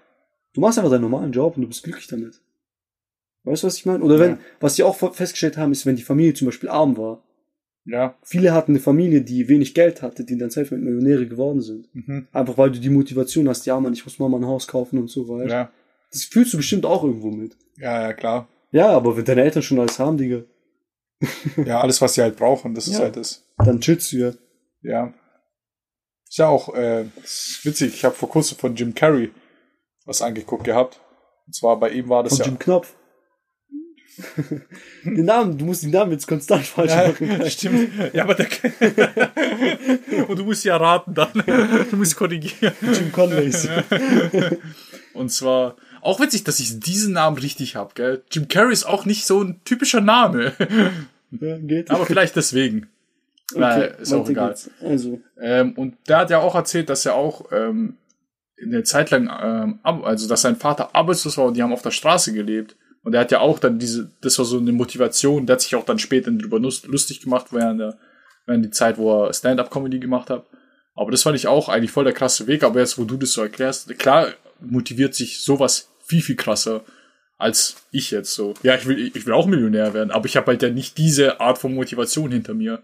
Du 0.53 0.59
machst 0.61 0.77
einfach 0.77 0.91
deinen 0.91 1.01
normalen 1.03 1.31
Job 1.31 1.55
und 1.55 1.61
du 1.61 1.67
bist 1.69 1.83
glücklich 1.83 2.07
damit. 2.07 2.41
Weißt 3.43 3.63
du, 3.63 3.67
was 3.67 3.77
ich 3.77 3.85
meine? 3.85 4.03
Oder 4.03 4.19
wenn, 4.19 4.31
Ja. 4.31 4.39
was 4.59 4.75
sie 4.75 4.83
auch 4.83 4.95
festgestellt 5.13 5.55
haben, 5.57 5.71
ist, 5.71 5.85
wenn 5.85 5.95
die 5.95 6.01
Familie 6.03 6.33
zum 6.33 6.47
Beispiel 6.47 6.69
arm 6.69 6.97
war. 6.97 7.23
Ja. 7.85 8.15
Viele 8.23 8.53
hatten 8.53 8.73
eine 8.73 8.79
Familie, 8.79 9.21
die 9.21 9.47
wenig 9.47 9.73
Geld 9.73 10.01
hatte, 10.01 10.23
die 10.23 10.37
dann 10.37 10.49
selbst 10.51 10.71
mit 10.71 10.81
Millionäre 10.81 11.27
geworden 11.27 11.61
sind. 11.61 11.87
Mhm. 11.95 12.27
Einfach 12.31 12.57
weil 12.57 12.71
du 12.71 12.79
die 12.79 12.89
Motivation 12.89 13.47
hast, 13.49 13.65
ja 13.65 13.79
man, 13.79 13.93
ich 13.93 14.03
muss 14.05 14.19
Mama 14.19 14.37
ein 14.37 14.45
Haus 14.45 14.67
kaufen 14.67 14.99
und 14.99 15.09
so 15.09 15.27
weiter. 15.27 15.49
Ja. 15.49 15.71
Das 16.11 16.23
fühlst 16.23 16.53
du 16.53 16.57
bestimmt 16.57 16.85
auch 16.85 17.03
irgendwo 17.03 17.31
mit. 17.31 17.55
Ja, 17.77 18.01
ja, 18.01 18.13
klar. 18.13 18.47
Ja, 18.71 18.89
aber 18.89 19.15
wenn 19.17 19.25
deine 19.25 19.41
Eltern 19.43 19.63
schon 19.63 19.79
alles 19.79 19.97
haben, 19.99 20.17
Digga, 20.17 20.43
Ja, 21.65 21.81
alles, 21.81 22.01
was 22.01 22.13
sie 22.13 22.21
halt 22.21 22.35
brauchen, 22.37 22.73
das 22.75 22.87
ist 22.87 22.95
Ja. 22.97 23.05
halt 23.05 23.15
das. 23.17 23.43
dann 23.57 23.79
chillst 23.81 24.11
du 24.11 24.17
ja. 24.17 24.31
Ja. 24.81 25.13
Ist 26.27 26.37
ja 26.37 26.47
auch 26.47 26.73
äh, 26.75 27.05
ist 27.23 27.61
witzig. 27.63 27.93
Ich 27.95 28.05
habe 28.05 28.13
vor 28.15 28.29
kurzem 28.29 28.57
von 28.57 28.75
Jim 28.75 28.93
Carrey 28.93 29.31
was 30.05 30.21
angeguckt 30.21 30.63
gehabt. 30.63 30.99
Und 31.47 31.55
zwar 31.55 31.79
bei 31.79 31.89
ihm 31.91 32.07
war 32.09 32.23
das 32.23 32.33
Von 32.33 32.39
ja. 32.39 32.45
Jim 32.45 32.59
Knopf. 32.59 32.93
Den 35.03 35.25
Namen, 35.25 35.58
du 35.58 35.65
musst 35.65 35.84
den 35.84 35.91
Namen 35.91 36.12
jetzt 36.12 36.27
konstant 36.27 36.65
falsch 36.65 36.93
machen. 36.93 37.39
Ja, 37.39 37.49
stimmt. 37.49 37.89
Ja, 38.13 38.23
aber 38.23 38.36
der 38.36 38.47
Und 40.27 40.39
du 40.39 40.43
musst 40.43 40.63
ja 40.65 40.77
raten 40.77 41.13
dann. 41.13 41.43
Du 41.89 41.95
musst 41.95 42.15
korrigieren. 42.15 42.73
Jim 42.82 43.12
Conways. 43.12 43.67
Und 45.13 45.32
zwar 45.32 45.75
auch 46.01 46.19
witzig, 46.19 46.43
dass 46.43 46.60
ich 46.60 46.79
diesen 46.79 47.13
Namen 47.13 47.38
richtig 47.38 47.75
hab, 47.75 47.95
gell? 47.95 48.23
Jim 48.32 48.47
Carrey 48.47 48.73
ist 48.73 48.86
auch 48.86 49.05
nicht 49.05 49.25
so 49.25 49.41
ein 49.41 49.60
typischer 49.65 50.01
Name. 50.01 50.53
Ja, 51.32 51.58
geht. 51.58 51.91
Aber 51.91 52.05
vielleicht 52.05 52.36
deswegen. 52.36 52.88
Naja, 53.55 53.86
ist 53.86 54.13
auch 54.13 54.29
egal. 54.29 54.49
geht's. 54.49 54.69
Also, 54.82 55.21
Ähm, 55.39 55.73
und 55.73 55.95
der 56.08 56.17
hat 56.17 56.29
ja 56.29 56.39
auch 56.39 56.55
erzählt, 56.55 56.89
dass 56.89 57.05
er 57.05 57.15
auch 57.15 57.51
ähm, 57.51 57.97
eine 58.62 58.84
Zeit 58.84 59.10
lang, 59.12 59.29
ähm, 59.41 59.79
also 59.84 60.27
dass 60.27 60.41
sein 60.41 60.55
Vater 60.55 60.95
arbeitslos 60.95 61.38
war 61.38 61.45
und 61.45 61.58
die 61.58 61.63
haben 61.63 61.73
auf 61.73 61.82
der 61.82 61.91
Straße 61.91 62.34
gelebt. 62.34 62.75
Und 63.03 63.13
er 63.13 63.21
hat 63.21 63.31
ja 63.31 63.39
auch 63.39 63.59
dann 63.59 63.79
diese, 63.79 64.12
das 64.21 64.38
war 64.38 64.45
so 64.45 64.57
eine 64.57 64.71
Motivation, 64.71 65.45
der 65.45 65.55
hat 65.55 65.62
sich 65.62 65.75
auch 65.75 65.85
dann 65.85 65.99
später 65.99 66.31
darüber 66.31 66.59
lustig 66.59 67.21
gemacht, 67.21 67.47
während, 67.51 67.79
der, 67.79 67.97
während 68.45 68.65
die 68.65 68.71
Zeit, 68.71 68.97
wo 68.97 69.25
er 69.25 69.33
Stand-Up-Comedy 69.33 69.99
gemacht 69.99 70.29
hat. 70.29 70.45
Aber 70.95 71.12
das 71.12 71.23
fand 71.23 71.38
ich 71.38 71.47
auch 71.47 71.69
eigentlich 71.69 71.91
voll 71.91 72.03
der 72.03 72.13
krasse 72.13 72.45
Weg, 72.47 72.63
aber 72.63 72.79
jetzt, 72.79 72.97
wo 72.97 73.05
du 73.05 73.15
das 73.17 73.31
so 73.31 73.41
erklärst, 73.41 73.97
klar 73.97 74.33
motiviert 74.59 75.15
sich 75.15 75.41
sowas 75.41 75.89
viel, 76.03 76.21
viel 76.21 76.35
krasser 76.35 76.83
als 77.39 77.77
ich 77.91 78.12
jetzt 78.12 78.33
so. 78.33 78.53
Ja, 78.63 78.75
ich 78.75 78.85
will, 78.85 79.12
ich 79.15 79.25
will 79.25 79.33
auch 79.33 79.47
Millionär 79.47 79.93
werden, 79.93 80.12
aber 80.12 80.25
ich 80.25 80.35
habe 80.35 80.47
halt 80.47 80.62
ja 80.62 80.69
nicht 80.69 80.97
diese 80.97 81.39
Art 81.39 81.57
von 81.57 81.73
Motivation 81.73 82.31
hinter 82.31 82.53
mir. 82.53 82.83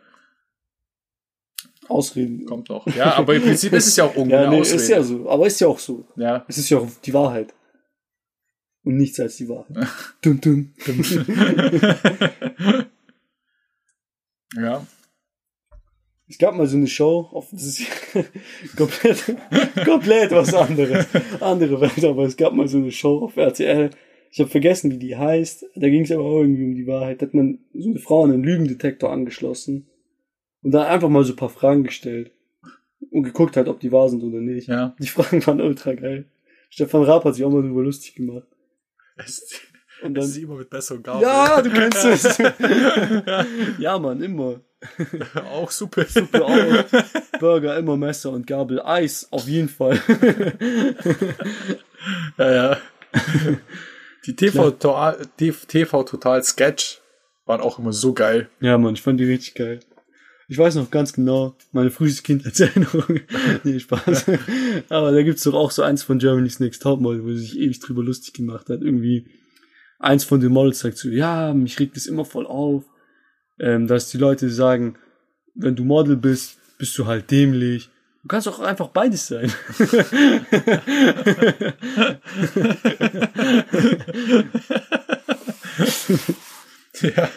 Ausreden. 1.90 2.46
Kommt 2.46 2.70
noch. 2.70 2.88
Ja, 2.96 3.16
aber 3.16 3.36
im 3.36 3.44
Prinzip 3.44 3.74
ist 3.74 3.88
es 3.88 3.96
ja 3.98 4.06
auch 4.06 4.16
irgendwo 4.16 4.36
ja, 4.36 4.50
nee, 4.50 4.62
ist 4.62 4.88
ja 4.88 5.04
so. 5.04 5.30
Aber 5.30 5.46
ist 5.46 5.60
ja 5.60 5.68
auch 5.68 5.78
so. 5.78 6.08
Ja. 6.16 6.46
Es 6.48 6.58
ist 6.58 6.70
ja 6.70 6.80
auch 6.80 6.88
die 7.04 7.14
Wahrheit. 7.14 7.54
Und 8.86 8.98
nichts 8.98 9.20
als 9.20 9.38
die 9.38 9.50
Wahrheit. 9.50 9.88
dum, 10.22 10.40
dum. 10.40 10.72
ja. 14.56 14.86
Es 16.28 16.38
gab 16.38 16.56
mal 16.56 16.66
so 16.66 16.78
eine 16.78 16.88
Show, 16.88 17.28
auf, 17.32 17.50
das 17.52 17.64
ist 17.64 17.86
komplett, 18.78 19.36
komplett 19.86 20.32
was 20.32 20.54
anderes. 20.54 21.08
Andere 21.40 21.82
Welt, 21.82 22.04
aber 22.04 22.26
es 22.26 22.38
gab 22.38 22.54
mal 22.54 22.68
so 22.68 22.78
eine 22.78 22.92
Show 22.92 23.26
auf 23.26 23.38
RTL. 23.38 23.90
Ich 24.32 24.40
habe 24.40 24.50
vergessen, 24.50 24.92
wie 24.92 24.98
die 24.98 25.16
heißt. 25.16 25.66
Da 25.76 25.90
ging 25.90 26.04
es 26.04 26.12
aber 26.12 26.24
auch 26.24 26.42
irgendwie 26.42 26.66
um 26.66 26.76
die 26.76 26.88
Wahrheit. 26.88 27.22
Da 27.22 27.28
hat 27.28 27.34
man 27.34 27.60
so 27.74 27.90
eine 27.90 28.00
Frau 28.00 28.24
an 28.24 28.32
einen 28.32 28.44
Lügendetektor 28.44 29.12
angeschlossen 29.12 29.88
und 30.62 30.72
dann 30.72 30.88
einfach 30.88 31.10
mal 31.10 31.24
so 31.24 31.34
ein 31.34 31.38
paar 31.38 31.50
Fragen 31.50 31.84
gestellt 31.84 32.32
und 33.12 33.24
geguckt 33.24 33.58
halt, 33.58 33.68
ob 33.68 33.80
die 33.80 33.92
wahr 33.92 34.10
sind 34.10 34.24
oder 34.24 34.42
nicht. 34.42 34.68
Ja. 34.68 34.96
Die 35.00 35.08
Fragen 35.08 35.46
waren 35.46 35.62
ultra 35.62 35.94
geil. 35.94 36.26
Stefan 36.70 37.04
Raab 37.04 37.26
hat 37.26 37.36
sich 37.36 37.46
auch 37.46 37.52
mal 37.52 37.62
darüber 37.62 37.84
lustig 37.84 38.16
gemacht. 38.16 38.48
Und 40.02 40.14
dann 40.14 40.26
sie 40.26 40.42
immer 40.44 40.56
mit 40.56 40.70
besseren 40.70 41.02
Gabel. 41.02 41.24
Ja, 41.24 41.62
du 41.62 41.72
kennst 41.72 42.04
es. 42.06 42.38
ja, 43.78 43.98
Mann, 43.98 44.22
immer. 44.22 44.62
auch 45.52 45.72
super. 45.72 46.06
Super 46.06 46.46
auch. 46.46 47.40
Burger, 47.40 47.78
immer 47.78 47.98
Messer 47.98 48.32
und 48.32 48.46
Gabel. 48.46 48.82
Eis, 48.82 49.28
auf 49.32 49.48
jeden 49.48 49.70
Fall. 49.70 50.00
ja, 52.38 52.54
ja. 52.54 52.78
Die 54.26 54.36
TV 54.36 54.72
Total, 54.72 55.18
TV 55.38 56.04
Total 56.04 56.44
Sketch 56.44 57.02
waren 57.46 57.62
auch 57.62 57.80
immer 57.80 57.94
so 57.94 58.14
geil. 58.14 58.50
Ja, 58.60 58.78
Mann, 58.78 58.96
ich 58.96 59.02
fand 59.02 59.20
die 59.20 59.26
richtig 59.26 59.56
geil. 59.56 59.80
Ich 60.48 60.58
weiß 60.58 60.76
noch 60.76 60.92
ganz 60.92 61.14
genau, 61.14 61.56
meine 61.72 61.90
früheste 61.90 62.22
Kindheitserinnerung. 62.22 63.22
nee, 63.64 63.80
Spaß. 63.80 64.26
Aber 64.90 65.12
da 65.12 65.24
gibt's 65.24 65.44
doch 65.44 65.56
auch 65.56 65.72
so 65.72 65.82
eins 65.82 66.04
von 66.04 66.20
Germany's 66.20 66.60
Next 66.60 66.84
Topmodel, 66.84 67.24
wo 67.24 67.30
sie 67.30 67.40
sich 67.40 67.58
ewig 67.58 67.80
drüber 67.80 68.04
lustig 68.04 68.34
gemacht 68.34 68.70
hat. 68.70 68.82
Irgendwie 68.82 69.26
eins 70.00 70.24
von 70.24 70.40
den 70.40 70.52
Models 70.52 70.80
sagt 70.80 70.98
so, 70.98 71.10
ja, 71.10 71.52
mich 71.54 71.80
regt 71.80 71.96
das 71.96 72.06
immer 72.06 72.26
voll 72.26 72.46
auf, 72.46 72.84
ähm, 73.60 73.88
dass 73.88 74.12
die 74.12 74.20
Leute 74.20 74.52
sagen, 74.52 74.98
wenn 75.56 75.76
du 75.76 75.84
Model 75.84 76.16
bist, 76.16 76.60
bist 76.78 76.96
du 76.98 77.08
halt 77.08 77.32
dämlich. 77.32 77.90
Du 78.22 78.28
kannst 78.28 78.48
auch 78.48 78.60
einfach 78.60 78.90
beides 78.90 79.28
sein. 79.28 79.52
ja. 87.02 87.30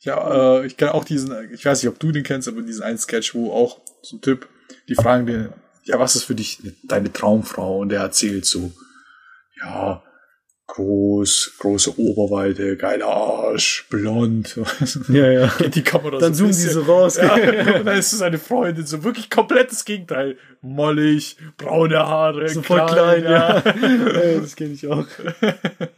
Ja, 0.00 0.60
äh, 0.60 0.66
ich 0.66 0.76
kenne 0.76 0.94
auch 0.94 1.04
diesen, 1.04 1.52
ich 1.52 1.64
weiß 1.64 1.82
nicht, 1.82 1.90
ob 1.90 1.98
du 1.98 2.10
den 2.10 2.22
kennst, 2.22 2.48
aber 2.48 2.62
diesen 2.62 2.82
einen 2.82 2.98
Sketch, 2.98 3.34
wo 3.34 3.52
auch 3.52 3.80
so 4.02 4.16
ein 4.16 4.20
Typ, 4.20 4.48
die 4.88 4.94
fragen 4.94 5.26
den, 5.26 5.52
ja, 5.84 5.98
was 5.98 6.16
ist 6.16 6.24
für 6.24 6.34
dich 6.34 6.58
deine 6.82 7.12
Traumfrau? 7.12 7.78
Und 7.80 7.90
der 7.90 8.00
erzählt 8.00 8.46
so, 8.46 8.72
ja, 9.60 10.02
groß, 10.68 11.54
große 11.58 11.98
Oberweite, 11.98 12.76
geiler 12.76 13.08
Arsch, 13.08 13.86
blond. 13.90 14.58
Ja, 15.08 15.30
ja. 15.30 15.52
Geht 15.58 15.74
die 15.74 15.82
Kamera 15.82 16.18
dann 16.18 16.34
so 16.34 16.44
zoomen 16.44 16.56
die 16.56 16.72
so 16.72 16.82
raus. 16.82 17.16
Ja, 17.16 17.34
und 17.34 17.86
dann 17.86 17.98
ist 17.98 18.12
es 18.12 18.20
seine 18.20 18.38
Freundin, 18.38 18.86
so 18.86 19.02
wirklich 19.02 19.28
komplettes 19.30 19.84
Gegenteil. 19.84 20.38
Mollig, 20.62 21.36
braune 21.56 21.98
Haare, 21.98 22.48
so 22.48 22.62
voll 22.62 22.86
klein, 22.86 23.24
ja. 23.24 23.58
ja. 23.58 23.60
das 24.40 24.56
kenne 24.56 24.72
ich 24.72 24.86
auch. 24.86 25.06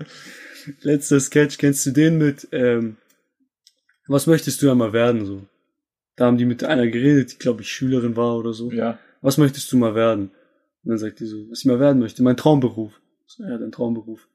Letzter 0.81 1.21
Sketch, 1.21 1.59
kennst 1.59 1.85
du 1.87 1.91
den 1.91 2.19
mit, 2.19 2.49
ähm, 2.53 2.97
was 4.07 4.27
möchtest 4.27 4.63
du 4.63 4.71
einmal 4.71 4.93
werden, 4.93 5.25
so? 5.25 5.47
Da 6.17 6.27
haben 6.27 6.37
die 6.37 6.45
mit 6.45 6.63
einer 6.65 6.87
geredet, 6.87 7.33
die, 7.33 7.39
glaube 7.39 7.63
ich, 7.63 7.73
Schülerin 7.73 8.17
war 8.17 8.37
oder 8.37 8.53
so. 8.53 8.71
Ja. 8.71 8.99
Was 9.23 9.39
möchtest 9.39 9.73
du 9.73 9.77
mal 9.77 9.95
werden? 9.95 10.31
Und 10.85 10.91
dann 10.91 10.99
sagt 10.99 11.21
die 11.21 11.27
so, 11.27 11.49
was 11.51 11.61
ich 11.61 11.65
mal 11.65 11.81
werden 11.81 12.01
möchte, 12.01 12.23
mein 12.23 12.37
Traumberuf. 12.37 13.01
So, 13.27 13.45
ja, 13.45 13.57
dein 13.57 13.73
Traumberuf. 13.73 14.29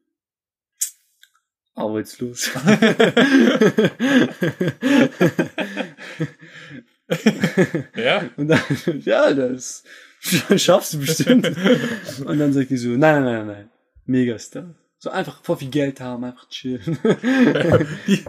Arbeitslos. 1.75 2.49
ja. 7.95 8.29
Und 8.37 8.47
dann, 8.47 8.59
ja, 9.01 9.33
das 9.33 9.83
schaffst 10.57 10.93
du 10.93 10.99
bestimmt. 10.99 11.47
Und 12.25 12.39
dann 12.39 12.53
sagt 12.53 12.69
die 12.71 12.77
so, 12.77 12.89
nein, 12.89 13.23
nein, 13.23 13.23
nein, 13.23 13.47
nein, 13.47 13.69
Megastar. 14.05 14.75
So 14.99 15.11
einfach 15.11 15.43
voll 15.43 15.57
viel 15.57 15.69
Geld 15.69 16.01
haben, 16.01 16.23
einfach 16.23 16.49
chillen. 16.49 16.97
die, 18.07 18.25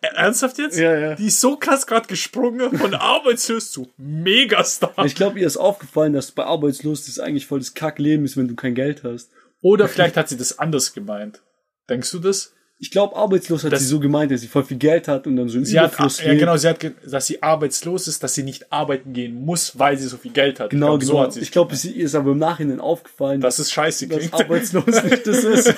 ernsthaft 0.00 0.58
jetzt? 0.58 0.76
Ja, 0.76 0.98
ja. 0.98 1.14
Die 1.14 1.26
ist 1.26 1.40
so 1.40 1.56
krass 1.56 1.86
gerade 1.86 2.08
gesprungen 2.08 2.76
von 2.76 2.94
arbeitslos 2.94 3.70
zu 3.70 3.92
Megastar. 3.96 5.04
Ich 5.04 5.14
glaube, 5.14 5.38
ihr 5.38 5.46
ist 5.46 5.56
aufgefallen, 5.56 6.12
dass 6.12 6.32
bei 6.32 6.44
arbeitslos 6.44 7.06
das 7.06 7.20
eigentlich 7.20 7.46
voll 7.46 7.60
das 7.60 7.74
Kackleben 7.74 8.24
ist, 8.24 8.36
wenn 8.36 8.48
du 8.48 8.56
kein 8.56 8.74
Geld 8.74 9.04
hast. 9.04 9.30
Oder 9.62 9.88
vielleicht 9.88 10.16
hat 10.16 10.28
sie 10.28 10.36
das 10.36 10.58
anders 10.58 10.94
gemeint. 10.94 11.42
Denkst 11.88 12.10
du 12.10 12.18
das? 12.18 12.54
Ich 12.82 12.90
glaube, 12.90 13.14
arbeitslos 13.14 13.62
hat 13.62 13.72
das, 13.72 13.80
sie 13.80 13.86
so 13.86 14.00
gemeint, 14.00 14.32
dass 14.32 14.40
sie 14.40 14.46
voll 14.46 14.64
viel 14.64 14.78
Geld 14.78 15.06
hat 15.06 15.26
und 15.26 15.36
dann 15.36 15.50
so 15.50 15.58
ein 15.58 15.66
sie 15.66 15.76
Überfluss 15.76 16.18
hat, 16.18 16.26
Ja, 16.26 16.34
genau, 16.34 16.56
sie 16.56 16.66
hat, 16.66 16.78
dass 17.06 17.26
sie 17.26 17.42
arbeitslos 17.42 18.08
ist, 18.08 18.22
dass 18.22 18.34
sie 18.34 18.42
nicht 18.42 18.72
arbeiten 18.72 19.12
gehen 19.12 19.34
muss, 19.44 19.78
weil 19.78 19.98
sie 19.98 20.08
so 20.08 20.16
viel 20.16 20.32
Geld 20.32 20.60
hat. 20.60 20.70
Genau, 20.70 20.96
ich 20.96 21.00
glaub, 21.00 21.10
genau. 21.10 21.12
So 21.12 21.22
hat 21.26 21.32
sie 21.34 21.40
ich 21.40 21.52
glaube, 21.52 21.76
sie 21.76 21.92
ist 21.92 22.14
aber 22.14 22.30
im 22.30 22.38
Nachhinein 22.38 22.80
aufgefallen, 22.80 23.42
dass 23.42 23.58
es 23.58 23.70
scheiße 23.70 24.08
klingt. 24.08 24.32
Dass 24.32 24.40
arbeitslos 24.40 24.86
nicht 25.04 25.26
das 25.26 25.44
ist. 25.44 25.74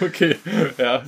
okay, 0.00 0.36
ja. 0.78 1.04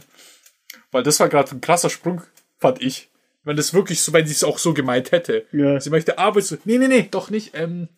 Weil 0.90 1.02
das 1.02 1.18
war 1.18 1.30
gerade 1.30 1.50
ein 1.52 1.62
krasser 1.62 1.88
Sprung, 1.88 2.20
fand 2.58 2.82
ich. 2.82 3.08
Wenn 3.44 3.56
das 3.56 3.72
wirklich 3.72 4.02
so, 4.02 4.12
wenn 4.12 4.26
sie 4.26 4.34
es 4.34 4.44
auch 4.44 4.58
so 4.58 4.74
gemeint 4.74 5.12
hätte. 5.12 5.46
Ja. 5.50 5.80
Sie 5.80 5.88
möchte 5.88 6.18
arbeitslos. 6.18 6.60
Nee, 6.66 6.76
nee, 6.76 6.88
nee, 6.88 7.08
doch 7.10 7.30
nicht. 7.30 7.52
Ähm, 7.54 7.88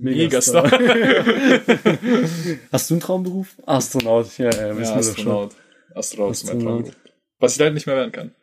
Megastar. 0.00 0.70
Hast 2.72 2.90
du 2.90 2.94
einen 2.94 3.00
Traumberuf? 3.00 3.56
Astronaut, 3.66 4.38
ja, 4.38 4.50
ja, 4.50 4.72
ja 4.72 4.94
Astronaut. 4.94 5.54
Astronaut 5.94 6.32
ist 6.32 6.46
mein 6.46 6.60
Traumberuf. 6.60 6.96
Was 7.38 7.54
ich 7.54 7.58
leider 7.58 7.72
nicht 7.72 7.86
mehr 7.86 7.96
werden 7.96 8.12
kann. 8.12 8.34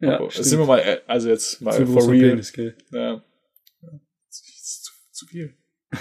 Ja, 0.00 0.18
Aber 0.18 0.30
sind 0.30 0.58
wir 0.58 0.66
mal, 0.66 0.78
äh, 0.78 1.00
also 1.06 1.28
jetzt 1.28 1.60
mal 1.60 1.76
zu 1.76 1.86
for 1.86 2.10
real. 2.10 2.30
Penis, 2.30 2.52
gell? 2.52 2.74
Ja. 2.90 3.22
Zu, 4.30 4.92
zu 5.12 5.26
viel. 5.26 5.54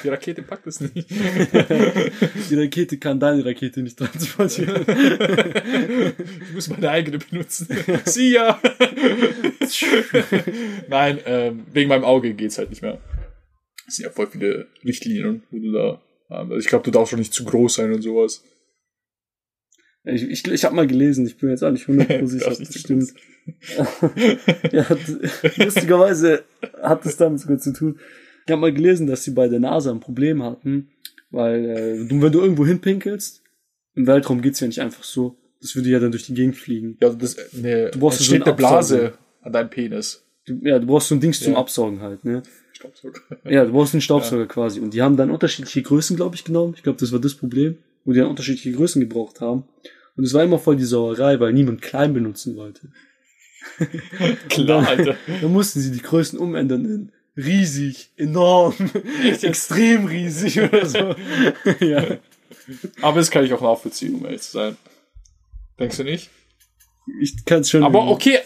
Die 0.04 0.10
Rakete 0.10 0.44
packt 0.44 0.68
es 0.68 0.82
nicht. 0.82 0.96
Die 1.10 2.56
Rakete 2.56 2.98
kann 2.98 3.20
deine 3.20 3.44
Rakete 3.44 3.82
nicht 3.82 3.98
transportieren. 3.98 4.86
Ich 6.48 6.54
muss 6.54 6.70
meine 6.70 6.92
eigene 6.92 7.18
benutzen. 7.18 7.68
Sie 8.06 8.34
ja. 8.34 8.62
Nein, 10.88 11.20
ähm, 11.26 11.66
wegen 11.74 11.90
meinem 11.90 12.04
Auge 12.04 12.36
geht's 12.36 12.60
halt 12.60 12.70
nicht 12.70 12.84
mehr. 12.84 13.00
Es 13.90 13.96
sind 13.96 14.06
ja 14.06 14.12
voll 14.12 14.28
viele 14.28 14.68
Richtlinien, 14.86 15.44
wo 15.50 15.58
du 15.58 15.72
da 15.72 16.02
haben. 16.30 16.52
Also 16.52 16.60
ich 16.60 16.68
glaube, 16.68 16.86
du 16.86 16.92
darfst 16.92 17.10
schon 17.10 17.20
nicht 17.20 17.34
zu 17.34 17.44
groß 17.44 17.74
sein 17.74 17.92
und 17.92 18.02
sowas. 18.02 18.44
Ich, 20.04 20.24
ich, 20.24 20.48
ich 20.48 20.64
habe 20.64 20.76
mal 20.76 20.88
gelesen, 20.88 21.26
ich 21.26 21.38
bin 21.38 21.50
jetzt 21.50 21.64
auch 21.64 21.72
nicht 21.72 21.88
100% 21.88 22.26
sicher, 22.28 22.52
ob 22.52 22.58
das 22.58 22.80
stimmt. 22.80 23.14
ja, 24.72 24.86
lustigerweise 25.58 26.44
hat 26.82 27.04
das 27.04 27.18
damit 27.18 27.40
sogar 27.40 27.58
zu 27.58 27.74
tun. 27.74 28.00
Ich 28.46 28.52
habe 28.52 28.62
mal 28.62 28.74
gelesen, 28.74 29.08
dass 29.08 29.24
sie 29.24 29.32
bei 29.32 29.48
der 29.48 29.60
NASA 29.60 29.92
ein 29.92 30.00
Problem 30.00 30.44
hatten, 30.44 30.92
weil 31.32 31.66
äh, 31.66 32.08
du, 32.08 32.22
wenn 32.22 32.32
du 32.32 32.42
irgendwo 32.42 32.66
hinpinkelst, 32.66 33.44
im 33.96 34.08
Weltraum 34.08 34.42
geht's 34.42 34.60
ja 34.60 34.68
nicht 34.68 34.82
einfach 34.82 35.04
so. 35.04 35.36
Das 35.62 35.76
würde 35.76 35.90
ja 35.90 36.00
dann 36.00 36.12
durch 36.12 36.28
die 36.28 36.36
Gegend 36.36 36.56
fliegen. 36.56 36.98
Ja, 37.02 37.10
das, 37.10 37.36
ne, 37.54 37.90
du 37.92 38.00
brauchst 38.00 38.20
so 38.20 38.34
eine 38.34 38.54
Blase 38.54 39.14
an 39.42 39.52
deinem 39.52 39.70
Penis. 39.70 40.24
Du, 40.46 40.60
ja, 40.62 40.80
du 40.80 40.86
brauchst 40.86 41.10
so 41.10 41.16
ein 41.16 41.20
Dings 41.20 41.40
ja. 41.42 41.46
zum 41.48 41.56
Absaugen 41.56 42.02
halt, 42.02 42.24
ne? 42.24 42.44
Staubsauger. 42.80 43.20
Ja, 43.50 43.66
du 43.66 43.72
brauchst 43.72 43.94
einen 43.94 44.02
Staubsauger 44.02 44.44
ja. 44.44 44.48
quasi. 44.48 44.80
Und 44.80 44.94
die 44.94 45.02
haben 45.02 45.18
dann 45.18 45.32
unterschiedliche 45.32 45.82
Größen, 45.82 46.16
glaube 46.16 46.36
ich, 46.36 46.46
genommen. 46.46 46.74
Ich 46.76 46.84
glaube, 46.84 47.00
das 47.00 47.12
war 47.12 47.20
das 47.20 47.36
Problem, 47.36 47.78
wo 48.06 48.14
die 48.14 48.20
dann 48.20 48.30
unterschiedliche 48.30 48.72
Größen 48.72 49.02
gebraucht 49.02 49.42
haben. 49.42 49.64
Und 50.16 50.24
es 50.24 50.34
war 50.34 50.44
immer 50.44 50.60
voll 50.60 50.76
die 50.76 50.86
Sauerei, 50.86 51.40
weil 51.40 51.54
niemand 51.54 51.82
klein 51.82 52.14
benutzen 52.14 52.56
wollte. 52.56 52.90
Klar, 54.50 54.88
Alter. 54.88 55.16
Dann 55.42 55.52
mussten 55.52 55.80
sie 55.80 55.92
die 55.92 56.02
Größen 56.02 56.40
umändern 56.40 56.86
in 56.86 57.12
riesig, 57.38 58.12
enorm, 58.18 58.74
extrem 59.42 60.06
riesig 60.06 60.60
oder 60.60 60.86
so. 60.86 61.16
ja. 61.80 62.18
Aber 63.02 63.20
das 63.20 63.32
kann 63.32 63.46
ich 63.46 63.54
auch 63.54 63.62
nachvollziehen, 63.62 64.16
um 64.16 64.26
ehrlich 64.26 64.42
zu 64.42 64.52
sein. 64.52 64.78
Denkst 65.80 65.98
du 65.98 66.04
nicht? 66.04 66.30
Ich 67.22 67.46
kann 67.46 67.62
es 67.62 67.70
schon. 67.70 67.84
Aber 67.84 68.08
okay. 68.08 68.40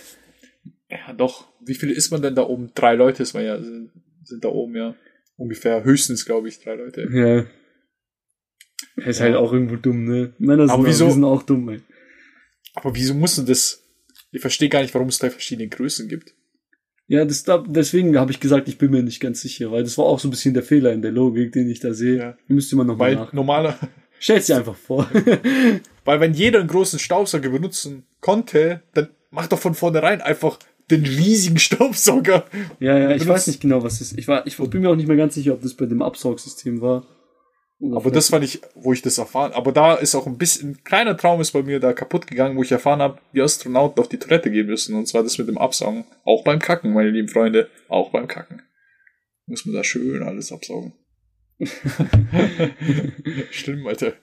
Ja, 0.89 1.13
doch. 1.13 1.47
Wie 1.59 1.75
viele 1.75 1.93
ist 1.93 2.11
man 2.11 2.21
denn 2.21 2.35
da 2.35 2.43
oben? 2.43 2.71
Drei 2.75 2.93
Leute 2.95 3.23
ist 3.23 3.33
man 3.33 3.45
ja, 3.45 3.57
sind, 4.33 4.43
da 4.43 4.49
oben 4.49 4.75
ja 4.75 4.95
ungefähr 5.37 5.83
höchstens, 5.83 6.25
glaube 6.25 6.47
ich, 6.49 6.59
drei 6.61 6.75
Leute. 6.75 7.07
Ja. 7.11 7.45
Er 9.03 9.07
ist 9.09 9.21
halt 9.21 9.35
auch 9.35 9.51
irgendwo 9.51 9.75
dumm, 9.77 10.03
ne? 10.05 10.33
Männer 10.37 10.63
sind, 10.63 10.71
Aber 10.71 10.83
auch, 10.83 10.87
wieso- 10.87 11.05
die 11.07 11.11
sind 11.13 11.23
auch 11.23 11.43
dumm, 11.43 11.69
ey. 11.69 11.81
Aber 12.75 12.95
wieso 12.95 13.13
musst 13.13 13.37
du 13.37 13.43
das? 13.43 13.83
Ich 14.31 14.41
verstehe 14.41 14.69
gar 14.69 14.81
nicht, 14.81 14.93
warum 14.93 15.07
es 15.09 15.19
da 15.19 15.29
verschiedene 15.29 15.67
Größen 15.69 16.07
gibt. 16.07 16.33
Ja, 17.07 17.25
das, 17.25 17.43
da, 17.43 17.57
deswegen 17.67 18.17
habe 18.17 18.31
ich 18.31 18.39
gesagt, 18.39 18.67
ich 18.67 18.77
bin 18.77 18.91
mir 18.91 19.03
nicht 19.03 19.19
ganz 19.19 19.41
sicher, 19.41 19.71
weil 19.71 19.83
das 19.83 19.97
war 19.97 20.05
auch 20.05 20.19
so 20.19 20.27
ein 20.27 20.31
bisschen 20.31 20.53
der 20.53 20.63
Fehler 20.63 20.93
in 20.93 21.01
der 21.01 21.11
Logik, 21.11 21.51
den 21.51 21.69
ich 21.69 21.79
da 21.79 21.93
sehe. 21.93 22.17
Ja. 22.17 22.37
Müsste 22.47 22.75
man 22.75 22.87
nochmal 22.87 23.15
nach. 23.15 23.33
normaler, 23.33 23.77
Stell's 24.19 24.45
dir 24.45 24.55
einfach 24.57 24.75
vor. 24.77 25.09
weil 26.05 26.19
wenn 26.19 26.33
jeder 26.33 26.59
einen 26.59 26.69
großen 26.69 26.97
Staubsauger 26.99 27.49
benutzen 27.49 28.05
konnte, 28.21 28.81
dann 28.93 29.09
mach 29.31 29.47
doch 29.47 29.59
von 29.59 29.73
vornherein 29.75 30.21
einfach 30.21 30.57
den 30.91 31.03
riesigen 31.03 31.57
Staubsauger. 31.59 32.45
ja, 32.79 32.97
ja, 32.97 33.11
ich 33.11 33.27
weiß 33.27 33.47
nicht 33.47 33.61
genau, 33.61 33.83
was 33.83 33.99
das 33.99 34.11
ist. 34.11 34.19
Ich, 34.19 34.27
war, 34.27 34.45
ich 34.45 34.57
bin 34.57 34.81
mir 34.81 34.89
auch 34.89 34.95
nicht 34.95 35.07
mehr 35.07 35.17
ganz 35.17 35.35
sicher, 35.35 35.53
ob 35.53 35.61
das 35.61 35.73
bei 35.73 35.85
dem 35.85 36.01
Absaugsystem 36.01 36.81
war. 36.81 37.05
Oder 37.79 37.97
Aber 37.97 38.11
das 38.11 38.29
fand 38.29 38.45
ich, 38.45 38.61
wo 38.75 38.93
ich 38.93 39.01
das 39.01 39.17
erfahren. 39.17 39.51
Aber 39.53 39.71
da 39.71 39.95
ist 39.95 40.15
auch 40.15 40.25
ein 40.25 40.37
bisschen, 40.37 40.71
ein 40.71 40.83
kleiner 40.83 41.17
Traum 41.17 41.41
ist 41.41 41.51
bei 41.51 41.63
mir 41.63 41.79
da 41.79 41.91
kaputt 41.91 42.27
gegangen, 42.27 42.55
wo 42.57 42.63
ich 42.63 42.71
erfahren 42.71 43.01
habe, 43.01 43.19
wie 43.33 43.41
Astronauten 43.41 43.99
auf 43.99 44.07
die 44.07 44.19
Toilette 44.19 44.51
gehen 44.51 44.67
müssen. 44.67 44.95
Und 44.95 45.07
zwar 45.07 45.23
das 45.23 45.37
mit 45.37 45.49
dem 45.49 45.57
Absaugen. 45.57 46.05
Auch 46.23 46.43
beim 46.43 46.59
Kacken, 46.59 46.93
meine 46.93 47.09
lieben 47.09 47.27
Freunde. 47.27 47.69
Auch 47.89 48.11
beim 48.11 48.27
Kacken. 48.27 48.61
Muss 49.47 49.65
man 49.65 49.75
da 49.75 49.83
schön 49.83 50.23
alles 50.23 50.51
absaugen. 50.51 50.93
Stimmt, 53.51 53.85
Alter. 53.85 54.13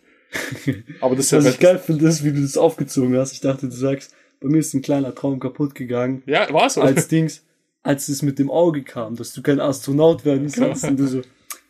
Aber 1.01 1.17
das 1.17 1.27
ist 1.27 1.33
ja, 1.33 1.39
Was 1.39 1.55
ich 1.55 1.61
geil 1.61 1.79
finde, 1.79 2.07
ist, 2.09 2.25
wie 2.25 2.33
du 2.33 2.41
das 2.41 2.57
aufgezogen 2.57 3.17
hast. 3.17 3.33
Ich 3.33 3.41
dachte, 3.41 3.69
du 3.69 3.75
sagst, 3.75 4.15
bei 4.41 4.49
mir 4.49 4.59
ist 4.59 4.75
ein 4.75 4.83
kleiner 4.83 5.15
Traum 5.15 5.39
kaputt 5.41 5.75
gegangen. 5.75 6.23
ja, 6.27 6.51
war's 6.53 6.75
so. 6.75 6.81
Als 6.83 7.09
Dings, 7.09 7.45
als 7.83 8.09
es 8.09 8.23
mit 8.23 8.39
dem 8.39 8.51
Auge 8.51 8.83
kam, 8.83 9.17
dass 9.17 9.33
du 9.33 9.43
kein 9.43 9.61
Astronaut 9.61 10.25
werden 10.25 10.51
kannst. 10.51 10.85
Und 10.85 10.99
du 10.99 11.07
so, 11.07 11.23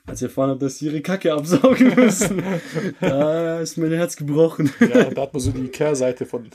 als 0.07 0.21
ich 0.23 0.29
erfahren 0.29 0.51
habe, 0.51 0.61
dass 0.61 0.79
sie 0.79 0.87
ihre 0.87 1.01
Kacke 1.03 1.33
absaugen 1.33 1.95
müssen, 1.95 2.43
da 3.01 3.61
ist 3.61 3.77
mein 3.79 3.93
Herz 3.93 4.17
gebrochen. 4.17 4.71
Ja, 4.81 5.05
da 5.11 5.23
hat 5.23 5.33
man 5.33 5.41
so 5.41 5.51
die 5.53 5.69
Kehrseite 5.69 6.27
von, 6.27 6.49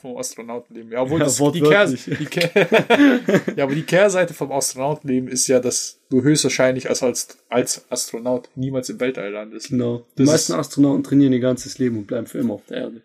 vom 0.00 0.16
Astronautenleben. 0.16 0.92
Ja, 0.92 1.02
obwohl 1.02 1.18
Ja, 1.18 1.24
das, 1.26 1.36
die, 1.36 1.60
Kehr, 1.60 1.86
die 1.86 2.24
Kehr, 2.26 2.50
ja, 3.56 3.64
aber 3.64 3.74
die 3.74 3.82
Kehrseite 3.82 4.32
vom 4.32 4.52
Astronautenleben 4.52 5.28
ist 5.28 5.46
ja, 5.48 5.60
dass 5.60 5.98
du 6.08 6.22
höchstwahrscheinlich 6.22 6.88
als, 6.88 7.02
als, 7.02 7.36
als 7.50 7.84
Astronaut 7.90 8.48
niemals 8.54 8.88
im 8.88 9.00
Weltall 9.00 9.32
landest. 9.32 9.68
Genau. 9.68 10.06
Die 10.16 10.22
Das 10.22 10.26
meisten 10.32 10.52
ist- 10.52 10.58
Astronauten 10.58 11.02
trainieren 11.04 11.32
ihr 11.32 11.40
ganzes 11.40 11.78
Leben 11.78 11.98
und 11.98 12.06
bleiben 12.06 12.26
für 12.26 12.38
immer 12.38 12.54
auf 12.54 12.64
der 12.68 12.76
Erde. 12.78 13.02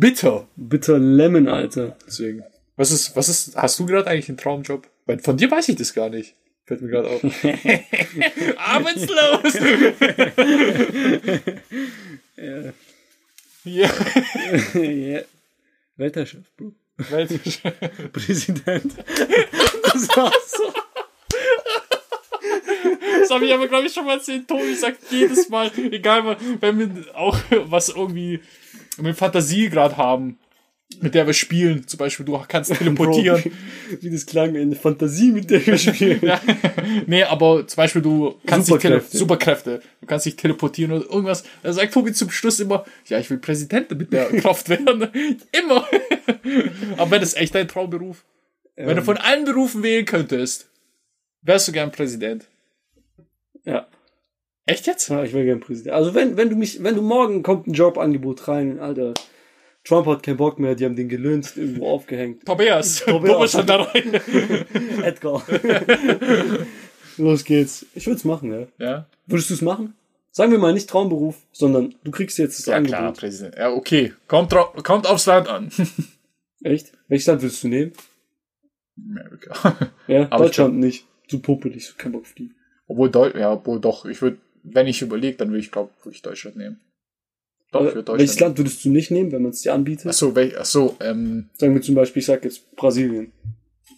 Bitter! 0.00 0.48
Bitter 0.56 0.98
Lemon, 0.98 1.46
Alter. 1.46 1.94
Deswegen. 2.06 2.42
Was 2.76 2.90
ist, 2.90 3.14
was 3.14 3.28
ist, 3.28 3.54
hast 3.54 3.78
du 3.78 3.84
gerade 3.84 4.08
eigentlich 4.08 4.30
einen 4.30 4.38
Traumjob? 4.38 4.88
Weil 5.04 5.18
von 5.18 5.36
dir 5.36 5.50
weiß 5.50 5.68
ich 5.68 5.76
das 5.76 5.92
gar 5.92 6.08
nicht. 6.08 6.34
Fällt 6.64 6.80
mir 6.80 6.88
gerade 6.88 7.10
auf. 7.10 7.22
Arbeitslos! 8.56 9.54
Ja. 13.64 13.64
ja. 13.64 13.90
yeah. 14.74 15.22
Weltherrschaft, 15.98 16.56
Bro. 16.56 16.72
Welt- 17.10 17.38
Präsident. 18.14 18.94
Das 19.82 20.08
war's 20.16 20.50
so. 20.52 20.72
Das 23.20 23.30
habe 23.30 23.44
ich 23.44 23.52
aber, 23.52 23.68
glaube 23.68 23.86
ich, 23.86 23.92
schon 23.92 24.06
mal 24.06 24.16
erzählt. 24.16 24.48
Tobi 24.48 24.74
sagt 24.74 25.00
jedes 25.10 25.50
Mal, 25.50 25.70
egal, 25.76 26.38
wenn 26.60 26.78
wir 26.78 27.14
auch 27.14 27.38
was 27.66 27.90
irgendwie 27.90 28.40
mit 28.98 29.16
Fantasie 29.16 29.68
gerade 29.68 29.96
haben, 29.96 30.38
mit 31.00 31.14
der 31.14 31.26
wir 31.26 31.34
spielen. 31.34 31.86
Zum 31.86 31.98
Beispiel, 31.98 32.26
du 32.26 32.38
kannst 32.48 32.74
teleportieren. 32.74 33.42
Bro, 33.42 33.52
wie 34.00 34.10
das 34.10 34.26
klang, 34.26 34.56
eine 34.56 34.74
Fantasie, 34.74 35.30
mit 35.30 35.50
der 35.50 35.64
wir 35.64 35.78
spielen. 35.78 36.20
Ja. 36.22 36.40
Nee, 37.06 37.22
aber 37.24 37.66
zum 37.66 37.76
Beispiel, 37.76 38.02
du 38.02 38.34
kannst 38.46 38.68
dich 38.68 38.78
tele 38.78 39.00
Superkräfte. 39.00 39.18
Superkräfte. 39.18 39.82
Du 40.00 40.06
kannst 40.06 40.26
dich 40.26 40.36
teleportieren 40.36 40.92
oder 40.92 41.04
irgendwas. 41.08 41.44
Da 41.62 41.72
sagt 41.72 41.94
Tobi 41.94 42.12
zum 42.12 42.30
Schluss 42.30 42.60
immer, 42.60 42.84
ja, 43.06 43.18
ich 43.18 43.30
will 43.30 43.38
Präsident 43.38 43.90
mit 43.96 44.12
der 44.12 44.26
Kraft 44.40 44.68
werden. 44.68 45.08
immer. 45.52 45.86
aber 46.96 47.10
wenn 47.10 47.20
das 47.20 47.34
echt 47.34 47.54
dein 47.54 47.68
Traumberuf? 47.68 48.24
Wenn 48.76 48.96
du 48.96 49.02
von 49.02 49.18
allen 49.18 49.44
Berufen 49.44 49.82
wählen 49.82 50.06
könntest, 50.06 50.70
wärst 51.42 51.68
du 51.68 51.72
gern 51.72 51.92
Präsident. 51.92 52.46
Ja. 53.64 53.86
Echt 54.66 54.86
jetzt? 54.86 55.08
Ja, 55.08 55.24
ich 55.24 55.32
wäre 55.32 55.44
gern 55.44 55.60
Präsident. 55.60 55.94
Also 55.94 56.14
wenn, 56.14 56.36
wenn 56.36 56.50
du 56.50 56.56
mich, 56.56 56.82
wenn 56.82 56.94
du 56.94 57.02
morgen 57.02 57.42
kommt 57.42 57.66
ein 57.66 57.72
Jobangebot 57.74 58.46
rein, 58.48 58.78
Alter, 58.78 59.14
Trump 59.84 60.06
hat 60.06 60.22
keinen 60.22 60.36
Bock 60.36 60.58
mehr, 60.58 60.74
die 60.74 60.84
haben 60.84 60.96
den 60.96 61.08
gelüncht, 61.08 61.56
irgendwo 61.56 61.88
aufgehängt. 61.88 62.44
Tobias. 62.46 63.00
Tobias. 63.04 63.32
Tobias 63.32 63.52
schon 63.52 63.66
da 63.66 63.82
rein. 63.82 64.14
Edgar. 65.02 65.42
Los 67.16 67.44
geht's. 67.44 67.86
Ich 67.94 68.06
würde 68.06 68.18
es 68.18 68.24
machen, 68.24 68.52
ja. 68.52 68.66
Ja. 68.86 69.06
Würdest 69.26 69.50
du 69.50 69.54
es 69.54 69.62
machen? 69.62 69.94
Sagen 70.32 70.52
wir 70.52 70.58
mal 70.58 70.72
nicht 70.72 70.88
Traumberuf, 70.88 71.36
sondern 71.50 71.94
du 72.04 72.10
kriegst 72.12 72.38
jetzt 72.38 72.58
das 72.58 72.66
Ja, 72.66 72.76
Angebot. 72.76 72.98
klar, 72.98 73.12
Präsident. 73.12 73.56
Ja, 73.56 73.72
okay. 73.72 74.12
Kommt, 74.28 74.54
kommt 74.84 75.06
aufs 75.08 75.26
Land 75.26 75.48
an. 75.48 75.70
Echt? 76.62 76.92
Welches 77.08 77.26
Land 77.26 77.42
würdest 77.42 77.64
du 77.64 77.68
nehmen? 77.68 77.92
Amerika. 78.96 79.90
Ja, 80.06 80.28
Aber 80.30 80.44
Deutschland 80.44 80.76
nicht. 80.78 81.06
Zu 81.26 81.40
puppelig, 81.40 81.86
so 81.86 81.94
kein 81.96 82.12
Bock 82.12 82.22
auf 82.22 82.34
die. 82.34 82.50
Obwohl, 82.86 83.10
Deu 83.10 83.30
ja, 83.36 83.52
obwohl 83.52 83.80
doch, 83.80 84.04
ich 84.04 84.20
würde, 84.20 84.38
wenn 84.62 84.86
ich 84.86 85.02
überlege, 85.02 85.36
dann 85.36 85.48
würde 85.48 85.60
ich, 85.60 85.70
glaube 85.70 85.90
ich 86.10 86.22
Deutschland 86.22 86.56
nehmen. 86.56 86.80
Doch, 87.72 87.82
ich 87.82 87.88
Äh, 87.90 87.94
Deutschland 87.94 88.18
welches 88.18 88.40
Land 88.40 88.58
würdest 88.58 88.84
du 88.84 88.90
nicht 88.90 89.10
nehmen, 89.10 89.30
wenn 89.32 89.42
man 89.42 89.50
es 89.52 89.62
dir 89.62 89.74
anbietet? 89.74 90.06
Achso, 90.08 90.34
wel, 90.34 90.56
achso, 90.58 90.96
ähm, 91.00 91.48
Sagen 91.58 91.74
wir 91.74 91.82
zum 91.82 91.94
Beispiel, 91.94 92.20
ich 92.20 92.26
sag 92.26 92.44
jetzt 92.44 92.74
Brasilien. 92.76 93.32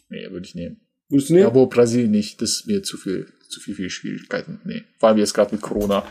nee, 0.09 0.31
würde 0.31 0.47
ich 0.47 0.55
nehmen. 0.55 0.81
Würdest 1.09 1.31
du 1.31 1.35
Ja, 1.35 1.41
nehmen? 1.41 1.51
aber 1.51 1.67
Brasilien 1.67 2.11
nicht, 2.11 2.41
das 2.43 2.51
ist 2.61 2.67
mir 2.67 2.83
zu 2.83 2.97
viel, 2.97 3.27
zu 3.49 3.61
viel, 3.61 3.75
viel 3.75 3.91
Schwierigkeiten. 3.91 4.61
Nee. 4.65 4.83
Vor 4.99 5.09
allem 5.11 5.19
jetzt 5.19 5.35
gerade 5.35 5.55
mit 5.55 5.63
Corona. 5.63 6.05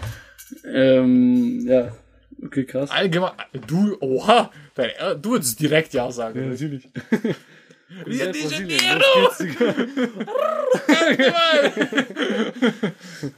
ähm, 0.66 1.66
ja. 1.68 1.95
Okay, 2.43 2.66
krass. 2.66 2.89
Allgemein, 2.89 3.32
du, 3.68 3.97
oha, 3.99 4.52
dein, 4.76 4.89
äh, 4.99 5.16
du 5.20 5.32
würdest 5.32 5.60
direkt 5.60 5.93
Ja 5.93 6.12
sagen. 6.12 6.49
natürlich. 6.49 6.88
Rio 8.06 8.32
de 8.32 8.42
Janeiro! 8.48 9.32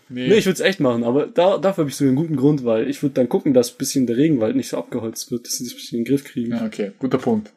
nee, 0.09 0.27
Nee, 0.27 0.35
ich 0.35 0.45
würde 0.45 0.53
es 0.53 0.59
echt 0.59 0.79
machen, 0.79 1.03
aber 1.03 1.27
da, 1.27 1.57
dafür 1.57 1.83
habe 1.83 1.89
ich 1.89 1.95
so 1.95 2.05
einen 2.05 2.15
guten 2.15 2.35
Grund, 2.35 2.63
weil 2.63 2.89
ich 2.89 3.01
würde 3.01 3.15
dann 3.15 3.29
gucken, 3.29 3.53
dass 3.53 3.71
ein 3.71 3.77
bisschen 3.77 4.07
der 4.07 4.17
Regenwald 4.17 4.55
nicht 4.55 4.69
so 4.69 4.77
abgeholzt 4.77 5.31
wird, 5.31 5.45
dass 5.45 5.53
sie 5.57 5.65
das 5.65 5.73
ein 5.73 5.77
bisschen 5.77 5.99
in 5.99 6.05
den 6.05 6.09
Griff 6.09 6.23
kriegen. 6.23 6.51
Ja, 6.51 6.65
okay, 6.65 6.91
guter 6.99 7.17
Punkt. 7.17 7.51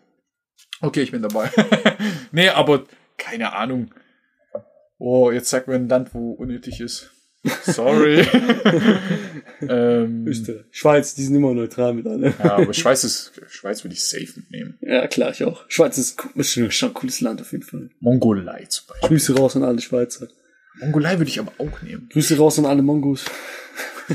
Okay, 0.80 1.03
ich 1.03 1.11
bin 1.11 1.22
dabei. 1.22 1.51
nee, 2.32 2.49
aber 2.49 2.84
keine 3.16 3.53
Ahnung. 3.55 3.90
Oh, 4.99 5.30
jetzt 5.30 5.51
sag 5.51 5.68
mir 5.68 5.74
ein 5.74 5.88
Land, 5.88 6.14
wo 6.14 6.32
unnötig 6.32 6.80
ist. 6.80 7.12
Sorry. 7.62 8.20
ähm, 9.61 10.26
Österreich. 10.26 10.64
Schweiz, 10.70 11.14
die 11.14 11.22
sind 11.22 11.34
immer 11.36 11.55
neutral 11.55 11.94
mit 11.94 12.07
allem. 12.07 12.34
ja, 12.38 12.57
aber 12.57 12.74
Schweiz 12.74 13.05
ist, 13.05 13.32
Schweiz 13.49 13.84
würde 13.84 13.94
ich 13.94 14.05
safe 14.05 14.32
mitnehmen. 14.36 14.78
Ja, 14.80 15.07
klar, 15.07 15.30
ich 15.30 15.44
auch. 15.44 15.64
Schweiz 15.68 15.99
ist, 15.99 16.20
ist 16.34 16.53
schon, 16.53 16.70
schon 16.70 16.90
ein 16.90 16.94
cooles 16.94 17.20
Land 17.20 17.40
auf 17.40 17.53
jeden 17.53 17.64
Fall. 17.64 17.90
Mongolei 18.01 18.64
zum 18.68 18.86
Beispiel. 18.86 19.09
Grüße 19.09 19.36
raus 19.36 19.57
an 19.57 19.64
alle 19.64 19.80
Schweizer. 19.80 20.28
Mongolei 20.80 21.18
würde 21.18 21.30
ich 21.30 21.38
aber 21.40 21.53
auch 21.59 21.82
nehmen. 21.82 22.09
Grüße 22.12 22.36
raus 22.36 22.59
an 22.59 22.66
alle 22.66 22.82
Mongos. 22.82 23.24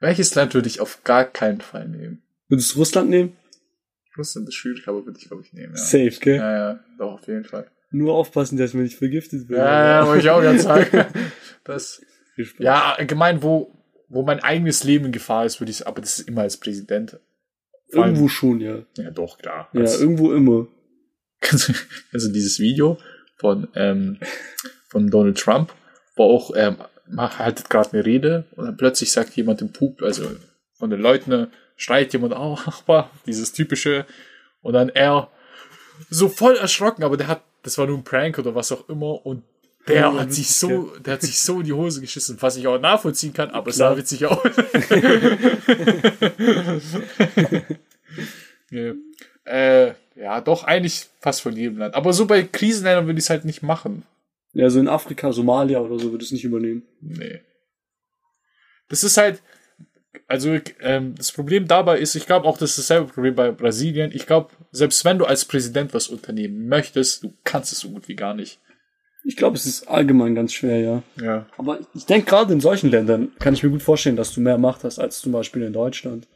Welches 0.00 0.34
Land 0.34 0.54
würde 0.54 0.68
ich 0.68 0.80
auf 0.80 1.02
gar 1.04 1.24
keinen 1.24 1.60
Fall 1.60 1.88
nehmen? 1.88 2.22
Würdest 2.48 2.74
du 2.74 2.78
Russland 2.78 3.10
nehmen? 3.10 3.36
Russland 4.16 4.48
ist 4.48 4.54
schwierig, 4.54 4.88
aber 4.88 5.04
würde 5.04 5.18
ich 5.18 5.26
glaube 5.28 5.42
ich 5.42 5.52
nehmen. 5.52 5.74
Ja. 5.74 5.82
Safe, 5.82 6.10
gell? 6.20 6.36
ja, 6.36 6.56
ja, 6.56 6.80
doch, 6.98 7.14
auf 7.14 7.26
jeden 7.26 7.44
Fall. 7.44 7.70
Nur 7.90 8.14
aufpassen, 8.14 8.58
dass 8.58 8.74
wir 8.74 8.82
nicht 8.82 8.98
vergiftet 8.98 9.48
werden. 9.48 9.64
Ja, 9.64 10.00
ja, 10.00 10.06
wollte 10.06 10.24
ich 10.24 10.30
auch 10.30 10.42
ganz 10.42 10.62
sagen. 10.64 11.06
Das, 11.64 12.00
ja, 12.58 12.94
allgemein, 12.94 13.42
wo, 13.42 13.74
wo 14.08 14.22
mein 14.22 14.40
eigenes 14.40 14.84
Leben 14.84 15.04
in 15.06 15.12
Gefahr 15.12 15.44
ist, 15.44 15.60
würde 15.60 15.70
ich 15.70 15.86
aber 15.86 16.00
das 16.00 16.18
ist 16.18 16.28
immer 16.28 16.40
als 16.42 16.56
Präsident. 16.56 17.18
Vor 17.90 18.04
allem- 18.04 18.14
Irgendwo 18.14 18.28
schon, 18.28 18.60
ja. 18.60 18.78
Ja, 18.96 19.10
doch, 19.10 19.36
klar. 19.36 19.68
Ja, 19.74 19.80
Als- 19.82 20.00
irgendwo 20.00 20.32
immer. 20.32 20.66
Kennst 21.40 21.68
du 22.12 22.28
dieses 22.32 22.58
Video 22.58 22.96
von, 23.36 23.68
ähm, 23.74 24.18
von 24.88 25.10
Donald 25.10 25.36
Trump, 25.38 25.74
wo 26.16 26.24
auch, 26.24 26.52
ähm, 26.56 26.76
haltet 27.18 27.68
gerade 27.68 27.92
eine 27.92 28.06
Rede 28.06 28.44
und 28.56 28.64
dann 28.64 28.76
plötzlich 28.78 29.12
sagt 29.12 29.36
jemand 29.36 29.60
im 29.60 29.70
Pub, 29.72 30.00
also 30.02 30.30
von 30.78 30.88
den 30.88 31.00
Leuten, 31.00 31.48
schreit 31.76 32.14
jemand, 32.14 32.34
oh, 32.34 32.58
dieses 33.26 33.52
typische, 33.52 34.06
und 34.62 34.72
dann 34.72 34.88
er 34.88 35.30
so 36.10 36.28
voll 36.28 36.56
erschrocken, 36.56 37.04
aber 37.04 37.16
der 37.16 37.28
hat, 37.28 37.42
das 37.62 37.78
war 37.78 37.86
nur 37.86 37.98
ein 37.98 38.04
Prank 38.04 38.38
oder 38.38 38.54
was 38.54 38.72
auch 38.72 38.88
immer 38.88 39.24
und 39.26 39.42
der 39.86 40.14
hat 40.14 40.32
sich 40.32 40.54
so, 40.54 40.92
der 41.04 41.14
hat 41.14 41.22
sich 41.22 41.40
so 41.40 41.60
in 41.60 41.66
die 41.66 41.72
Hose 41.72 42.00
geschissen, 42.00 42.36
was 42.40 42.56
ich 42.56 42.66
auch 42.66 42.78
nachvollziehen 42.78 43.32
kann, 43.32 43.50
aber 43.50 43.70
es 43.70 43.76
sah 43.76 43.86
Klar. 43.86 43.98
witzig 43.98 44.26
aus. 44.26 44.38
ja. 48.70 48.92
Äh, 49.44 49.94
ja, 50.14 50.40
doch, 50.40 50.64
eigentlich 50.64 51.06
fast 51.20 51.40
von 51.40 51.56
jedem 51.56 51.78
Land. 51.78 51.94
Aber 51.94 52.12
so 52.12 52.26
bei 52.26 52.42
Krisenländern 52.42 53.06
würde 53.06 53.18
ich 53.18 53.24
es 53.24 53.30
halt 53.30 53.44
nicht 53.44 53.62
machen. 53.62 54.04
Ja, 54.52 54.68
so 54.68 54.80
in 54.80 54.88
Afrika, 54.88 55.32
Somalia 55.32 55.80
oder 55.80 55.98
so 55.98 56.10
würde 56.10 56.24
es 56.24 56.32
nicht 56.32 56.44
übernehmen. 56.44 56.82
Nee. 57.00 57.40
Das 58.88 59.04
ist 59.04 59.16
halt, 59.16 59.40
also 60.26 60.58
ähm, 60.80 61.14
das 61.16 61.32
Problem 61.32 61.66
dabei 61.66 61.98
ist, 61.98 62.14
ich 62.14 62.26
glaube 62.26 62.46
auch, 62.46 62.58
das 62.58 62.70
ist 62.70 62.78
dasselbe 62.78 63.12
Problem 63.12 63.34
bei 63.34 63.50
Brasilien. 63.50 64.10
Ich 64.12 64.26
glaube, 64.26 64.50
selbst 64.72 65.04
wenn 65.04 65.18
du 65.18 65.24
als 65.24 65.44
Präsident 65.44 65.94
was 65.94 66.08
unternehmen 66.08 66.68
möchtest, 66.68 67.22
du 67.22 67.32
kannst 67.44 67.72
es 67.72 67.80
so 67.80 67.90
gut 67.90 68.08
wie 68.08 68.16
gar 68.16 68.34
nicht. 68.34 68.60
Ich 69.24 69.36
glaube, 69.36 69.56
es 69.56 69.66
ist 69.66 69.88
allgemein 69.88 70.34
ganz 70.34 70.52
schwer, 70.52 70.80
ja. 70.80 71.02
Ja. 71.20 71.46
Aber 71.58 71.80
ich 71.94 72.06
denke, 72.06 72.30
gerade 72.30 72.52
in 72.52 72.60
solchen 72.60 72.90
Ländern 72.90 73.32
kann 73.38 73.52
ich 73.52 73.62
mir 73.62 73.70
gut 73.70 73.82
vorstellen, 73.82 74.16
dass 74.16 74.32
du 74.32 74.40
mehr 74.40 74.58
Macht 74.58 74.84
hast 74.84 74.98
als 74.98 75.20
zum 75.20 75.32
Beispiel 75.32 75.62
in 75.62 75.72
Deutschland. 75.72 76.26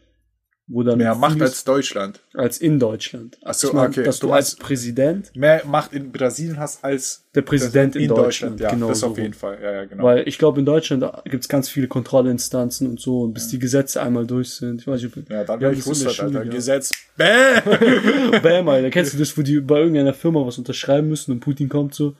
Wo 0.72 0.82
dann 0.82 0.96
Mehr 0.96 1.14
Macht 1.14 1.40
als 1.42 1.64
Deutschland. 1.64 2.20
als 2.32 2.58
in 2.58 2.78
Deutschland. 2.78 3.36
Ach 3.44 3.52
so, 3.52 3.68
ich 3.68 3.74
mein, 3.74 3.90
okay. 3.90 4.04
Dass 4.04 4.20
du 4.20 4.28
Du 4.28 4.32
als 4.32 4.56
Präsident, 4.56 5.30
Mehr 5.36 5.62
Macht 5.66 5.92
in 5.92 6.10
Brasilien 6.10 6.58
hast 6.58 6.82
als 6.82 7.24
der 7.34 7.42
Präsident 7.42 7.94
in, 7.94 8.08
Deutschland, 8.08 8.58
Ja, 8.58 8.70
genau 8.70 8.88
das 8.88 9.00
so 9.00 9.08
auf 9.08 9.18
jeden 9.18 9.34
Fall. 9.34 9.58
Ja, 9.62 9.72
ja, 9.72 9.84
genau. 9.84 10.02
Weil 10.02 10.26
ich 10.26 10.38
glaube, 10.38 10.60
in 10.60 10.64
Deutschland 10.64 11.04
gibt 11.24 11.44
es 11.44 11.48
ganz 11.48 11.68
viele 11.68 11.88
Kontrollinstanzen 11.88 12.88
und 12.88 13.00
so, 13.00 13.20
und 13.20 13.34
bis 13.34 13.48
die 13.48 13.58
Gesetze 13.58 14.00
einmal 14.00 14.26
durch 14.26 14.50
sind. 14.50 14.80
Ich 14.80 14.86
weiß 14.86 15.02
nicht, 15.02 15.28
ja, 15.28 15.44
dann 15.44 15.60
wäre 15.60 15.72
ich 15.72 15.80
in 15.80 15.84
Russland, 15.84 16.18
Alter. 16.20 16.30
gehabt. 16.30 16.50
Gesetz. 16.50 16.90
Bäh! 17.18 18.40
Bam, 18.42 18.66
Alter. 18.68 18.88
Kennst 18.88 19.12
du 19.12 19.18
das, 19.18 19.36
wo 19.36 19.42
die 19.42 19.60
bei 19.60 19.78
irgendeiner 19.78 20.14
Firma 20.14 20.46
was 20.46 20.56
unterschreiben 20.56 21.08
müssen 21.08 21.32
und 21.32 21.40
Putin 21.40 21.68
kommt 21.68 21.94
so 21.94 22.16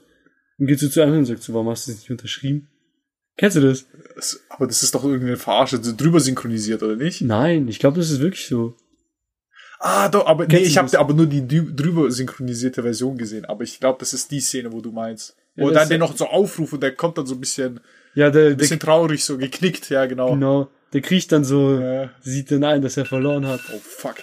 und 0.59 0.67
geht 0.67 0.79
so 0.79 0.91
zu 0.91 1.01
einem 1.01 1.13
hin 1.13 1.21
und 1.21 1.27
sagt 1.27 1.43
so, 1.43 1.55
warum 1.55 1.71
hast 1.71 1.87
du 1.87 1.93
das 1.93 2.01
nicht 2.01 2.11
unterschrieben? 2.11 2.69
Kennst 3.43 3.57
du 3.57 3.61
das? 3.61 3.87
Aber 4.51 4.69
das 4.69 4.85
ist 4.85 4.95
doch 4.95 5.03
irgendeine 5.03 5.37
Verarsche, 5.37 5.81
drüber 5.81 6.21
synchronisiert, 6.21 6.81
oder 6.85 6.95
nicht? 6.95 7.23
Nein, 7.23 7.67
ich 7.67 7.81
glaube, 7.81 7.99
das 7.99 8.09
ist 8.11 8.21
wirklich 8.21 8.47
so. 8.47 8.77
Ah, 9.81 10.09
doch, 10.09 10.27
aber 10.27 10.45
nee, 10.47 10.55
Kennst 10.55 10.71
ich 10.71 10.79
habe 10.79 10.97
aber 10.97 11.13
nur 11.13 11.27
die 11.27 11.43
drü- 11.43 11.75
drüber 11.75 12.09
synchronisierte 12.13 12.85
Version 12.85 13.19
gesehen. 13.19 13.45
Aber 13.47 13.65
ich 13.65 13.81
glaube, 13.81 13.99
das 13.99 14.13
ist 14.13 14.31
die 14.31 14.39
Szene, 14.39 14.73
wo 14.73 14.81
du 14.81 14.93
meinst. 14.93 15.35
Ja, 15.57 15.65
Wo 15.65 15.71
dann 15.71 15.89
der 15.89 15.99
noch 15.99 16.17
so 16.17 16.27
aufruft 16.29 16.75
und 16.75 16.85
der 16.85 16.95
kommt 16.95 17.19
dann 17.19 17.27
so 17.27 17.35
ein 17.35 17.41
bisschen, 17.41 17.81
Ja, 18.15 18.31
der, 18.31 18.51
der 18.51 18.55
bisschen 18.55 18.79
traurig, 18.79 19.25
so 19.25 19.37
geknickt, 19.39 19.91
ja, 19.91 20.07
genau. 20.07 20.35
genau, 20.35 20.69
der 20.93 21.01
kriecht 21.01 21.33
dann 21.33 21.43
so, 21.45 21.81
Ja. 21.81 22.11
sieht 22.21 22.53
dann 22.53 22.63
ein, 22.63 22.81
dass 22.81 22.97
er 22.97 23.07
verloren 23.07 23.49
hat. 23.49 23.61
Oh, 23.75 23.81
fuck. 23.83 24.19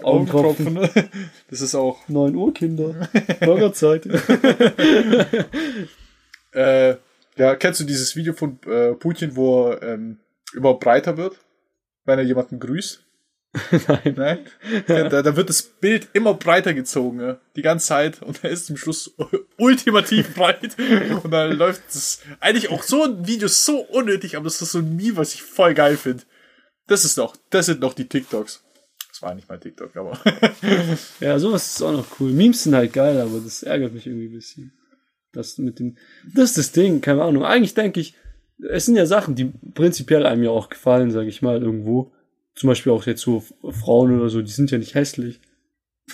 Augentropfen. 0.00 0.68
Augentropfen. 0.78 1.08
Das 1.50 1.60
ist 1.60 1.74
auch, 1.74 2.08
9 2.08 2.36
Uhr, 2.36 2.54
Kinder. 2.54 2.94
Bürgerzeit. 3.40 4.06
äh, 6.52 6.94
ja, 7.36 7.56
kennst 7.56 7.80
du 7.80 7.84
dieses 7.84 8.16
Video 8.16 8.32
von 8.32 8.58
äh, 8.66 8.94
Putin, 8.94 9.36
wo 9.36 9.68
er 9.68 9.82
ähm, 9.82 10.18
immer 10.54 10.74
breiter 10.74 11.16
wird, 11.16 11.38
wenn 12.04 12.18
er 12.18 12.24
jemanden 12.24 12.60
grüßt? 12.60 13.04
Nein. 13.86 14.14
Nein? 14.16 14.46
da, 14.86 15.22
da 15.22 15.36
wird 15.36 15.48
das 15.48 15.62
Bild 15.62 16.08
immer 16.12 16.34
breiter 16.34 16.74
gezogen, 16.74 17.20
ja, 17.20 17.38
die 17.54 17.62
ganze 17.62 17.86
Zeit 17.86 18.20
und 18.20 18.42
er 18.42 18.50
ist 18.50 18.66
zum 18.66 18.76
Schluss 18.76 19.14
ultimativ 19.58 20.34
breit 20.34 20.76
und 21.22 21.30
dann 21.30 21.52
läuft 21.52 21.82
das 21.88 22.20
eigentlich 22.40 22.70
auch 22.70 22.82
so 22.82 23.04
ein 23.04 23.26
Video 23.26 23.46
so 23.46 23.78
unnötig, 23.78 24.36
aber 24.36 24.44
das 24.44 24.60
ist 24.60 24.72
so 24.72 24.78
ein 24.78 24.96
Meme, 24.96 25.18
was 25.18 25.34
ich 25.34 25.42
voll 25.42 25.74
geil 25.74 25.96
finde. 25.96 26.24
Das 26.88 27.04
ist 27.04 27.16
doch, 27.16 27.36
das 27.50 27.66
sind 27.66 27.82
doch 27.82 27.94
die 27.94 28.08
TikToks. 28.08 28.62
Das 29.08 29.22
war 29.22 29.34
nicht 29.34 29.48
mein 29.48 29.60
TikTok, 29.60 29.96
aber 29.96 30.18
Ja, 31.20 31.38
sowas 31.38 31.66
ist 31.66 31.82
auch 31.82 31.92
noch 31.92 32.06
cool. 32.18 32.32
Memes 32.32 32.64
sind 32.64 32.74
halt 32.74 32.92
geil, 32.92 33.20
aber 33.20 33.38
das 33.38 33.62
ärgert 33.62 33.94
mich 33.94 34.06
irgendwie 34.06 34.26
ein 34.26 34.32
bisschen. 34.32 34.72
Das 35.34 35.58
mit 35.58 35.78
dem, 35.78 35.96
das 36.34 36.50
ist 36.50 36.58
das 36.58 36.72
Ding, 36.72 37.00
keine 37.00 37.22
Ahnung. 37.22 37.44
Eigentlich 37.44 37.74
denke 37.74 38.00
ich, 38.00 38.14
es 38.70 38.86
sind 38.86 38.96
ja 38.96 39.06
Sachen, 39.06 39.34
die 39.34 39.52
prinzipiell 39.74 40.26
einem 40.26 40.42
ja 40.42 40.50
auch 40.50 40.68
gefallen, 40.68 41.10
sage 41.10 41.28
ich 41.28 41.42
mal, 41.42 41.60
irgendwo. 41.60 42.12
Zum 42.54 42.68
Beispiel 42.68 42.92
auch 42.92 43.04
jetzt 43.06 43.22
so 43.22 43.42
Frauen 43.62 44.18
oder 44.18 44.28
so, 44.28 44.40
die 44.40 44.52
sind 44.52 44.70
ja 44.70 44.78
nicht 44.78 44.94
hässlich. 44.94 45.40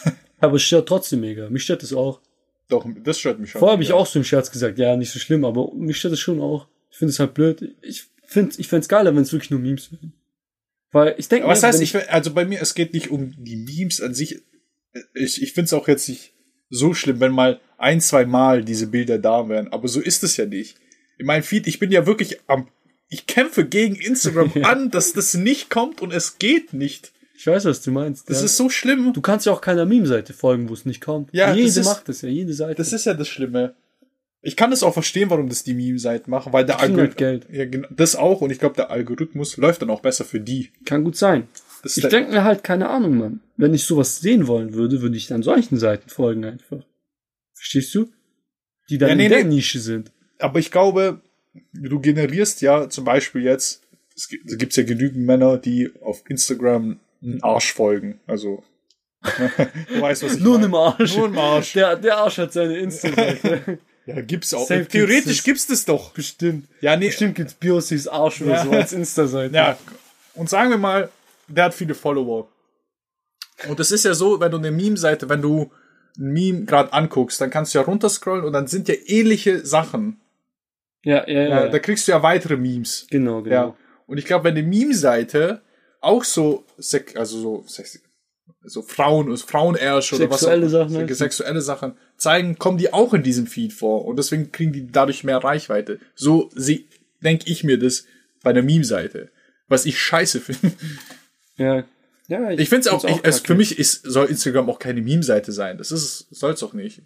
aber 0.40 0.56
es 0.56 0.62
stört 0.62 0.88
trotzdem 0.88 1.20
mega. 1.20 1.50
Mich 1.50 1.64
stört 1.64 1.82
das 1.82 1.92
auch. 1.92 2.20
doch, 2.68 2.86
das 3.04 3.18
stört 3.18 3.38
mich 3.38 3.50
schon. 3.50 3.58
Vorher 3.58 3.74
habe 3.74 3.82
ich 3.82 3.92
auch 3.92 4.06
so 4.06 4.18
im 4.18 4.24
Scherz 4.24 4.50
gesagt, 4.50 4.78
ja, 4.78 4.96
nicht 4.96 5.10
so 5.10 5.18
schlimm, 5.18 5.44
aber 5.44 5.72
mich 5.74 5.98
stört 5.98 6.14
es 6.14 6.20
schon 6.20 6.40
auch. 6.40 6.66
Ich 6.90 6.96
finde 6.96 7.10
es 7.10 7.20
halt 7.20 7.34
blöd. 7.34 7.76
Ich 7.82 8.06
finde 8.24 8.54
ich 8.58 8.68
find's 8.68 8.88
geiler, 8.88 9.14
wenn 9.14 9.22
es 9.22 9.32
wirklich 9.32 9.50
nur 9.50 9.60
Memes 9.60 9.92
wären. 9.92 10.12
Weil 10.92 11.14
ich 11.18 11.28
denke, 11.28 11.46
was 11.46 11.62
heißt, 11.62 11.80
ich, 11.82 12.10
also 12.10 12.32
bei 12.32 12.44
mir, 12.44 12.60
es 12.60 12.74
geht 12.74 12.94
nicht 12.94 13.10
um 13.10 13.32
die 13.36 13.56
Memes 13.56 14.00
an 14.00 14.14
sich. 14.14 14.40
Ich, 15.14 15.40
ich 15.40 15.52
finde 15.52 15.66
es 15.66 15.72
auch 15.72 15.86
jetzt 15.86 16.08
nicht 16.08 16.32
so 16.68 16.94
schlimm, 16.94 17.20
wenn 17.20 17.32
mal 17.32 17.60
ein, 17.80 18.00
zwei 18.00 18.24
Mal 18.26 18.64
diese 18.64 18.86
Bilder 18.86 19.18
da 19.18 19.48
wären. 19.48 19.72
Aber 19.72 19.88
so 19.88 20.00
ist 20.00 20.22
es 20.22 20.36
ja 20.36 20.46
nicht. 20.46 20.76
In 21.18 21.26
meinem 21.26 21.42
Feed, 21.42 21.66
ich 21.66 21.78
bin 21.78 21.90
ja 21.90 22.06
wirklich 22.06 22.40
am, 22.46 22.68
ich 23.08 23.26
kämpfe 23.26 23.64
gegen 23.66 23.94
Instagram 23.96 24.52
an, 24.62 24.90
dass 24.90 25.12
das 25.12 25.34
nicht 25.34 25.70
kommt 25.70 26.00
und 26.00 26.12
es 26.12 26.38
geht 26.38 26.72
nicht. 26.72 27.12
ich 27.36 27.46
weiß, 27.46 27.64
was 27.64 27.82
du 27.82 27.90
meinst. 27.90 28.28
Das 28.30 28.38
ja. 28.40 28.44
ist 28.46 28.56
so 28.56 28.68
schlimm. 28.70 29.12
Du 29.12 29.20
kannst 29.20 29.46
ja 29.46 29.52
auch 29.52 29.60
keiner 29.60 29.86
Meme-Seite 29.86 30.32
folgen, 30.32 30.68
wo 30.68 30.74
es 30.74 30.84
nicht 30.84 31.00
kommt. 31.00 31.30
Ja, 31.32 31.54
jede 31.54 31.66
das 31.68 31.76
ist- 31.78 31.86
macht 31.86 32.08
das 32.08 32.22
ja, 32.22 32.28
jede 32.28 32.52
Seite. 32.54 32.74
Das 32.76 32.92
ist 32.92 33.06
ja 33.06 33.14
das 33.14 33.28
Schlimme. 33.28 33.74
Ich 34.42 34.56
kann 34.56 34.70
das 34.70 34.82
auch 34.82 34.94
verstehen, 34.94 35.28
warum 35.28 35.50
das 35.50 35.64
die 35.64 35.74
Meme-Seiten 35.74 36.30
machen, 36.30 36.54
weil 36.54 36.64
der 36.64 36.76
halt 36.78 36.90
Algorithmus, 36.90 37.16
Geld. 37.18 37.46
ja, 37.52 37.66
genau, 37.66 37.88
das 37.90 38.16
auch, 38.16 38.40
und 38.40 38.50
ich 38.50 38.58
glaube, 38.58 38.74
der 38.74 38.90
Algorithmus 38.90 39.58
läuft 39.58 39.82
dann 39.82 39.90
auch 39.90 40.00
besser 40.00 40.24
für 40.24 40.40
die. 40.40 40.70
Kann 40.86 41.04
gut 41.04 41.16
sein. 41.16 41.46
Das 41.82 41.98
Ich 41.98 42.08
denke 42.08 42.30
mir 42.32 42.42
halt, 42.44 42.64
keine 42.64 42.88
Ahnung, 42.88 43.18
Mann. 43.18 43.40
Wenn 43.58 43.74
ich 43.74 43.84
sowas 43.84 44.20
sehen 44.20 44.46
wollen 44.46 44.72
würde, 44.72 45.02
würde 45.02 45.16
ich 45.18 45.26
dann 45.26 45.42
solchen 45.42 45.76
Seiten 45.78 46.08
folgen 46.08 46.46
einfach. 46.46 46.78
Verstehst 47.60 47.94
du? 47.94 48.08
Die 48.88 48.96
dann 48.96 49.10
Ja, 49.10 49.14
nee, 49.16 49.24
in 49.26 49.30
der 49.30 49.44
nee. 49.44 49.54
Nische 49.56 49.78
sind. 49.80 50.10
aber 50.38 50.58
ich 50.58 50.70
glaube, 50.70 51.20
du 51.74 52.00
generierst 52.00 52.62
ja 52.62 52.88
zum 52.88 53.04
Beispiel 53.04 53.42
jetzt, 53.42 53.82
es 54.16 54.28
gibt, 54.28 54.74
ja 54.76 54.82
genügend 54.82 55.26
Männer, 55.26 55.58
die 55.58 55.90
auf 56.00 56.22
Instagram 56.28 56.98
einen 57.22 57.42
Arsch 57.42 57.74
folgen. 57.74 58.18
Also, 58.26 58.64
du 59.22 60.00
weißt, 60.00 60.22
was 60.22 60.36
ich 60.36 60.40
Nur 60.40 60.62
im 60.62 60.74
Arsch. 60.74 61.14
Nur 61.16 61.26
im 61.26 61.36
Arsch. 61.38 61.74
Der, 61.74 61.96
der 61.96 62.16
Arsch 62.16 62.38
hat 62.38 62.52
seine 62.54 62.78
Insta-Seite. 62.78 63.78
Ja, 64.06 64.22
gibt's 64.22 64.52
auch. 64.54 64.66
Safe 64.66 64.86
Theoretisch 64.86 65.24
gibt's 65.24 65.36
das. 65.36 65.44
gibt's 65.44 65.66
das 65.66 65.84
doch. 65.84 66.12
Bestimmt. 66.14 66.66
Ja, 66.80 66.96
nee. 66.96 67.08
Bestimmt 67.08 67.34
gibt's 67.34 67.52
Biosis 67.54 68.08
Arsch 68.08 68.40
oder 68.40 68.52
Ja. 68.54 68.64
so 68.64 68.70
als 68.70 68.92
Insta-Seite. 68.94 69.54
Ja, 69.54 69.78
und 70.34 70.48
sagen 70.48 70.70
wir 70.70 70.78
mal, 70.78 71.10
der 71.46 71.64
hat 71.64 71.74
viele 71.74 71.94
Follower. 71.94 72.48
Und 73.68 73.78
es 73.78 73.92
ist 73.92 74.06
ja 74.06 74.14
so, 74.14 74.40
wenn 74.40 74.50
du 74.50 74.56
eine 74.56 74.70
Meme-Seite, 74.70 75.28
wenn 75.28 75.42
du 75.42 75.70
Meme 76.16 76.64
gerade 76.64 76.92
anguckst, 76.92 77.40
dann 77.40 77.50
kannst 77.50 77.74
du 77.74 77.78
ja 77.78 77.84
runterscrollen 77.84 78.44
und 78.44 78.52
dann 78.52 78.66
sind 78.66 78.88
ja 78.88 78.94
ähnliche 79.06 79.64
Sachen. 79.64 80.20
Ja, 81.02 81.26
ja, 81.28 81.32
ja. 81.42 81.48
Ja, 81.48 81.64
ja. 81.64 81.68
Da 81.68 81.78
kriegst 81.78 82.06
du 82.08 82.12
ja 82.12 82.22
weitere 82.22 82.56
Memes. 82.56 83.06
genau, 83.10 83.42
genau. 83.42 83.54
Ja. 83.54 83.76
Und 84.06 84.18
ich 84.18 84.24
glaube, 84.26 84.44
wenn 84.44 84.56
eine 84.56 84.66
Meme-Seite 84.66 85.62
auch 86.00 86.24
so, 86.24 86.64
sek 86.78 87.16
also 87.16 87.38
so, 87.38 87.64
sex- 87.66 88.00
so 88.62 88.82
Frauen, 88.82 89.34
Frauenärsch 89.36 90.12
oder 90.12 90.28
was 90.30 90.40
Sexuelle 90.40 90.66
auch- 90.66 90.70
Sachen 90.70 90.96
halt. 90.96 91.16
sexuelle 91.16 91.60
Sachen 91.62 91.92
zeigen, 92.16 92.58
kommen 92.58 92.76
die 92.78 92.92
auch 92.92 93.14
in 93.14 93.22
diesem 93.22 93.46
Feed 93.46 93.72
vor. 93.72 94.04
Und 94.04 94.16
deswegen 94.18 94.52
kriegen 94.52 94.72
die 94.72 94.90
dadurch 94.90 95.24
mehr 95.24 95.38
Reichweite. 95.38 96.00
So 96.14 96.50
denke 97.22 97.50
ich 97.50 97.64
mir 97.64 97.78
das 97.78 98.04
bei 98.42 98.50
einer 98.50 98.62
Meme-Seite. 98.62 99.30
Was 99.68 99.86
ich 99.86 99.98
scheiße 99.98 100.40
finde. 100.40 100.74
Ja. 101.56 101.84
Ja 102.30 102.50
Ich 102.52 102.68
finde 102.70 102.80
es 102.80 102.88
auch, 102.88 103.04
ich, 103.04 103.16
es, 103.22 103.36
kacke. 103.36 103.46
für 103.48 103.54
mich 103.54 103.78
ist, 103.78 104.02
soll 104.04 104.26
Instagram 104.26 104.70
auch 104.70 104.78
keine 104.78 105.02
Meme-Seite 105.02 105.52
sein. 105.52 105.76
Das 105.76 105.92
ist, 105.92 106.26
soll 106.30 106.52
es 106.52 106.62
auch 106.62 106.72
nicht. 106.72 107.02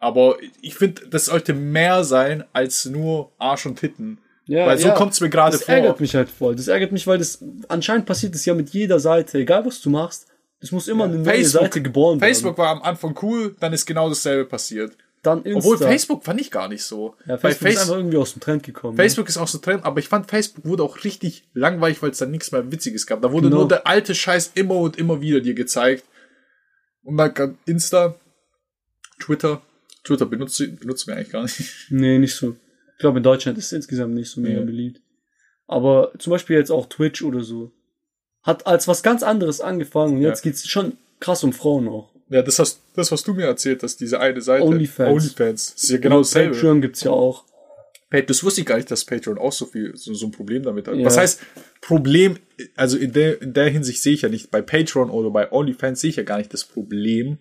Aber 0.00 0.36
ich 0.60 0.74
finde, 0.74 1.06
das 1.08 1.26
sollte 1.26 1.54
mehr 1.54 2.02
sein 2.02 2.42
als 2.52 2.86
nur 2.86 3.30
Arsch 3.38 3.66
und 3.66 3.78
Titten. 3.78 4.18
Ja, 4.46 4.66
Weil 4.66 4.76
so 4.78 4.88
ja. 4.88 4.94
kommt's 4.94 5.20
mir 5.20 5.30
gerade 5.30 5.52
Das 5.56 5.62
vor. 5.64 5.74
ärgert 5.74 6.00
mich 6.00 6.16
halt 6.16 6.28
voll. 6.28 6.56
Das 6.56 6.66
ärgert 6.66 6.90
mich, 6.90 7.06
weil 7.06 7.18
das 7.18 7.38
anscheinend 7.68 8.06
passiert 8.06 8.34
es 8.34 8.44
ja 8.44 8.54
mit 8.54 8.70
jeder 8.70 8.98
Seite. 8.98 9.38
Egal 9.38 9.64
was 9.64 9.80
du 9.80 9.90
machst, 9.90 10.26
es 10.58 10.72
muss 10.72 10.88
immer 10.88 11.04
eine 11.04 11.14
neue 11.18 11.24
Facebook- 11.36 11.62
Seite 11.62 11.82
geboren 11.82 12.20
werden. 12.20 12.34
Facebook 12.34 12.58
war 12.58 12.70
am 12.70 12.82
Anfang 12.82 13.16
cool, 13.22 13.54
dann 13.60 13.72
ist 13.72 13.86
genau 13.86 14.08
dasselbe 14.08 14.44
passiert. 14.46 14.96
Dann 15.22 15.44
Insta. 15.44 15.58
Obwohl 15.58 15.78
Facebook 15.78 16.24
fand 16.24 16.40
ich 16.40 16.50
gar 16.50 16.68
nicht 16.68 16.82
so. 16.82 17.14
ja, 17.26 17.38
Facebook 17.38 17.50
ist 17.50 17.58
Face 17.76 17.80
einfach 17.82 17.96
irgendwie 17.96 18.16
aus 18.16 18.32
dem 18.32 18.40
Trend 18.40 18.62
gekommen. 18.64 18.96
Facebook 18.96 19.28
ist 19.28 19.36
auch 19.38 19.46
so 19.46 19.58
Trend, 19.58 19.84
aber 19.84 20.00
ich 20.00 20.08
fand 20.08 20.28
Facebook 20.28 20.64
wurde 20.64 20.82
auch 20.82 21.04
richtig 21.04 21.44
langweilig, 21.54 22.02
weil 22.02 22.10
es 22.10 22.18
dann 22.18 22.32
nichts 22.32 22.50
mehr 22.50 22.72
Witziges 22.72 23.06
gab. 23.06 23.22
Da 23.22 23.30
wurde 23.30 23.46
Genau. 23.48 23.60
nur 23.60 23.68
der 23.68 23.86
alte 23.86 24.14
Scheiß 24.16 24.52
immer 24.56 24.76
und 24.76 24.98
immer 24.98 25.20
wieder 25.20 25.40
dir 25.40 25.54
gezeigt. 25.54 26.04
Und 27.04 27.16
dann 27.16 27.56
Insta, 27.66 28.16
Twitter. 29.20 29.62
Twitter 30.04 30.26
benutzt, 30.26 30.58
benutzt 30.80 31.06
wir 31.06 31.14
eigentlich 31.14 31.30
gar 31.30 31.42
nicht. 31.42 31.62
Nee, 31.90 32.18
nicht 32.18 32.34
so. 32.34 32.56
Ich 32.94 32.98
glaube, 32.98 33.18
in 33.18 33.22
Deutschland 33.24 33.58
ist 33.58 33.66
es 33.66 33.72
insgesamt 33.72 34.14
nicht 34.14 34.30
so 34.30 34.40
mega 34.40 34.58
Ja. 34.60 34.64
beliebt. 34.64 35.00
Aber 35.68 36.12
zum 36.18 36.32
Beispiel 36.32 36.56
jetzt 36.56 36.70
auch 36.70 36.86
Twitch 36.88 37.22
oder 37.22 37.42
so. 37.42 37.70
Hat 38.42 38.66
als 38.66 38.88
was 38.88 39.04
ganz 39.04 39.22
anderes 39.22 39.60
angefangen 39.60 40.16
und 40.16 40.22
Ja. 40.22 40.28
jetzt 40.30 40.42
geht's 40.42 40.68
schon 40.68 40.96
krass 41.20 41.44
um 41.44 41.52
Frauen 41.52 41.86
auch. 41.88 42.11
Ja, 42.32 42.40
das 42.40 42.58
hast, 42.58 42.80
das 42.96 43.12
hast 43.12 43.26
du 43.26 43.34
mir 43.34 43.44
erzählt, 43.44 43.82
dass 43.82 43.98
diese 43.98 44.18
eine 44.18 44.40
Seite. 44.40 44.64
Onlyfans. 44.64 45.10
Onlyfans. 45.10 45.74
Das 45.74 45.82
ist 45.84 45.90
ja 45.90 45.98
genau 45.98 46.18
dasselbe. 46.18 46.54
Patreon 46.54 46.80
gibt's 46.80 47.02
ja 47.02 47.10
auch. 47.10 47.44
Das 48.10 48.42
wusste 48.42 48.62
ich 48.62 48.66
gar 48.66 48.76
nicht, 48.76 48.90
dass 48.90 49.04
Patreon 49.04 49.38
auch 49.38 49.52
so 49.52 49.66
viel, 49.66 49.96
so, 49.96 50.14
so 50.14 50.26
ein 50.26 50.32
Problem 50.32 50.62
damit 50.62 50.88
hat. 50.88 50.96
Ja. 50.96 51.04
Was 51.04 51.18
heißt 51.18 51.40
Problem? 51.82 52.38
Also 52.74 52.96
in 52.96 53.12
der, 53.12 53.40
in 53.40 53.52
der 53.52 53.68
Hinsicht 53.68 54.02
sehe 54.02 54.14
ich 54.14 54.22
ja 54.22 54.30
nicht, 54.30 54.50
bei 54.50 54.62
Patreon 54.62 55.10
oder 55.10 55.30
bei 55.30 55.52
OnlyFans 55.52 56.00
sehe 56.00 56.10
ich 56.10 56.16
ja 56.16 56.22
gar 56.22 56.38
nicht 56.38 56.52
das 56.54 56.64
Problem, 56.64 57.38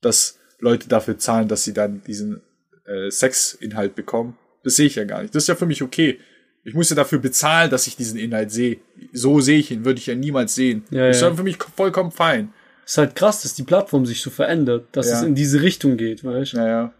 dass 0.00 0.38
Leute 0.58 0.88
dafür 0.88 1.18
zahlen, 1.18 1.46
dass 1.46 1.62
sie 1.62 1.72
dann 1.72 2.02
diesen 2.04 2.40
äh, 2.84 3.10
Sexinhalt 3.10 3.94
bekommen. 3.94 4.36
Das 4.64 4.74
sehe 4.74 4.86
ich 4.86 4.96
ja 4.96 5.04
gar 5.04 5.22
nicht. 5.22 5.34
Das 5.36 5.44
ist 5.44 5.48
ja 5.48 5.54
für 5.54 5.66
mich 5.66 5.82
okay. 5.82 6.18
Ich 6.64 6.74
muss 6.74 6.90
ja 6.90 6.96
dafür 6.96 7.20
bezahlen, 7.20 7.70
dass 7.70 7.86
ich 7.86 7.96
diesen 7.96 8.18
Inhalt 8.18 8.50
sehe. 8.50 8.78
So 9.12 9.40
sehe 9.40 9.58
ich 9.58 9.70
ihn, 9.70 9.84
würde 9.84 10.00
ich 10.00 10.06
ja 10.06 10.16
niemals 10.16 10.56
sehen. 10.56 10.84
Ja, 10.90 11.06
das 11.06 11.18
ist 11.18 11.22
ja. 11.22 11.34
für 11.34 11.44
mich 11.44 11.58
vollkommen 11.76 12.10
fein. 12.10 12.52
Ist 12.86 12.98
halt 12.98 13.16
krass, 13.16 13.42
dass 13.42 13.54
die 13.54 13.64
Plattform 13.64 14.06
sich 14.06 14.22
so 14.22 14.30
verändert, 14.30 14.86
dass 14.92 15.08
Ja. 15.08 15.18
es 15.18 15.22
in 15.24 15.34
diese 15.34 15.60
Richtung 15.60 15.96
geht, 15.96 16.22
weißt 16.24 16.52
du? 16.52 16.56
Naja. 16.58 16.92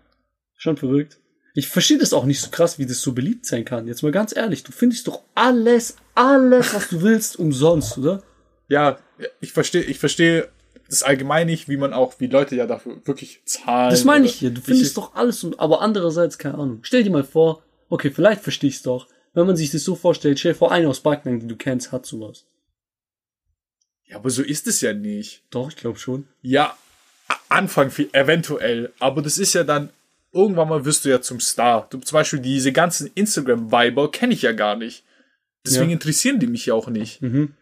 Schon 0.57 0.77
verrückt. 0.77 1.19
Ich 1.55 1.69
verstehe 1.69 1.97
das 1.97 2.13
auch 2.13 2.25
nicht 2.25 2.41
so 2.41 2.51
krass, 2.51 2.79
wie 2.79 2.87
das 2.87 3.01
so 3.01 3.13
beliebt 3.13 3.47
sein 3.47 3.65
kann. 3.65 3.87
Jetzt 3.87 4.03
mal 4.03 4.13
ganz 4.13 4.35
ehrlich, 4.37 4.63
du 4.65 4.73
findest 4.73 5.07
doch 5.07 5.23
alles, 5.35 5.97
alles, 6.15 6.75
was 6.75 6.89
du 6.89 7.03
willst, 7.03 7.39
umsonst, 7.39 7.97
oder? 7.99 8.23
Ja, 8.69 8.99
ich 9.41 9.53
verstehe, 9.53 9.83
ich 9.83 9.99
verstehe 9.99 10.49
das 10.89 11.03
allgemein 11.03 11.47
nicht, 11.47 11.69
wie 11.69 11.77
man 11.77 11.93
auch, 11.93 12.15
wie 12.19 12.27
Leute 12.27 12.57
ja 12.57 12.67
dafür 12.67 13.01
wirklich 13.07 13.43
zahlen. 13.47 13.91
Das 13.91 14.05
meine 14.05 14.27
ich 14.27 14.35
hier. 14.35 14.51
Du 14.51 14.61
findest 14.61 14.97
doch 14.97 15.15
alles, 15.15 15.43
und, 15.45 15.59
aber 15.61 15.81
andererseits, 15.83 16.37
keine 16.37 16.57
Ahnung. 16.59 16.81
Stell 16.83 17.05
dir 17.05 17.11
mal 17.11 17.25
vor, 17.25 17.63
okay, 17.89 18.11
vielleicht 18.11 18.43
verstehe 18.43 18.71
ich's 18.71 18.83
doch. 18.83 19.07
Wenn 19.35 19.47
man 19.47 19.57
sich 19.57 19.71
das 19.71 19.83
so 19.85 19.95
vorstellt, 19.95 20.39
stell 20.39 20.53
dir 20.53 20.59
vor, 20.59 20.73
einer 20.73 20.89
aus 20.89 21.01
Backnang, 21.01 21.39
den 21.41 21.49
du 21.49 21.57
kennst, 21.57 21.93
hat 21.93 22.07
sowas. 22.07 22.45
Ja, 24.09 24.17
aber 24.17 24.31
so 24.31 24.43
ist 24.43 24.67
es 24.67 24.81
ja 24.81 24.93
nicht. 24.93 25.43
Doch, 25.51 25.69
ich 25.71 25.77
glaube 25.77 25.99
schon. 25.99 26.27
Ja, 26.43 26.77
Anfang 27.49 27.91
viel, 27.91 28.09
eventuell, 28.13 28.93
aber 29.01 29.21
das 29.23 29.39
ist 29.39 29.53
ja 29.55 29.65
dann, 29.65 29.89
irgendwann 30.33 30.69
mal 30.69 30.85
wirst 30.85 31.05
du 31.05 31.09
ja 31.09 31.21
zum 31.21 31.41
Star. 31.41 31.87
Du, 31.91 31.99
zum 31.99 32.15
Beispiel 32.17 32.39
diese 32.41 32.71
ganzen 32.73 33.11
Instagram-Viber 33.15 34.11
kenne 34.13 34.35
ich 34.35 34.43
ja 34.43 34.53
gar 34.53 34.77
nicht. 34.77 35.05
Deswegen 35.67 35.91
Ja. 35.91 35.95
interessieren 35.95 36.39
die 36.39 36.47
mich 36.47 36.67
ja 36.67 36.75
auch 36.75 36.89
nicht. 36.89 37.21
Mhm. 37.23 37.55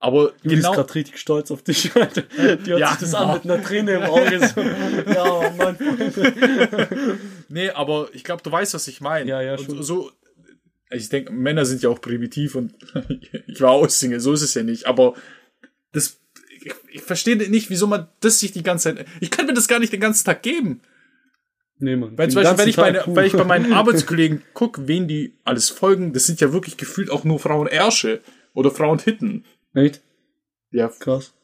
Aber 0.00 0.32
Juli 0.44 0.56
genau, 0.56 0.70
ist 0.70 0.76
gerade 0.76 0.94
richtig 0.94 1.18
stolz 1.18 1.50
auf 1.50 1.62
dich. 1.62 1.92
Alter. 1.96 2.22
Die 2.64 2.70
hört 2.70 2.78
Ja. 2.80 2.90
sich 2.90 2.98
das 3.00 3.14
an 3.14 3.34
mit 3.34 3.42
einer 3.44 3.60
Träne 3.60 3.94
im 3.94 4.02
Auge. 4.02 4.38
So. 4.46 4.60
ja, 4.60 5.50
Mann. 5.56 5.76
nee, 7.48 7.70
aber 7.70 8.08
ich 8.12 8.22
glaube, 8.22 8.42
du 8.44 8.52
weißt, 8.52 8.74
was 8.74 8.86
ich 8.86 9.00
meine. 9.00 9.28
Ja, 9.28 9.40
ja, 9.42 9.56
Und 9.56 9.64
schon. 9.64 9.82
so, 9.82 10.12
ich 10.90 11.08
denke, 11.08 11.32
Männer 11.32 11.64
sind 11.66 11.82
ja 11.82 11.88
auch 11.90 12.00
primitiv 12.00 12.54
und 12.54 12.74
ich 13.48 13.60
war 13.60 13.72
auch 13.72 13.88
Single, 13.88 14.20
so 14.20 14.32
ist 14.32 14.42
es 14.42 14.54
ja 14.54 14.62
nicht. 14.62 14.86
Aber 14.86 15.14
das, 15.92 16.20
ich, 16.60 16.74
ich 16.92 17.02
verstehe 17.02 17.36
nicht, 17.36 17.70
wieso 17.70 17.86
man 17.86 18.08
das 18.20 18.40
sich 18.40 18.52
die 18.52 18.62
ganze 18.62 18.94
Zeit, 18.94 19.06
ich 19.20 19.30
könnte 19.30 19.52
mir 19.52 19.56
das 19.56 19.68
gar 19.68 19.78
nicht 19.78 19.92
den 19.92 20.00
ganzen 20.00 20.24
Tag 20.24 20.42
geben. 20.42 20.80
Nee, 21.80 21.96
Mann. 21.96 22.18
Weil 22.18 22.30
zum 22.30 22.42
Beispiel, 22.42 22.58
wenn 22.58 22.68
ich, 22.68 22.76
meine, 22.76 23.04
wenn 23.06 23.24
ich 23.24 23.32
bei 23.32 23.44
meinen 23.44 23.72
Arbeitskollegen 23.72 24.42
gucke, 24.52 24.88
wen 24.88 25.06
die 25.06 25.34
alles 25.44 25.70
folgen, 25.70 26.12
das 26.12 26.26
sind 26.26 26.40
ja 26.40 26.52
wirklich 26.52 26.76
gefühlt 26.76 27.10
auch 27.10 27.24
nur 27.24 27.38
Frauen 27.38 27.68
Ärsche 27.68 28.20
oder 28.52 28.70
Frauen 28.70 28.98
Hitten. 28.98 29.44
Echt? 29.74 30.02
Ja, 30.70 30.88
Krass. 30.88 31.34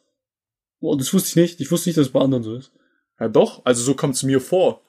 Oh, 0.81 0.97
das 0.97 1.15
wusste 1.15 1.29
ich 1.29 1.37
nicht. 1.37 1.61
Ich 1.61 1.71
wusste 1.71 1.89
nicht, 1.89 1.97
dass 1.97 2.07
es 2.07 2.13
bei 2.13 2.21
anderen 2.21 2.43
so 2.43 2.57
ist. 2.57 2.73
ja 3.19 3.29
doch, 3.29 3.65
also 3.65 3.83
so 3.83 3.95
kommt 3.95 4.17
es 4.17 4.23
mir 4.23 4.41
vor. 4.41 4.83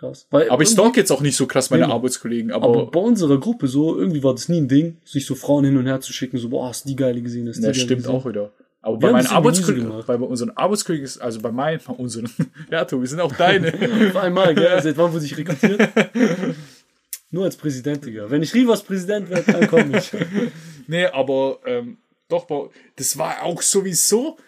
Krass. 0.00 0.26
Weil 0.30 0.48
Aber 0.48 0.62
ich 0.62 0.70
stalk 0.70 0.96
jetzt 0.96 1.12
auch 1.12 1.20
nicht 1.20 1.36
so 1.36 1.46
krass 1.46 1.68
meine 1.68 1.86
Nee. 1.86 1.92
Arbeitskollegen, 1.92 2.52
Aber 2.52 2.68
aber, 2.68 2.86
bei 2.90 3.00
unserer 3.00 3.38
Gruppe 3.38 3.68
so, 3.68 3.98
irgendwie 3.98 4.22
war 4.22 4.32
das 4.32 4.48
nie 4.48 4.58
ein 4.58 4.66
Ding, 4.66 4.96
sich 5.04 5.26
so 5.26 5.34
Frauen 5.34 5.66
hin 5.66 5.76
und 5.76 5.84
her 5.84 6.00
zu 6.00 6.14
schicken, 6.14 6.38
so, 6.38 6.48
boah, 6.48 6.68
hast 6.68 6.86
du 6.86 6.88
die 6.88 6.96
geile 6.96 7.20
gesehen, 7.20 7.44
die 7.44 7.60
das 7.60 7.76
stimmt 7.76 8.04
gesehen. 8.04 8.10
auch 8.10 8.24
wieder. 8.24 8.50
Aber 8.80 8.96
Wir 8.96 9.08
bei 9.08 9.12
meinen 9.12 9.26
Arbeitskollegen, 9.26 9.92
bei 10.06 10.16
unseren 10.16 10.50
Arbeitskollegen 10.56 11.04
ist, 11.04 11.18
also 11.18 11.40
bei 11.40 11.52
meinen, 11.52 11.82
bei 11.86 11.92
unseren, 11.92 12.30
ja, 12.70 12.86
Tobi, 12.86 13.06
sind 13.08 13.20
auch 13.20 13.34
deine. 13.34 13.74
Auf 14.08 14.16
einmal, 14.16 14.54
gell? 14.54 14.80
Seit 14.82 14.96
wann 14.96 15.12
wurde 15.12 15.26
ich 15.26 15.36
rekrutiert? 15.36 15.86
Nur 17.30 17.44
als 17.44 17.56
Präsident, 17.56 18.06
Digga. 18.06 18.30
Wenn 18.30 18.42
ich 18.42 18.54
Rivas 18.54 18.82
Präsident 18.82 19.28
werde, 19.28 19.52
dann 19.52 19.68
komme 19.68 19.98
ich. 19.98 20.10
nee, 20.86 21.04
aber, 21.04 21.58
ähm, 21.66 21.98
doch, 22.30 22.46
das 22.96 23.18
war 23.18 23.42
auch 23.42 23.60
sowieso, 23.60 24.38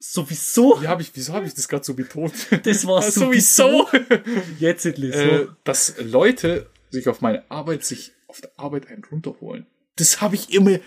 Sowieso? 0.00 0.80
wie 0.80 0.86
hab 0.88 1.00
ich, 1.00 1.10
wieso 1.14 1.32
habe 1.32 1.46
ich 1.46 1.54
das 1.54 1.68
gerade 1.68 1.84
so 1.84 1.94
betont? 1.94 2.32
Das 2.64 2.86
war 2.86 3.02
Ja, 3.02 3.10
sowieso. 3.10 3.88
Jetzt 4.58 4.86
es 4.86 4.98
äh, 4.98 5.38
so. 5.46 5.52
dass 5.64 5.94
Leute 5.98 6.70
sich 6.90 7.08
auf 7.08 7.20
meine 7.20 7.50
Arbeit, 7.50 7.84
sich 7.84 8.12
auf 8.28 8.40
der 8.40 8.50
Arbeit 8.56 8.88
einen 8.88 9.04
runterholen. 9.04 9.66
Das 9.96 10.20
habe 10.20 10.36
ich 10.36 10.52
immer, 10.54 10.78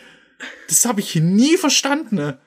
das 0.67 0.85
habe 0.85 1.01
ich 1.01 1.15
nie 1.15 1.57
verstanden. 1.57 2.15
Ne? 2.15 2.39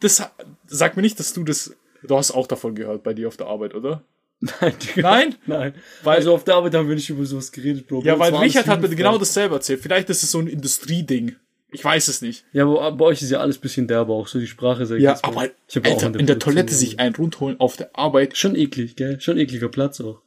Das, 0.00 0.22
sag 0.66 0.96
mir 0.96 1.02
nicht, 1.02 1.18
dass 1.20 1.32
du 1.32 1.44
das, 1.44 1.76
du 2.02 2.16
hast 2.16 2.32
auch 2.32 2.46
davon 2.46 2.74
gehört 2.74 3.02
bei 3.04 3.14
dir 3.14 3.28
auf 3.28 3.36
der 3.36 3.46
Arbeit, 3.46 3.74
oder? 3.74 4.02
Nein. 4.40 4.74
Nein? 4.96 5.34
Nein. 5.46 5.74
Weil- 6.02 6.16
also 6.16 6.34
auf 6.34 6.44
der 6.44 6.54
Arbeit 6.56 6.74
haben 6.74 6.88
wir 6.88 6.94
nicht 6.94 7.10
über 7.10 7.24
sowas 7.26 7.50
geredet, 7.50 7.86
Bro. 7.88 8.02
Ja, 8.04 8.18
weil 8.18 8.34
Richard 8.34 8.66
hat 8.68 8.80
mir 8.80 8.88
genau 8.88 9.18
dasselbe 9.18 9.56
erzählt. 9.56 9.80
Vielleicht 9.80 10.10
ist 10.10 10.22
es 10.22 10.30
so 10.30 10.38
ein 10.38 10.46
Industrieding. 10.46 11.36
Ich 11.70 11.84
weiß 11.84 12.08
es 12.08 12.22
nicht. 12.22 12.44
Ja, 12.52 12.64
aber 12.64 12.92
bei 12.92 13.04
euch 13.04 13.20
ist 13.20 13.30
ja 13.30 13.40
alles 13.40 13.58
bisschen 13.58 13.86
derber, 13.86 14.14
auch 14.14 14.26
so 14.26 14.38
die 14.38 14.46
Sprache. 14.46 14.86
Sag 14.86 14.96
ich 14.96 15.02
Ja, 15.02 15.18
aber 15.22 15.50
Ich 15.68 15.76
hab 15.76 15.86
auch 15.86 15.92
Alter, 15.92 16.06
an 16.06 16.14
in 16.14 16.26
der 16.26 16.38
Toilette 16.38 16.74
sich 16.74 16.98
einen 16.98 17.14
runterholen 17.14 17.60
auf 17.60 17.76
der 17.76 17.90
Arbeit. 17.94 18.36
Schon 18.36 18.56
eklig, 18.56 18.96
gell? 18.96 19.20
Schon 19.20 19.36
ekliger 19.36 19.68
Platz 19.68 20.00
auch. 20.00 20.22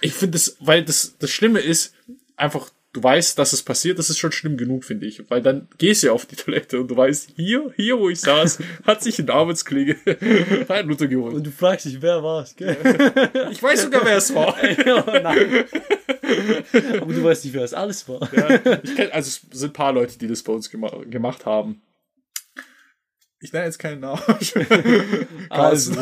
Ich 0.00 0.12
finde 0.12 0.32
das, 0.32 0.56
weil 0.60 0.84
das, 0.84 1.16
das 1.18 1.30
Schlimme 1.30 1.60
ist, 1.60 1.94
einfach, 2.36 2.70
du 2.98 3.02
weißt, 3.02 3.38
dass 3.38 3.52
es 3.52 3.62
passiert, 3.62 3.98
das 3.98 4.10
ist 4.10 4.18
schon 4.18 4.32
schlimm 4.32 4.56
genug, 4.56 4.84
finde 4.84 5.06
ich. 5.06 5.22
Weil 5.30 5.40
dann 5.40 5.68
gehst 5.78 6.02
du 6.02 6.08
ja 6.08 6.12
auf 6.12 6.26
die 6.26 6.36
Toilette 6.36 6.80
und 6.80 6.88
du 6.88 6.96
weißt, 6.96 7.30
hier, 7.36 7.72
hier, 7.76 7.98
wo 7.98 8.08
ich 8.08 8.20
saß, 8.20 8.58
hat 8.84 9.02
sich 9.02 9.18
ein 9.18 9.30
Arbeitskollege 9.30 9.96
einen 10.68 10.88
runtergeholt. 10.88 11.34
Und 11.34 11.46
du 11.46 11.50
fragst 11.50 11.86
dich, 11.86 12.02
wer 12.02 12.22
war's, 12.22 12.56
gell? 12.56 12.76
Ich 13.50 13.62
weiß 13.62 13.82
sogar, 13.82 14.04
wer 14.04 14.16
es 14.16 14.34
war. 14.34 14.56
nein. 15.22 15.64
aber 17.00 17.12
du 17.12 17.24
weißt 17.24 17.44
nicht, 17.44 17.54
wer 17.54 17.64
es 17.64 17.74
alles 17.74 18.08
war. 18.08 18.20
Ja, 18.34 18.78
ich 18.82 18.96
kenn, 18.96 19.10
also 19.12 19.28
es 19.28 19.42
sind 19.58 19.70
ein 19.70 19.72
paar 19.72 19.92
Leute, 19.92 20.18
die 20.18 20.26
das 20.26 20.42
bei 20.42 20.52
uns 20.52 20.70
gema 20.70 20.90
gemacht 21.04 21.46
haben. 21.46 21.82
Ich 23.40 23.52
nenne 23.52 23.66
jetzt 23.66 23.78
keinen 23.78 24.00
Namen. 24.00 24.20
Carsten. 25.48 25.96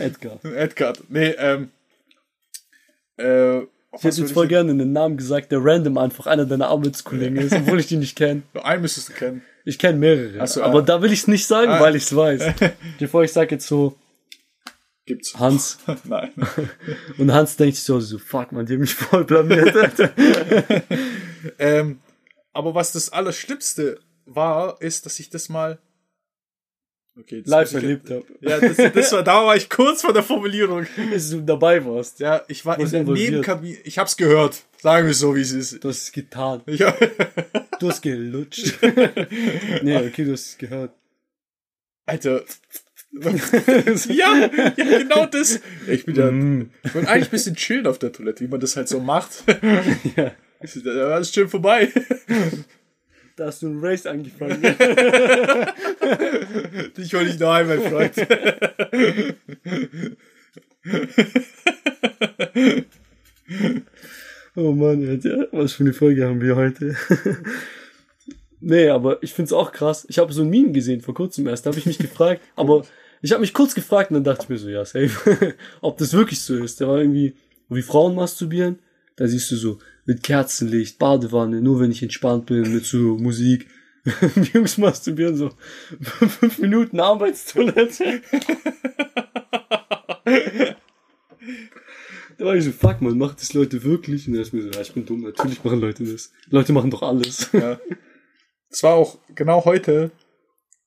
Edgar. 0.00 0.44
Edgar. 0.44 0.94
Nee, 1.08 1.34
ähm. 1.38 1.70
Äh, 3.16 3.62
Ich 3.96 4.04
hätte 4.04 4.20
jetzt 4.20 4.32
voll 4.32 4.48
gerne 4.48 4.70
einen 4.72 4.92
Namen 4.92 5.16
gesagt, 5.16 5.52
der 5.52 5.64
random 5.64 5.98
einfach 5.98 6.26
einer 6.26 6.46
deiner 6.46 6.68
Arbeitskollegen 6.68 7.36
ist, 7.38 7.52
obwohl 7.54 7.80
ich 7.80 7.86
die 7.86 7.96
nicht 7.96 8.16
kenne. 8.16 8.42
Einen 8.62 8.82
müsstest 8.82 9.10
du 9.10 9.12
kennen. 9.12 9.42
Ich 9.64 9.78
kenne 9.78 9.98
mehrere. 9.98 10.40
Ach 10.40 10.46
so, 10.46 10.62
aber 10.62 10.80
ah. 10.80 10.82
da 10.82 11.02
will 11.02 11.12
ich 11.12 11.20
es 11.20 11.28
nicht 11.28 11.46
sagen, 11.46 11.70
Ah. 11.70 11.80
weil 11.80 11.96
ich 11.96 12.04
es 12.04 12.14
weiß. 12.14 12.42
Bevor 12.98 13.24
ich 13.24 13.32
sage 13.32 13.54
jetzt 13.54 13.66
so 13.66 13.96
Gibt's. 15.06 15.38
Hans 15.38 15.78
Nein. 16.04 16.32
und 17.18 17.32
Hans 17.32 17.56
denkt 17.56 17.76
sich 17.76 17.84
so, 17.84 18.00
so 18.00 18.18
fuck 18.18 18.52
man, 18.52 18.64
die 18.64 18.74
haben 18.74 18.80
mich 18.80 18.94
voll 18.94 19.24
blamiert. 19.24 19.74
Ähm, 21.58 22.00
aber 22.54 22.74
was 22.74 22.92
das 22.92 23.12
Allerschlimmste 23.12 24.00
war, 24.24 24.80
ist, 24.80 25.04
dass 25.04 25.20
ich 25.20 25.28
das 25.28 25.48
mal. 25.50 25.78
Okay, 27.16 27.42
das 27.42 27.50
Live 27.50 27.72
erlebt 27.74 28.10
habe. 28.10 28.24
Ja, 28.40 28.58
das, 28.58 28.76
das 28.92 29.12
war, 29.12 29.22
da 29.24 29.44
war 29.46 29.54
ich 29.56 29.70
kurz 29.70 30.02
vor 30.02 30.12
der 30.12 30.24
Formulierung. 30.24 30.86
Dass 31.12 31.30
du 31.30 31.40
dabei 31.42 31.84
warst. 31.84 32.18
Ja, 32.18 32.42
ich 32.48 32.66
war 32.66 32.78
in 32.78 32.90
der? 32.90 33.04
Nebenkabine. 33.04 33.76
Ich 33.84 33.98
hab's 33.98 34.16
gehört. 34.16 34.64
Sagen 34.82 35.06
wir 35.06 35.12
es 35.12 35.20
so, 35.20 35.34
wie 35.36 35.40
es 35.40 35.52
ist. 35.52 35.84
Du 35.84 35.88
hast 35.90 36.02
es 36.02 36.12
getan. 36.12 36.62
Hab, 36.80 37.78
Du 37.80 37.88
hast 37.88 38.02
gelutscht. 38.02 38.78
nee, 39.82 39.96
okay, 39.96 40.24
du 40.24 40.32
hast 40.32 40.46
es 40.46 40.58
gehört. 40.58 40.92
Alter. 42.06 42.42
ja, 43.12 44.36
ja, 44.36 44.70
genau 44.98 45.26
das. 45.26 45.60
Ich 45.86 46.04
bin 46.04 46.16
ja, 46.16 46.30
Mm. 46.32 46.70
ich 46.82 46.94
wollte 46.96 47.08
eigentlich 47.08 47.28
ein 47.28 47.30
bisschen 47.30 47.54
chillen 47.54 47.86
auf 47.86 47.98
der 48.00 48.12
Toilette, 48.12 48.40
wie 48.44 48.48
man 48.48 48.58
das 48.58 48.76
halt 48.76 48.88
so 48.88 48.98
macht. 48.98 49.44
Ja. 50.16 50.32
Da 50.60 51.08
war 51.10 51.20
es 51.20 51.32
schön 51.32 51.48
vorbei. 51.48 51.92
Da 53.36 53.46
hast 53.46 53.62
du 53.62 53.68
ein 53.68 53.80
Race 53.80 54.06
angefangen. 54.06 54.62
Dich 56.96 57.14
hol 57.14 57.26
ich 57.26 57.36
daheim, 57.36 57.68
mein 57.68 57.82
Freund. 57.82 58.14
Oh 64.56 64.70
Mann, 64.70 65.08
Alter, 65.08 65.48
was 65.50 65.72
für 65.72 65.82
eine 65.82 65.92
Folge 65.92 66.24
haben 66.24 66.40
wir 66.40 66.54
heute? 66.54 66.94
nee, 68.60 68.88
aber 68.88 69.20
ich 69.20 69.34
find's 69.34 69.52
auch 69.52 69.72
krass. 69.72 70.06
Ich 70.08 70.18
habe 70.18 70.32
so 70.32 70.42
ein 70.42 70.48
Meme 70.48 70.70
gesehen 70.70 71.00
vor 71.00 71.12
kurzem 71.12 71.48
erst, 71.48 71.66
da 71.66 71.70
habe 71.70 71.80
ich 71.80 71.86
mich 71.86 71.98
gefragt, 71.98 72.40
aber 72.54 72.84
ich 73.20 73.32
habe 73.32 73.40
mich 73.40 73.52
kurz 73.52 73.74
gefragt 73.74 74.10
und 74.10 74.14
dann 74.14 74.24
dachte 74.24 74.44
ich 74.44 74.48
mir 74.50 74.58
so, 74.58 74.68
ja, 74.68 74.84
safe, 74.84 75.54
ob 75.80 75.98
das 75.98 76.12
wirklich 76.12 76.40
so 76.40 76.56
ist. 76.56 76.80
Da 76.80 76.86
war 76.86 76.98
irgendwie, 76.98 77.34
wie 77.68 77.82
Frauen 77.82 78.14
masturbieren, 78.14 78.78
da 79.16 79.26
siehst 79.26 79.50
du 79.50 79.56
so 79.56 79.78
mit 80.06 80.22
Kerzenlicht, 80.22 80.98
Badewanne, 80.98 81.60
nur 81.60 81.80
wenn 81.80 81.90
ich 81.90 82.02
entspannt 82.02 82.46
bin, 82.46 82.72
mit 82.72 82.84
so 82.84 83.16
Musik. 83.16 83.66
Die 84.36 84.50
Jungs 84.52 84.76
masturbieren 84.76 85.36
so 85.36 85.50
fünf 86.00 86.58
Minuten 86.58 87.00
Arbeitstoilette. 87.00 88.20
Da 92.36 92.44
war 92.44 92.56
ich 92.56 92.64
so, 92.64 92.72
fuck 92.72 93.00
man, 93.00 93.16
macht 93.16 93.40
das 93.40 93.54
Leute 93.54 93.82
wirklich? 93.84 94.28
Und 94.28 94.34
er 94.34 94.42
ist 94.42 94.52
mir 94.52 94.62
so, 94.62 94.70
ja, 94.70 94.80
ich 94.80 94.92
bin 94.92 95.06
dumm, 95.06 95.22
natürlich 95.22 95.62
machen 95.64 95.80
Leute 95.80 96.04
das. 96.04 96.32
Leute 96.50 96.72
machen 96.72 96.90
doch 96.90 97.02
alles. 97.02 97.48
Ja. 97.52 97.80
Es 98.68 98.82
war 98.82 98.94
auch 98.94 99.18
genau 99.34 99.64
heute 99.64 100.10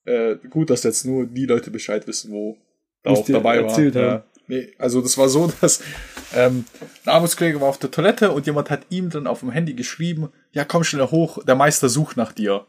äh, 0.03 0.35
gut, 0.49 0.69
dass 0.69 0.83
jetzt 0.83 1.05
nur 1.05 1.25
die 1.25 1.45
Leute 1.45 1.71
Bescheid 1.71 2.05
wissen, 2.07 2.31
wo 2.31 2.57
da 3.03 3.11
auch 3.11 3.25
dabei 3.25 3.63
waren. 3.63 3.93
Ja. 3.93 4.25
Nee, 4.47 4.73
also 4.79 5.01
das 5.01 5.17
war 5.17 5.29
so, 5.29 5.51
dass 5.61 5.81
ähm, 6.33 6.65
ein 7.05 7.09
Arbeitskollege 7.09 7.59
war 7.61 7.67
auf 7.69 7.77
der 7.79 7.91
Toilette 7.91 8.31
und 8.31 8.45
jemand 8.45 8.69
hat 8.69 8.81
ihm 8.89 9.09
dann 9.09 9.27
auf 9.27 9.41
dem 9.41 9.51
Handy 9.51 9.73
geschrieben, 9.73 10.31
ja 10.51 10.63
komm 10.65 10.83
schnell 10.83 11.07
hoch, 11.07 11.43
der 11.43 11.55
Meister 11.55 11.89
sucht 11.89 12.17
nach 12.17 12.31
dir. 12.31 12.65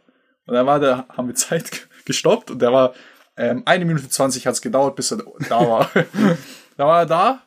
Und 0.47 0.55
dann 0.55 0.67
war 0.67 0.81
der, 0.81 1.07
haben 1.09 1.29
wir 1.29 1.35
Zeit 1.35 1.71
ge- 1.71 1.81
gestoppt 2.05 2.51
und 2.51 2.61
der 2.61 2.73
war 2.73 2.95
ähm, 3.37 3.63
eine 3.67 3.85
Minute 3.85 4.09
zwanzig 4.09 4.47
hat's 4.47 4.61
gedauert, 4.61 4.97
bis 4.97 5.13
er 5.13 5.19
da 5.49 5.61
war. 5.69 5.91
da 6.77 6.87
war 6.87 7.01
er 7.01 7.07
da, 7.07 7.43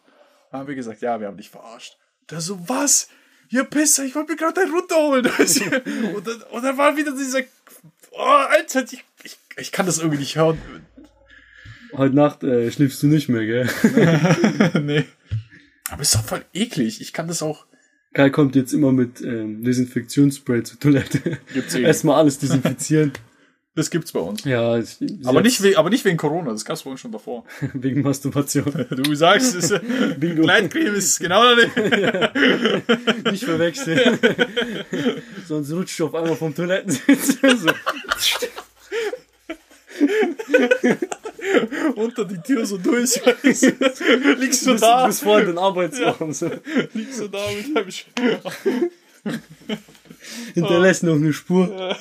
haben 0.52 0.68
wir 0.68 0.76
gesagt, 0.76 1.02
ja, 1.02 1.20
wir 1.20 1.28
haben 1.28 1.38
dich 1.38 1.50
verarscht. 1.50 1.98
Der 2.30 2.40
so, 2.42 2.58
was? 2.70 3.10
Ihr 3.50 3.66
Pisser, 3.66 4.06
ich 4.06 4.16
wollte 4.16 4.32
mir 4.32 4.38
gerade 4.38 4.62
einen 4.62 4.72
runterholen. 4.74 5.26
und, 6.16 6.26
dann, 6.28 6.42
und 6.52 6.64
dann 6.64 6.78
war 6.78 6.96
wieder 6.96 7.12
dieser, 7.12 7.42
oh, 8.12 8.22
Alter, 8.22 8.84
ich, 8.84 9.04
ich, 9.24 9.38
ich 9.58 9.72
kann 9.74 9.86
das 9.86 9.98
irgendwie 9.98 10.20
nicht 10.20 10.38
hören. 10.38 10.58
Heute 11.94 12.16
Nacht 12.16 12.44
äh, 12.44 12.72
schläfst 12.72 13.04
du 13.04 13.08
nicht 13.08 13.30
mehr, 13.30 13.46
gell? 13.46 13.70
nee. 14.82 15.06
Aber 15.90 16.02
ist 16.02 16.16
doch 16.16 16.24
voll 16.24 16.44
eklig. 16.54 17.02
Ich 17.02 17.14
kann 17.14 17.28
das 17.28 17.42
auch. 17.42 17.66
Kai 18.14 18.30
kommt 18.30 18.56
jetzt 18.56 18.74
immer 18.74 18.92
mit 18.92 19.22
ähm, 19.22 19.64
Desinfektionsspray 19.64 20.64
zur 20.64 20.80
Toilette. 20.80 21.40
Gibt's 21.54 21.76
eh. 21.76 21.82
Erstmal 21.82 22.18
alles 22.18 22.40
desinfizieren. 22.40 23.14
Das 23.74 23.90
gibt's 23.90 24.12
bei 24.12 24.20
uns. 24.20 24.44
Ja, 24.44 24.78
ich, 24.78 24.98
Aber 25.24 25.42
nicht, 25.42 25.64
we 25.64 25.78
aber 25.78 25.90
nicht 25.90 26.04
wegen 26.04 26.18
Corona, 26.18 26.52
das 26.52 26.66
gab's 26.66 26.84
bei 26.84 26.92
uns 26.92 27.00
schon 27.00 27.14
davor. 27.14 27.46
wegen 27.74 28.02
Masturbation. 28.02 28.66
Du 28.90 29.16
sagst, 29.16 29.56
es 29.56 29.72
ist, 29.72 30.20
Bingo. 30.20 30.42
Gleitcreme 30.42 30.96
ist 30.96 31.20
genau 31.20 31.42
daneben. 31.44 33.32
Nicht 33.32 33.46
verwechseln. 33.46 34.20
Sonst 35.48 35.72
rutscht 35.72 35.98
du 36.00 36.08
auf 36.08 36.16
einmal 36.16 36.36
vom 36.36 36.54
Toilettensitz. 36.54 37.38
so. 37.42 37.72
Unter 41.96 42.26
die 42.26 42.42
Tür 42.42 42.66
so 42.66 42.78
durch. 42.78 43.22
Liegst 43.44 44.66
du 44.66 44.72
bis, 44.72 44.82
da, 44.82 45.08
bis 45.08 45.22
vor 45.22 45.42
den 45.42 45.58
Arbeitswochen. 45.58 46.34
So. 46.34 46.50
liegst 46.94 47.20
du 47.20 47.28
da 47.28 47.40
mit 47.52 47.76
deinem 47.76 47.92
Sch 47.92 48.06
Hinterlässt 50.54 51.04
noch 51.04 51.16
eine 51.16 51.34
Spur. 51.34 51.96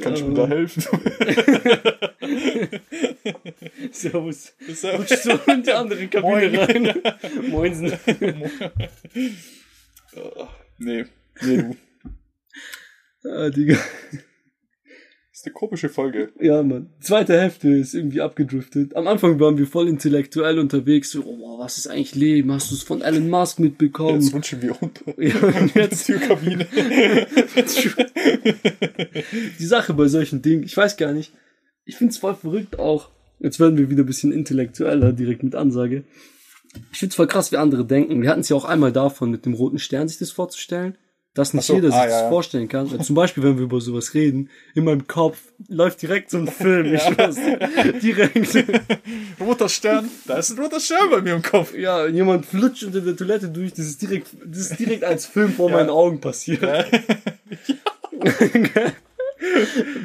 Kannst 0.00 0.22
du 0.22 0.28
mir 0.28 0.34
da 0.34 0.46
helfen? 0.46 0.84
Servus. 3.90 4.52
Rutschst 4.96 5.22
so 5.24 5.32
in 5.46 5.62
die 5.62 5.72
andere 5.72 6.06
Kabine 6.08 6.68
rein. 6.68 7.02
Moinsen. 7.48 7.98
nee, 10.78 11.04
nee, 11.42 11.56
du. 11.56 11.76
Ah, 13.24 13.50
Digga. 13.50 13.78
Das 15.38 15.42
ist 15.42 15.46
eine 15.46 15.54
komische 15.54 15.88
Folge. 15.88 16.32
Ja, 16.40 16.64
Mann. 16.64 16.90
Zweite 16.98 17.40
Hälfte 17.40 17.68
ist 17.68 17.94
irgendwie 17.94 18.20
abgedriftet. 18.20 18.96
Am 18.96 19.06
Anfang 19.06 19.38
waren 19.38 19.56
wir 19.56 19.68
voll 19.68 19.86
intellektuell 19.86 20.58
unterwegs. 20.58 21.12
So, 21.12 21.22
oh, 21.24 21.60
was 21.60 21.78
ist 21.78 21.86
eigentlich 21.86 22.16
Leben? 22.16 22.50
Hast 22.50 22.72
du 22.72 22.74
es 22.74 22.82
von 22.82 23.02
Elon 23.02 23.30
Musk 23.30 23.60
mitbekommen? 23.60 24.20
Jetzt 24.20 24.34
rutschen 24.34 24.62
wir 24.62 24.82
unter. 24.82 25.04
Ja, 25.16 25.36
und 25.36 25.72
jetzt 25.76 26.06
Türkabine. 26.06 26.66
die 29.60 29.64
Sache 29.64 29.94
bei 29.94 30.08
solchen 30.08 30.42
Dingen, 30.42 30.64
ich 30.64 30.76
weiß 30.76 30.96
gar 30.96 31.12
nicht. 31.12 31.32
Ich 31.84 31.94
find's 31.94 32.18
voll 32.18 32.34
verrückt 32.34 32.80
auch. 32.80 33.10
Jetzt 33.38 33.60
werden 33.60 33.78
wir 33.78 33.90
wieder 33.90 34.02
ein 34.02 34.06
bisschen 34.06 34.32
intellektueller, 34.32 35.12
direkt 35.12 35.44
mit 35.44 35.54
Ansage. 35.54 36.02
Ich 36.90 36.98
find's 36.98 37.14
voll 37.14 37.28
krass, 37.28 37.52
wie 37.52 37.58
andere 37.58 37.84
denken. 37.84 38.22
Wir 38.22 38.30
hatten 38.30 38.40
es 38.40 38.48
ja 38.48 38.56
auch 38.56 38.64
einmal 38.64 38.90
davon, 38.90 39.30
mit 39.30 39.46
dem 39.46 39.54
roten 39.54 39.78
Stern 39.78 40.08
sich 40.08 40.18
das 40.18 40.32
vorzustellen. 40.32 40.98
Dass 41.38 41.54
nicht 41.54 41.66
so, 41.66 41.76
jeder 41.76 41.92
sich 41.92 41.96
ah, 41.96 42.04
das 42.04 42.22
ja, 42.22 42.28
vorstellen 42.30 42.66
kann. 42.66 43.00
Zum 43.00 43.14
Beispiel, 43.14 43.44
wenn 43.44 43.58
wir 43.58 43.62
über 43.62 43.80
sowas 43.80 44.12
reden, 44.12 44.50
in 44.74 44.82
meinem 44.82 45.06
Kopf 45.06 45.38
läuft 45.68 46.02
direkt 46.02 46.30
so 46.32 46.38
ein 46.38 46.48
Film. 46.48 46.92
Ich 46.92 47.00
schwör's. 47.04 47.36
Direkt. 48.02 48.56
Roter 49.40 49.68
Stern. 49.68 50.10
Da 50.26 50.38
ist 50.38 50.50
ein 50.50 50.58
roter 50.58 50.80
Stern 50.80 51.10
bei 51.10 51.20
mir 51.20 51.34
im 51.34 51.42
Kopf. 51.42 51.76
Ja, 51.76 52.08
jemand 52.08 52.44
flutscht 52.44 52.82
unter 52.82 53.02
der 53.02 53.16
Toilette 53.16 53.50
durch. 53.50 53.72
Das 53.72 53.86
ist 53.86 54.02
direkt, 54.02 54.26
das 54.46 54.62
ist 54.62 54.80
direkt 54.80 55.04
als 55.04 55.26
Film 55.26 55.52
vor 55.52 55.70
meinen 55.70 55.90
Augen 55.90 56.20
passiert. 56.20 56.60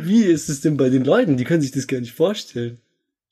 Wie 0.04 0.26
ist 0.26 0.50
es 0.50 0.62
denn 0.62 0.78
bei 0.78 0.90
den 0.90 1.04
Leuten? 1.04 1.36
Die 1.36 1.46
können 1.46 1.64
sich 1.64 1.72
das 1.72 1.88
gar 1.88 2.00
nicht 2.00 2.14
vorstellen. 2.14 2.78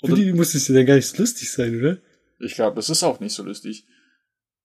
Für 0.03 0.15
die 0.15 0.33
muss 0.33 0.55
es 0.55 0.67
ja 0.67 0.73
dann 0.73 0.87
gar 0.87 0.95
nicht 0.95 1.05
so 1.05 1.17
lustig 1.21 1.51
sein, 1.51 1.77
oder? 1.77 1.97
Ich 2.39 2.55
glaube, 2.55 2.77
das 2.77 2.89
ist 2.89 3.03
auch 3.03 3.19
nicht 3.19 3.35
so 3.35 3.43
lustig. 3.43 3.85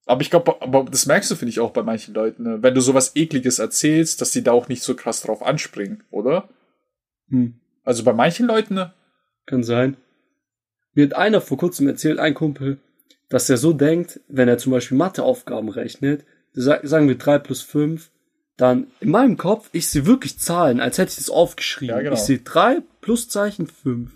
Aber 0.08 0.20
ich 0.22 0.30
glaube, 0.30 0.62
aber 0.62 0.84
das 0.84 1.06
merkst 1.06 1.30
du, 1.30 1.34
finde 1.34 1.50
ich, 1.50 1.60
auch 1.60 1.72
bei 1.72 1.82
manchen 1.82 2.14
Leuten, 2.14 2.44
ne? 2.44 2.62
wenn 2.62 2.74
du 2.74 2.80
sowas 2.80 3.12
Ekliges 3.16 3.58
erzählst, 3.58 4.20
dass 4.20 4.30
die 4.30 4.42
da 4.42 4.52
auch 4.52 4.68
nicht 4.68 4.82
so 4.82 4.94
krass 4.94 5.20
drauf 5.20 5.42
anspringen, 5.42 6.04
oder? 6.10 6.48
Hm. 7.28 7.54
Also 7.84 8.04
bei 8.04 8.12
manchen 8.12 8.46
Leuten, 8.46 8.74
ne? 8.74 8.92
Kann 9.46 9.64
sein. 9.64 9.96
Mir 10.94 11.06
hat 11.06 11.14
einer 11.14 11.40
vor 11.40 11.58
kurzem 11.58 11.88
erzählt, 11.88 12.18
ein 12.20 12.34
Kumpel, 12.34 12.78
dass 13.28 13.50
er 13.50 13.56
so 13.56 13.72
denkt, 13.72 14.20
wenn 14.28 14.48
er 14.48 14.58
zum 14.58 14.72
Beispiel 14.72 14.96
Matheaufgaben 14.96 15.68
rechnet, 15.68 16.24
sa- 16.52 16.80
sagen 16.84 17.08
wir 17.08 17.18
drei 17.18 17.38
plus 17.40 17.62
fünf, 17.62 18.10
dann 18.56 18.86
in 19.00 19.10
meinem 19.10 19.36
Kopf, 19.36 19.68
ich 19.72 19.88
sehe 19.88 20.06
wirklich 20.06 20.38
Zahlen, 20.38 20.80
als 20.80 20.98
hätte 20.98 21.10
ich 21.10 21.16
das 21.16 21.30
aufgeschrieben. 21.30 21.94
Ja, 21.96 22.00
genau. 22.02 22.14
Ich 22.14 22.20
sehe 22.20 22.38
drei 22.38 22.78
plus 23.00 23.28
Zeichen 23.28 23.66
fünf. 23.66 24.12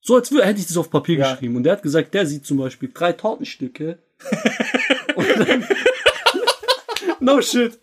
So 0.00 0.14
als 0.16 0.30
hätte 0.30 0.60
ich 0.60 0.66
das 0.68 0.76
auf 0.76 0.90
Papier 0.90 1.18
Ja. 1.18 1.32
geschrieben. 1.32 1.56
Und 1.56 1.64
der 1.64 1.72
hat 1.74 1.82
gesagt, 1.82 2.14
der 2.14 2.24
sieht 2.24 2.46
zum 2.46 2.56
Beispiel 2.58 2.90
drei 2.94 3.12
Tortenstücke. 3.12 3.98
dann, 5.24 5.64
no 7.20 7.40
shit. 7.40 7.78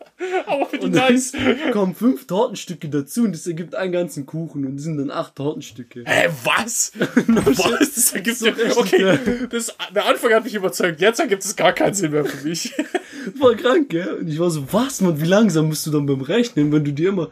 Aber 0.48 0.66
für 0.66 0.78
die 0.78 0.86
Und 0.86 0.96
dann 0.96 1.14
nice. 1.14 1.34
kommen 1.72 1.96
fünf 1.96 2.26
Tortenstücke 2.28 2.90
dazu 2.90 3.24
und 3.24 3.34
das 3.34 3.48
ergibt 3.48 3.76
einen 3.76 3.92
ganzen 3.92 4.26
Kuchen 4.26 4.66
und 4.66 4.78
das 4.78 4.84
sind 4.84 4.98
dann 4.98 5.12
acht 5.12 5.36
Tortenstücke. 5.36 6.04
Hä, 6.06 6.30
was? 6.44 6.94
was? 7.00 7.96
Das 7.96 8.14
ergibt 8.14 8.38
So 8.38 8.48
ja, 8.48 8.54
richtig, 8.54 8.78
okay, 8.78 9.48
das, 9.50 9.76
der 9.94 10.06
Anfang 10.06 10.34
hat 10.34 10.44
mich 10.44 10.56
überzeugt, 10.56 11.02
jetzt 11.02 11.20
ergibt 11.20 11.44
es 11.44 11.56
gar 11.56 11.74
keinen 11.74 11.94
Sinn 11.94 12.12
mehr 12.12 12.26
für 12.26 12.48
mich. 12.48 12.74
Voll 13.40 13.56
krank, 13.56 13.90
gell? 13.90 14.20
Und 14.22 14.28
ich 14.28 14.40
war 14.40 14.50
so, 14.50 14.72
was, 14.72 15.02
Mann, 15.02 15.20
wie 15.20 15.26
langsam 15.26 15.70
bist 15.70 15.86
du 15.86 15.92
dann 15.92 16.06
beim 16.06 16.22
Rechnen, 16.22 16.72
wenn 16.72 16.86
du 16.86 16.94
dir 16.94 17.10
immer 17.10 17.30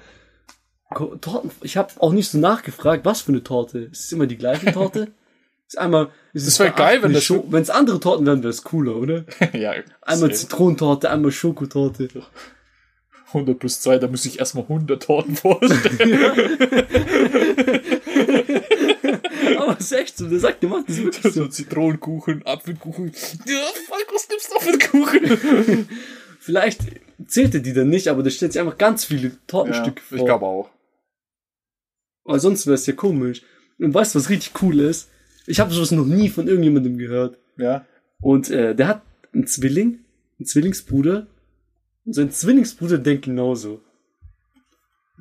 Torten, 1.21 1.49
ich 1.61 1.77
habe 1.77 1.91
auch 1.99 2.11
nicht 2.11 2.29
so 2.29 2.37
nachgefragt, 2.37 3.03
was 3.03 3.21
für 3.21 3.31
eine 3.31 3.43
Torte. 3.43 3.79
Ist 3.79 4.05
es 4.05 4.11
immer 4.11 4.27
die 4.27 4.37
gleiche 4.37 4.71
Torte? 4.71 5.11
Ist 5.73 5.79
einmal, 5.79 6.11
ist 6.33 6.45
Das 6.45 6.53
es 6.53 6.59
wär 6.59 6.69
bei 6.69 6.75
geil, 6.77 7.01
wenn 7.01 7.13
das 7.13 7.27
Wenn 7.31 7.63
es 7.63 7.71
andere 7.71 7.99
Torten 7.99 8.27
wären, 8.27 8.43
wäre 8.43 8.51
es 8.51 8.63
cooler, 8.63 8.95
oder? 8.95 9.25
ja, 9.53 9.73
Einmal. 10.03 10.31
Zitronentorte, 10.31 11.09
einmal 11.09 11.31
Schokotorte. 11.31 12.09
100 13.29 13.57
plus 13.57 13.81
2, 13.81 13.97
da 13.97 14.07
muss 14.07 14.23
ich 14.25 14.37
erstmal 14.37 14.65
100 14.65 15.01
Torten 15.01 15.35
vorstellen. 15.35 16.19
Aber 19.57 19.73
es 19.79 19.85
ist 19.85 19.91
echt 19.93 20.15
so, 20.15 20.29
der 20.29 20.39
sagt, 20.39 20.61
der 20.61 20.69
macht 20.69 20.89
das 20.89 20.97
wirklich 21.01 21.23
so 21.23 21.29
so. 21.31 21.47
Zitronenkuchen, 21.47 22.45
Apfelkuchen. 22.45 23.11
Ja, 23.47 23.65
fuck, 23.87 24.05
was 24.13 24.27
gibt's 24.27 24.49
da 24.49 24.59
für 24.59 24.77
Kuchen? 24.77 25.89
Vielleicht 26.39 26.81
zählt 27.25 27.55
er 27.55 27.61
die 27.61 27.73
dann 27.73 27.89
nicht, 27.89 28.09
aber 28.09 28.21
da 28.21 28.29
stellt 28.29 28.53
sich 28.53 28.61
einfach 28.61 28.77
ganz 28.77 29.05
viele 29.05 29.29
Ja, 29.29 29.35
Tortenstücke 29.47 30.03
vor. 30.03 30.17
ich 30.19 30.25
glaube 30.25 30.45
auch. 30.45 30.69
Weil 32.25 32.39
sonst 32.39 32.67
wäre 32.67 32.75
es 32.75 32.85
ja 32.85 32.93
komisch. 32.93 33.41
Und 33.79 33.91
weißt 33.95 34.13
du, 34.13 34.19
was 34.19 34.29
richtig 34.29 34.61
cool 34.61 34.79
ist? 34.81 35.09
Ich 35.45 35.59
habe 35.59 35.73
sowas 35.73 35.91
noch 35.91 36.05
nie 36.05 36.29
von 36.29 36.47
irgendjemandem 36.47 36.97
gehört. 36.97 37.37
Ja. 37.57 37.85
Und 38.21 38.49
äh, 38.49 38.75
der 38.75 38.87
hat 38.87 39.01
einen 39.33 39.47
Zwilling, 39.47 39.99
einen 40.39 40.45
Zwillingsbruder. 40.45 41.27
Und 42.05 42.13
sein 42.13 42.31
Zwillingsbruder 42.31 42.97
denkt 42.97 43.25
genauso. 43.25 43.81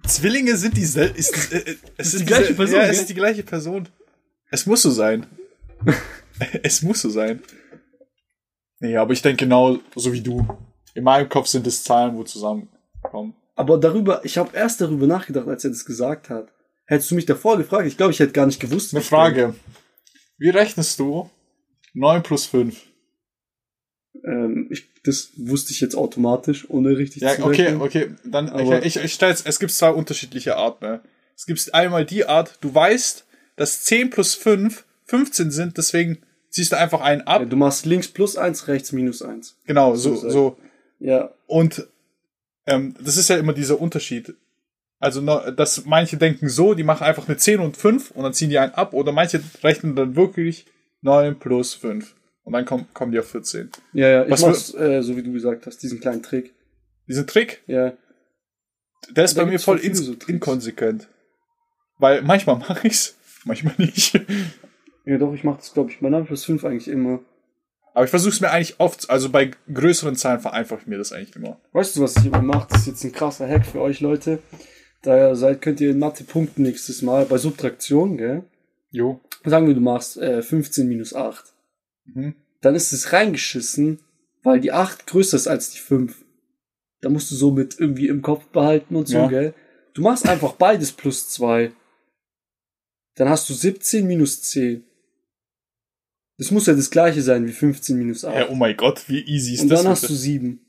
Zwillinge 0.06 0.56
sind 0.56 0.76
die 0.76 0.84
sel 0.84 1.12
ist, 1.14 1.52
äh, 1.52 1.58
äh, 1.58 1.76
es 1.96 2.14
ist 2.14 2.20
die 2.20 2.26
gleiche 2.26 2.54
Person, 2.54 2.76
Ja, 2.76 2.86
es 2.86 3.00
ist 3.00 3.08
die 3.08 3.14
gleiche 3.14 3.42
Person. 3.42 3.88
Es 4.50 4.66
muss 4.66 4.82
so 4.82 4.90
sein. 4.90 5.26
es 6.62 6.82
muss 6.82 7.02
so 7.02 7.10
sein. 7.10 7.40
Nee, 8.80 8.96
aber 8.96 9.12
ich 9.12 9.22
denke 9.22 9.44
genau 9.44 9.78
so 9.94 10.12
wie 10.12 10.20
du. 10.20 10.46
In 10.94 11.04
meinem 11.04 11.28
Kopf 11.28 11.46
sind 11.46 11.66
es 11.66 11.84
Zahlen, 11.84 12.16
wo 12.16 12.24
zusammenkommen. 12.24 13.34
Aber 13.54 13.78
darüber, 13.78 14.24
ich 14.24 14.38
habe 14.38 14.56
erst 14.56 14.80
darüber 14.80 15.06
nachgedacht, 15.06 15.46
als 15.46 15.64
er 15.64 15.70
das 15.70 15.84
gesagt 15.84 16.30
hat. 16.30 16.48
Hättest 16.84 17.10
du 17.10 17.14
mich 17.14 17.26
davor 17.26 17.56
gefragt, 17.58 17.86
ich 17.86 17.96
glaube, 17.96 18.12
ich 18.12 18.18
hätte 18.18 18.32
gar 18.32 18.46
nicht 18.46 18.60
gewusst. 18.60 18.92
Eine 18.92 19.02
Frage. 19.02 19.54
Wie 20.42 20.50
rechnest 20.50 20.98
du 20.98 21.30
9 21.94 22.22
plus 22.22 22.46
5? 22.46 22.74
denke. 24.14 24.26
Ähm, 24.28 24.68
ich, 24.70 24.88
das 25.04 25.30
wusste 25.36 25.72
ich 25.72 25.80
jetzt 25.80 25.94
automatisch, 25.94 26.68
ohne 26.68 26.96
richtig 26.96 27.22
Ja, 27.22 27.36
zu 27.36 27.44
okay, 27.44 27.62
rechnen. 27.62 27.80
okay. 27.80 28.10
Dann, 28.24 28.48
Aber- 28.48 28.84
ich, 28.84 28.96
ich, 28.96 29.04
ich 29.04 29.12
stell's, 29.14 29.42
es 29.46 29.58
gibt 29.58 29.72
zwei 29.72 29.90
unterschiedliche 29.90 30.56
Arten. 30.56 30.84
Ne? 30.84 31.00
Es 31.36 31.46
gibt 31.46 31.72
einmal 31.74 32.04
die 32.04 32.24
Art, 32.26 32.58
du 32.60 32.74
weißt, 32.74 33.24
dass 33.56 33.84
10 33.84 34.10
plus 34.10 34.34
5 34.34 34.84
15 35.06 35.50
sind, 35.50 35.76
deswegen 35.78 36.18
ziehst 36.50 36.72
du 36.72 36.78
einfach 36.78 37.00
einen 37.02 37.22
ab. 37.22 37.42
Ja, 37.42 37.46
du 37.46 37.56
machst 37.56 37.86
links 37.86 38.08
plus 38.08 38.36
eins, 38.36 38.66
rechts 38.68 38.92
minus 38.92 39.22
eins. 39.22 39.56
Genau, 39.66 39.94
so, 39.94 40.14
So 40.16 40.30
so. 40.30 40.56
Ja, 41.00 41.32
Und 41.46 41.86
ähm, 42.66 42.94
das 43.00 43.16
ist 43.16 43.28
ja 43.28 43.36
immer 43.36 43.52
dieser 43.52 43.80
Unterschied. 43.80 44.34
Also, 45.02 45.20
dass 45.50 45.84
manche 45.84 46.16
denken 46.16 46.48
so, 46.48 46.74
die 46.74 46.84
machen 46.84 47.02
einfach 47.04 47.26
eine 47.26 47.36
10 47.36 47.58
und 47.58 47.76
5 47.76 48.12
und 48.12 48.22
dann 48.22 48.32
ziehen 48.34 48.50
die 48.50 48.58
einen 48.60 48.72
ab, 48.74 48.94
oder 48.94 49.10
manche 49.10 49.42
rechnen 49.64 49.96
dann 49.96 50.14
wirklich 50.14 50.64
9 51.00 51.40
plus 51.40 51.74
5. 51.74 52.14
Und 52.44 52.52
dann 52.52 52.64
kommen, 52.64 52.86
kommen 52.94 53.10
die 53.10 53.18
auf 53.18 53.28
14. 53.28 53.70
ja, 53.94 54.08
ja. 54.08 54.22
Ich 54.24 54.40
mach's, 54.40 54.72
äh, 54.74 55.02
so 55.02 55.16
wie 55.16 55.24
du 55.24 55.32
gesagt 55.32 55.66
hast, 55.66 55.78
diesen 55.82 55.98
kleinen 55.98 56.22
Trick. 56.22 56.54
Diesen 57.08 57.26
Trick, 57.26 57.62
Ja. 57.66 57.94
der 59.10 59.24
ist 59.24 59.34
bei 59.34 59.44
mir 59.44 59.58
voll 59.58 59.78
ins 59.78 59.98
so 59.98 60.14
inkonsequent. 60.28 61.08
Weil 61.98 62.22
manchmal 62.22 62.56
mache 62.68 62.86
ich's, 62.86 63.16
manchmal 63.44 63.74
nicht. 63.78 64.14
Ja, 65.04 65.18
doch, 65.18 65.34
ich 65.34 65.42
mach 65.42 65.56
das, 65.56 65.74
glaube 65.74 65.90
ich, 65.90 65.98
bei 65.98 66.10
9 66.10 66.26
plus 66.26 66.44
5 66.44 66.64
eigentlich 66.64 66.86
immer. 66.86 67.18
Aber 67.92 68.04
ich 68.04 68.10
versuche 68.10 68.34
es 68.34 68.40
mir 68.40 68.52
eigentlich 68.52 68.78
oft, 68.78 69.10
also 69.10 69.30
bei 69.30 69.50
größeren 69.72 70.14
Zahlen 70.14 70.38
vereinfache 70.40 70.82
ich 70.82 70.86
mir 70.86 70.98
das 70.98 71.12
eigentlich 71.12 71.34
immer. 71.34 71.60
Weißt 71.72 71.96
du, 71.96 72.02
was 72.02 72.16
ich 72.16 72.26
immer 72.26 72.40
mache? 72.40 72.68
Das 72.70 72.82
ist 72.82 72.86
jetzt 72.86 73.04
ein 73.04 73.10
krasser 73.12 73.48
Hack 73.48 73.66
für 73.66 73.80
euch, 73.80 74.00
Leute. 74.00 74.38
Da 75.02 75.16
ihr 75.30 75.36
seid, 75.36 75.60
könnt 75.62 75.80
ihr 75.80 75.90
in 75.90 75.98
Mathe 75.98 76.24
punkten 76.24 76.62
nächstes 76.62 77.02
Mal 77.02 77.24
bei 77.26 77.38
Subtraktion, 77.38 78.16
gell? 78.16 78.44
Jo. 78.90 79.20
Sagen 79.44 79.66
wir, 79.66 79.74
du 79.74 79.80
machst 79.80 80.16
äh, 80.18 80.42
15 80.42 80.88
minus 80.88 81.12
8. 81.14 81.52
Mhm. 82.04 82.34
Dann 82.60 82.74
ist 82.76 82.92
es 82.92 83.12
reingeschissen, 83.12 83.98
weil 84.42 84.60
die 84.60 84.70
8 84.72 85.06
größer 85.06 85.36
ist 85.36 85.48
als 85.48 85.70
die 85.70 85.78
5. 85.78 86.24
Da 87.00 87.08
musst 87.08 87.30
du 87.32 87.34
so 87.34 87.50
mit 87.50 87.80
irgendwie 87.80 88.06
im 88.06 88.22
Kopf 88.22 88.46
behalten 88.46 88.94
und 88.94 89.08
so, 89.08 89.16
Ja. 89.18 89.26
gell? 89.28 89.54
Du 89.94 90.02
machst 90.02 90.28
einfach 90.28 90.52
beides 90.54 90.92
plus 90.92 91.28
2. 91.30 91.72
Dann 93.16 93.28
hast 93.28 93.48
du 93.50 93.54
17 93.54 94.06
minus 94.06 94.42
10. 94.42 94.84
Das 96.38 96.50
muss 96.50 96.66
ja 96.66 96.74
das 96.74 96.90
gleiche 96.90 97.22
sein 97.22 97.46
wie 97.46 97.52
15 97.52 97.98
minus 97.98 98.24
8. 98.24 98.34
Ja, 98.36 98.48
oh 98.48 98.54
mein 98.54 98.76
Gott, 98.76 99.08
wie 99.08 99.20
easy 99.20 99.54
ist 99.54 99.62
und 99.62 99.68
das? 99.68 99.82
dann 99.82 99.90
hast 99.90 100.08
du 100.08 100.14
7. 100.14 100.61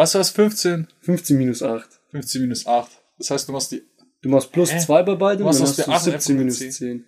Was 0.00 0.14
war 0.14 0.22
es? 0.22 0.30
15? 0.30 0.86
15 1.02 1.36
minus 1.36 1.62
8. 1.62 1.86
15 2.12 2.40
minus 2.40 2.66
8. 2.66 2.90
Das 3.18 3.30
heißt, 3.30 3.46
du 3.46 3.52
machst 3.52 3.70
die. 3.70 3.82
Du 4.22 4.30
machst 4.30 4.50
plus 4.50 4.72
Hä? 4.72 4.78
2 4.78 5.02
bei 5.02 5.14
beiden 5.14 5.40
Du 5.40 5.44
und 5.44 5.58
machst 5.58 5.60
dann 5.60 5.68
hast 5.68 5.78
du 5.78 5.82
8 5.82 5.88
einfach 6.08 6.20
17 6.22 6.36
nur 6.36 6.44
minus 6.44 6.58
10. 6.58 6.72
10. 6.72 7.04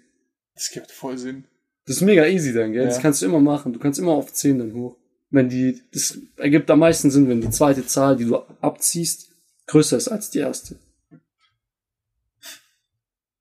Das 0.55 0.71
gibt 0.71 0.93
voll 0.93 1.17
Sinn. 1.17 1.45
Das 1.87 1.97
ist 1.97 2.03
mega 2.03 2.27
easy 2.27 2.53
dann, 2.53 2.75
gell? 2.75 2.85
Das 2.85 2.97
Ja. 2.97 3.01
kannst 3.01 3.23
du 3.23 3.27
immer 3.27 3.41
machen. 3.41 3.73
Du 3.73 3.79
kannst 3.79 3.99
immer 3.99 4.13
auf 4.13 4.35
10 4.35 4.59
dann 4.59 4.75
hoch. 4.75 4.99
Wenn 5.31 5.49
die, 5.49 5.81
das 5.91 6.19
ergibt 6.37 6.71
am 6.71 6.81
meisten 6.81 7.11
Sinn, 7.11 7.31
wenn 7.31 7.41
die 7.41 7.49
zweite 7.49 7.87
Zahl, 7.87 8.15
die 8.15 8.27
du 8.27 8.37
abziehst, 8.61 9.31
größer 9.69 9.97
ist 9.97 10.09
als 10.09 10.29
die 10.29 10.41
erste. 10.41 10.79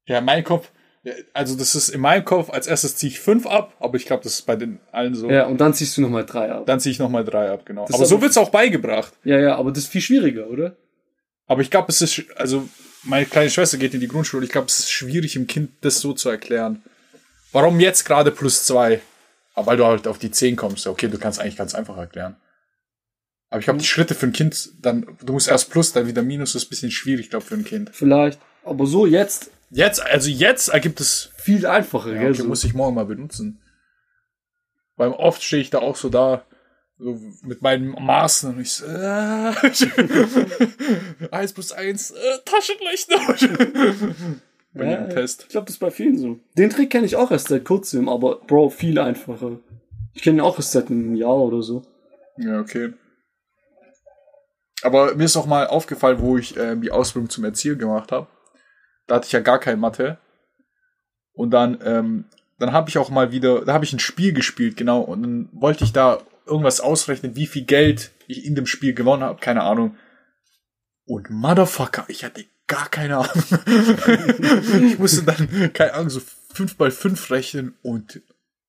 Ja, 0.05 0.21
mein 0.21 0.45
Kopf. 0.45 0.71
Also, 1.33 1.55
das 1.55 1.73
ist 1.73 1.89
in 1.89 1.99
meinem 1.99 2.23
Kopf, 2.23 2.51
als 2.51 2.67
erstes 2.67 2.95
ziehe 2.95 3.11
ich 3.11 3.19
5 3.19 3.47
ab, 3.47 3.75
aber 3.79 3.95
ich 3.95 4.05
glaube, 4.05 4.23
das 4.23 4.33
ist 4.33 4.41
bei 4.43 4.55
den 4.55 4.79
allen 4.91 5.15
so. 5.15 5.29
Ja, 5.31 5.47
und 5.47 5.59
dann 5.59 5.73
ziehst 5.73 5.97
du 5.97 6.01
nochmal 6.01 6.25
3 6.25 6.51
ab. 6.51 6.65
Dann 6.67 6.79
ziehe 6.79 6.91
ich 6.91 6.99
nochmal 6.99 7.25
3 7.25 7.51
ab, 7.51 7.65
genau. 7.65 7.85
Das 7.85 7.95
aber 7.95 8.03
ist 8.03 8.09
so 8.09 8.21
wird's 8.21 8.37
auch 8.37 8.51
beigebracht. 8.51 9.13
Ja, 9.23 9.39
ja, 9.39 9.55
aber 9.55 9.71
das 9.71 9.85
ist 9.85 9.91
viel 9.91 10.01
schwieriger, 10.01 10.47
oder? 10.47 10.75
Aber 11.47 11.61
ich 11.61 11.71
glaube, 11.71 11.87
es 11.89 12.01
ist, 12.01 12.23
also, 12.35 12.69
meine 13.03 13.25
kleine 13.25 13.49
Schwester 13.49 13.77
geht 13.77 13.95
in 13.95 13.99
die 13.99 14.07
Grundschule. 14.07 14.45
Ich 14.45 14.51
glaube, 14.51 14.67
es 14.67 14.79
ist 14.79 14.91
schwierig, 14.91 15.33
dem 15.33 15.47
Kind 15.47 15.71
das 15.81 15.99
so 15.99 16.13
zu 16.13 16.29
erklären. 16.29 16.83
Warum 17.51 17.79
jetzt 17.79 18.05
gerade 18.05 18.29
plus 18.29 18.63
2? 18.65 19.01
Aber 19.55 19.67
weil 19.67 19.77
du 19.77 19.85
halt 19.85 20.07
auf 20.07 20.19
die 20.19 20.31
10 20.31 20.55
kommst. 20.55 20.85
Okay, 20.85 21.07
du 21.07 21.17
kannst 21.17 21.39
eigentlich 21.39 21.57
ganz 21.57 21.73
einfach 21.73 21.97
erklären. 21.97 22.35
Aber 23.49 23.59
ich 23.59 23.65
glaube, 23.65 23.79
die 23.79 23.85
Schritte 23.85 24.15
für 24.15 24.27
ein 24.27 24.33
Kind, 24.33 24.69
dann, 24.81 25.17
du 25.23 25.33
musst 25.33 25.49
erst 25.49 25.71
plus, 25.71 25.91
dann 25.91 26.07
wieder 26.07 26.21
minus, 26.21 26.55
ist 26.55 26.67
ein 26.67 26.69
bisschen 26.69 26.91
schwierig, 26.91 27.29
glaube 27.29 27.45
für 27.45 27.55
ein 27.55 27.65
Kind. 27.65 27.89
Vielleicht. 27.91 28.39
Aber 28.63 28.85
so 28.85 29.05
jetzt 29.05 29.49
Jetzt, 29.71 30.01
also 30.05 30.29
jetzt 30.29 30.67
ergibt 30.69 30.99
es 30.99 31.31
viel 31.37 31.65
einfacher, 31.65 32.13
Ja, 32.13 32.19
gell? 32.21 32.31
okay, 32.31 32.41
so. 32.41 32.47
muss 32.47 32.63
ich 32.63 32.73
morgen 32.73 32.95
mal 32.95 33.05
benutzen. 33.05 33.61
Weil 34.97 35.09
oft 35.11 35.41
stehe 35.41 35.61
ich 35.61 35.69
da 35.69 35.79
auch 35.79 35.95
so 35.95 36.09
da, 36.09 36.43
so 36.99 37.17
mit 37.41 37.61
meinen 37.61 37.91
Maßen 37.91 38.53
und 38.53 38.59
ich 38.61 38.73
so, 38.73 38.85
äh, 38.85 39.53
1 41.31 41.53
plus 41.53 41.71
1, 41.71 42.11
äh, 42.11 42.15
Taschenrechner. 42.45 44.15
Bei 44.73 44.85
Ja, 44.85 45.07
Test. 45.07 45.43
Ich 45.43 45.49
glaube, 45.49 45.65
das 45.65 45.75
ist 45.75 45.79
bei 45.79 45.91
vielen 45.91 46.17
so. 46.17 46.39
Den 46.57 46.69
Trick 46.69 46.89
kenne 46.91 47.05
ich 47.05 47.15
auch 47.17 47.29
erst 47.31 47.49
seit 47.49 47.65
kurzem, 47.65 48.07
aber 48.07 48.35
Bro, 48.47 48.69
viel 48.69 48.97
einfacher. 48.99 49.59
Ich 50.13 50.21
kenne 50.21 50.37
ihn 50.37 50.41
auch 50.41 50.57
erst 50.57 50.71
seit 50.71 50.89
einem 50.89 51.15
Jahr 51.15 51.35
oder 51.39 51.61
so. 51.61 51.81
Ja, 52.37 52.59
okay. 52.61 52.93
Aber 54.83 55.13
mir 55.15 55.25
ist 55.25 55.35
auch 55.37 55.45
mal 55.45 55.67
aufgefallen, 55.67 56.19
wo 56.21 56.37
ich 56.37 56.55
äh, 56.57 56.75
die 56.77 56.89
Ausbildung 56.91 57.29
zum 57.29 57.43
Erzieher 57.43 57.75
gemacht 57.75 58.11
habe. 58.13 58.27
Da 59.07 59.15
hatte 59.15 59.25
ich 59.25 59.31
ja 59.31 59.39
gar 59.39 59.59
kein 59.59 59.79
Mathe. 59.79 60.17
Und 61.33 61.51
dann, 61.51 61.79
ähm, 61.83 62.25
dann 62.59 62.71
habe 62.71 62.89
ich 62.89 62.97
auch 62.97 63.09
mal 63.09 63.31
wieder, 63.31 63.65
da 63.65 63.73
habe 63.73 63.85
ich 63.85 63.93
ein 63.93 63.99
Spiel 63.99 64.33
gespielt, 64.33 64.77
genau. 64.77 65.01
Und 65.01 65.23
dann 65.23 65.49
wollte 65.53 65.83
ich 65.83 65.93
da 65.93 66.21
irgendwas 66.45 66.81
ausrechnen, 66.81 67.35
wie 67.35 67.47
viel 67.47 67.63
Geld 67.63 68.11
ich 68.27 68.45
in 68.45 68.55
dem 68.55 68.65
Spiel 68.65 68.93
gewonnen 68.93 69.23
habe, 69.23 69.39
keine 69.39 69.63
Ahnung. 69.63 69.95
Und 71.05 71.29
Motherfucker, 71.29 72.05
ich 72.07 72.23
hatte 72.23 72.45
gar 72.67 72.89
keine 72.89 73.17
Ahnung. 73.17 73.43
ich 74.87 74.99
musste 74.99 75.23
dann, 75.23 75.73
keine 75.73 75.93
Ahnung, 75.93 76.09
so 76.09 76.21
5 76.53 76.77
mal 76.77 76.91
5 76.91 77.31
rechnen 77.31 77.75
und 77.81 78.21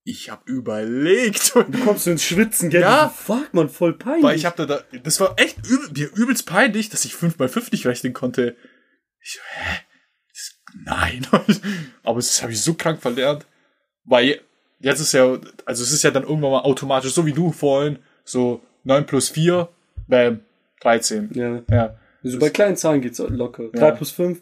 ich 0.05 0.31
habe 0.31 0.51
überlegt. 0.51 1.55
Du 1.71 1.85
kommst 1.85 2.05
so 2.05 2.11
ins 2.11 2.25
Schwitzen, 2.25 2.71
gell? 2.71 2.81
Ja. 2.81 3.09
Fuck, 3.09 3.55
man, 3.55 3.69
voll 3.69 3.93
peinlich. 3.95 4.25
Weil 4.25 4.37
ich 4.37 4.45
habe 4.45 4.67
da, 4.67 4.67
da, 4.67 4.99
das 4.99 5.21
war 5.21 5.35
echt 5.39 5.59
übel, 5.67 5.91
mir 5.95 6.11
übelst 6.15 6.47
peinlich, 6.47 6.89
dass 6.89 7.05
ich 7.05 7.15
5 7.15 7.39
mal 7.39 7.49
5 7.49 7.71
nicht 7.71 7.87
rechnen 7.87 8.13
konnte. 8.13 8.57
Ich 9.21 9.35
so, 9.35 9.41
hä? 9.55 9.79
Nein. 10.85 11.27
Aber 12.03 12.17
das 12.17 12.43
habe 12.43 12.53
ich 12.53 12.61
so 12.61 12.75
krank 12.75 13.01
verlernt. 13.01 13.47
Weil 14.05 14.41
jetzt 14.81 15.01
ist 15.01 15.13
ja, 15.13 15.39
also 15.65 15.83
es 15.83 15.93
ist 15.93 16.03
ja 16.03 16.11
dann 16.11 16.25
irgendwann 16.25 16.51
mal 16.53 16.61
automatisch, 16.61 17.13
so 17.13 17.25
wie 17.27 17.33
du 17.33 17.53
vorhin, 17.53 17.99
so 18.25 18.61
9 18.85 19.07
plus 19.07 19.29
4, 19.29 19.69
bam, 20.09 20.41
13. 20.81 21.31
Ja. 21.35 21.63
Ja. 21.71 21.99
Also 22.25 22.39
bei 22.39 22.51
kleinen 22.51 22.77
Zahlen 22.77 23.01
geht's 23.01 23.19
locker. 23.19 23.65
Ja. 23.75 23.91
3 23.91 23.91
plus 23.93 24.11
5. 24.13 24.41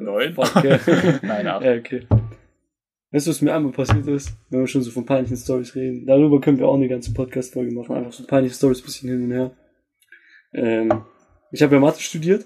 9? 0.00 0.34
Fuck, 0.34 0.62
gell? 0.62 0.80
Nein, 1.22 1.46
acht. 1.46 1.64
Ja, 1.64 1.74
okay. 1.74 2.06
Weißt 3.10 3.26
du, 3.26 3.30
was 3.30 3.40
mir 3.40 3.54
einmal 3.54 3.72
passiert 3.72 4.06
ist? 4.08 4.32
Wenn 4.50 4.60
wir 4.60 4.66
schon 4.66 4.82
so 4.82 4.90
von 4.90 5.06
peinlichen 5.06 5.36
Stories 5.36 5.74
reden. 5.74 6.06
Darüber 6.06 6.40
können 6.40 6.58
wir 6.58 6.68
auch 6.68 6.74
eine 6.74 6.88
ganze 6.88 7.12
Podcast-Folge 7.12 7.72
machen. 7.72 7.96
Einfach 7.96 8.12
so 8.12 8.26
peinliche 8.26 8.54
Stories 8.54 8.82
bisschen 8.82 9.08
hin 9.08 9.24
und 9.24 9.32
her. 9.32 9.50
Ähm, 10.52 11.04
ich 11.52 11.62
habe 11.62 11.74
ja 11.74 11.80
Mathe 11.80 12.00
studiert. 12.00 12.44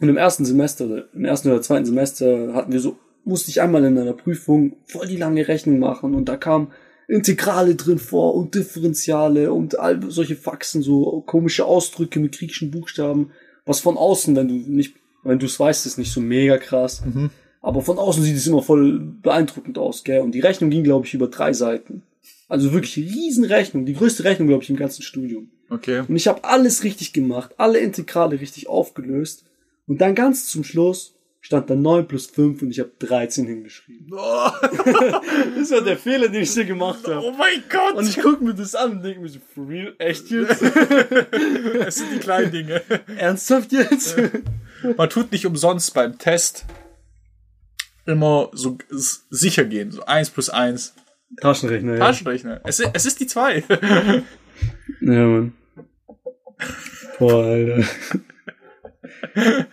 Und 0.00 0.08
im 0.08 0.16
ersten 0.16 0.44
Semester, 0.44 0.86
oder 0.86 1.04
im 1.12 1.24
ersten 1.24 1.50
oder 1.50 1.62
zweiten 1.62 1.84
Semester 1.84 2.54
hatten 2.54 2.72
wir 2.72 2.80
so, 2.80 2.96
musste 3.24 3.50
ich 3.50 3.60
einmal 3.60 3.84
in 3.84 3.98
einer 3.98 4.14
Prüfung 4.14 4.76
voll 4.86 5.06
die 5.06 5.16
lange 5.16 5.46
Rechnung 5.46 5.78
machen 5.78 6.14
und 6.14 6.28
da 6.28 6.36
kam 6.36 6.72
Integrale 7.06 7.74
drin 7.74 7.98
vor 7.98 8.34
und 8.34 8.54
Differentiale 8.54 9.52
und 9.52 9.78
all 9.78 10.00
solche 10.10 10.36
Faxen, 10.36 10.82
so 10.82 11.22
komische 11.26 11.64
Ausdrücke 11.66 12.20
mit 12.20 12.38
griechischen 12.38 12.70
Buchstaben, 12.70 13.32
was 13.66 13.80
von 13.80 13.98
außen, 13.98 14.34
wenn 14.36 14.48
du 14.48 14.54
nicht, 14.54 14.94
wenn 15.24 15.38
du 15.38 15.46
es 15.46 15.58
weißt, 15.58 15.86
ist 15.86 15.98
nicht 15.98 16.12
so 16.12 16.20
mega 16.20 16.56
krass. 16.56 17.02
Mhm. 17.04 17.30
Aber 17.62 17.82
von 17.82 17.98
außen 17.98 18.22
sieht 18.22 18.36
es 18.36 18.46
immer 18.46 18.62
voll 18.62 19.00
beeindruckend 19.00 19.76
aus, 19.76 20.04
gell? 20.04 20.20
Und 20.20 20.32
die 20.32 20.40
Rechnung 20.40 20.70
ging, 20.70 20.82
glaube 20.82 21.04
ich, 21.04 21.12
über 21.12 21.26
drei 21.26 21.52
Seiten. 21.52 22.02
Also 22.48 22.72
wirklich 22.72 22.96
riesen 22.96 23.44
Rechnung, 23.44 23.84
die 23.84 23.94
größte 23.94 24.24
Rechnung, 24.24 24.48
glaube 24.48 24.62
ich, 24.62 24.70
im 24.70 24.76
ganzen 24.76 25.02
Studium. 25.02 25.50
Okay. 25.68 26.02
Und 26.08 26.16
ich 26.16 26.26
habe 26.26 26.44
alles 26.44 26.84
richtig 26.84 27.12
gemacht, 27.12 27.54
alle 27.58 27.78
Integrale 27.78 28.40
richtig 28.40 28.68
aufgelöst. 28.68 29.44
Und 29.90 30.00
dann 30.00 30.14
ganz 30.14 30.46
zum 30.46 30.62
Schluss 30.62 31.16
stand 31.40 31.68
da 31.68 31.74
9 31.74 32.06
plus 32.06 32.26
5 32.26 32.62
und 32.62 32.70
ich 32.70 32.78
habe 32.78 32.92
13 33.00 33.44
hingeschrieben. 33.46 34.06
Oh, 34.12 34.50
Das 35.56 35.70
war 35.72 35.80
der 35.80 35.96
Fehler, 35.96 36.28
den 36.28 36.42
ich 36.42 36.52
hier 36.52 36.64
gemacht 36.64 37.04
habe. 37.08 37.20
oh 37.26 37.32
mein 37.32 37.64
Gott! 37.68 37.94
Und 37.96 38.08
ich 38.08 38.20
gucke 38.20 38.44
mir 38.44 38.54
das 38.54 38.76
an 38.76 38.92
und 38.92 39.02
denke 39.02 39.20
mir 39.20 39.28
so, 39.28 39.40
for 39.52 39.66
real? 39.68 39.92
Echt 39.98 40.30
jetzt? 40.30 40.62
es 41.86 41.96
sind 41.96 42.12
die 42.14 42.18
kleinen 42.20 42.52
Dinge. 42.52 42.82
Ernsthaft 43.16 43.72
jetzt? 43.72 44.16
Man 44.96 45.10
tut 45.10 45.32
nicht 45.32 45.44
umsonst 45.44 45.92
beim 45.92 46.18
Test 46.18 46.66
immer 48.06 48.48
so 48.52 48.78
sicher 49.30 49.64
gehen. 49.64 49.90
So 49.90 50.04
1 50.04 50.30
plus 50.30 50.50
1. 50.50 50.94
Taschenrechner, 51.40 51.94
ja. 51.94 51.98
Taschenrechner. 51.98 52.60
Es, 52.64 52.78
ist- 52.78 52.90
es 52.92 53.06
ist 53.06 53.18
die 53.18 53.26
2. 53.26 53.64
Ja, 55.00 55.26
Mann. 55.26 55.52
Boah, 57.18 57.44
Alter. 57.44 57.84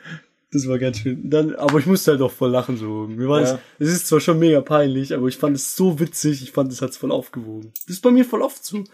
Das 0.50 0.66
war 0.66 0.80
ganz 0.80 1.00
schön. 1.00 1.30
Dann, 1.30 1.56
aber 1.56 1.78
ich 1.80 1.86
musste 1.86 2.12
halt 2.12 2.22
auch 2.22 2.32
voll 2.32 2.52
lachen, 2.52 2.78
so. 2.78 3.06
Mir 3.06 3.28
war 3.28 3.42
Ja. 3.42 3.60
es, 3.80 3.90
es 3.90 3.94
ist 3.96 4.08
zwar 4.08 4.22
schon 4.22 4.40
mega 4.40 4.62
peinlich, 4.62 5.14
aber 5.14 5.28
ich 5.28 5.36
fand 5.36 5.58
es 5.58 5.76
so 5.76 6.00
witzig, 6.00 6.42
ich 6.42 6.54
fand, 6.54 6.72
es 6.72 6.82
hat's 6.82 6.96
voll 6.96 7.12
aufgewogen. 7.12 7.74
Das 7.86 7.98
ist 7.98 8.02
bei 8.02 8.12
mir 8.12 8.24
voll 8.24 8.42
oft 8.42 8.64
so. 8.64 8.86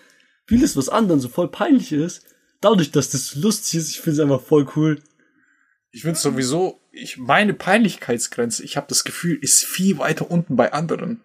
Vieles, 0.47 0.75
was 0.75 0.89
anderen 0.89 1.19
so 1.19 1.29
voll 1.29 1.47
peinlich 1.49 1.91
ist, 1.93 2.25
dadurch, 2.59 2.89
dass 2.89 3.11
das 3.11 3.35
lustig 3.35 3.75
ist, 3.79 3.91
ich 3.91 4.01
finde 4.01 4.13
es 4.15 4.19
einfach 4.19 4.41
voll 4.41 4.67
cool. 4.75 4.99
Ich 5.91 6.01
finde 6.01 6.17
sowieso, 6.17 6.81
ich 6.91 7.19
meine 7.19 7.53
Peinlichkeitsgrenze, 7.53 8.63
ich 8.63 8.75
habe 8.75 8.87
das 8.89 9.03
Gefühl, 9.03 9.37
ist 9.39 9.63
viel 9.63 9.99
weiter 9.99 10.31
unten 10.31 10.55
bei 10.55 10.73
anderen. 10.73 11.21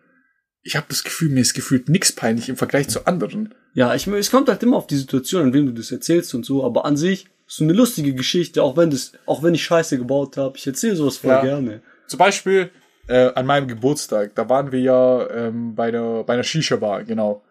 Ich 0.63 0.77
habe 0.77 0.87
das 0.91 1.05
Gefühl, 1.05 1.31
mir 1.31 1.41
ist 1.41 1.55
gefühlt 1.55 1.89
nichts 1.89 2.13
peinlich 2.13 2.51
im 2.51 2.57
Vergleich 2.59 2.89
zu 2.91 3.07
anderen. 3.07 3.55
Ja, 3.73 3.95
ich, 3.95 4.07
es 4.07 4.31
kommt 4.31 4.51
halt 4.51 4.63
immer 4.63 4.77
auf 4.77 4.87
die 4.87 4.97
Situation, 4.97 5.43
an 5.45 5.53
wem 5.55 5.67
du 5.67 5.73
das 5.73 5.91
erzählst 5.91 6.35
und 6.35 6.45
so, 6.45 6.65
aber 6.65 6.85
an 6.85 6.99
sich, 6.99 7.29
so 7.49 7.65
eine 7.65 7.73
lustige 7.73 8.15
Geschichte, 8.15 8.63
auch 8.63 8.77
wenn 8.77 8.91
das, 8.91 9.13
auch 9.27 9.43
wenn 9.43 9.55
ich 9.55 9.65
Scheiße 9.65 9.97
gebaut 9.99 10.37
habe, 10.37 10.57
ich 10.57 10.67
erzähle 10.67 10.95
sowas 10.95 11.17
voll 11.17 11.31
Ja. 11.33 11.43
gerne. 11.43 11.81
Zum 12.07 12.19
Beispiel 12.19 12.71
äh, 13.09 13.33
an 13.35 13.47
meinem 13.47 13.67
Geburtstag, 13.67 14.35
da 14.35 14.49
waren 14.49 14.71
wir 14.71 14.81
ja 14.81 15.29
ähm, 15.31 15.75
bei 15.75 15.89
einer 15.89 16.23
bei 16.25 16.35
einer 16.35 16.45
Shisha-Bar, 16.45 17.05
genau. 17.05 17.43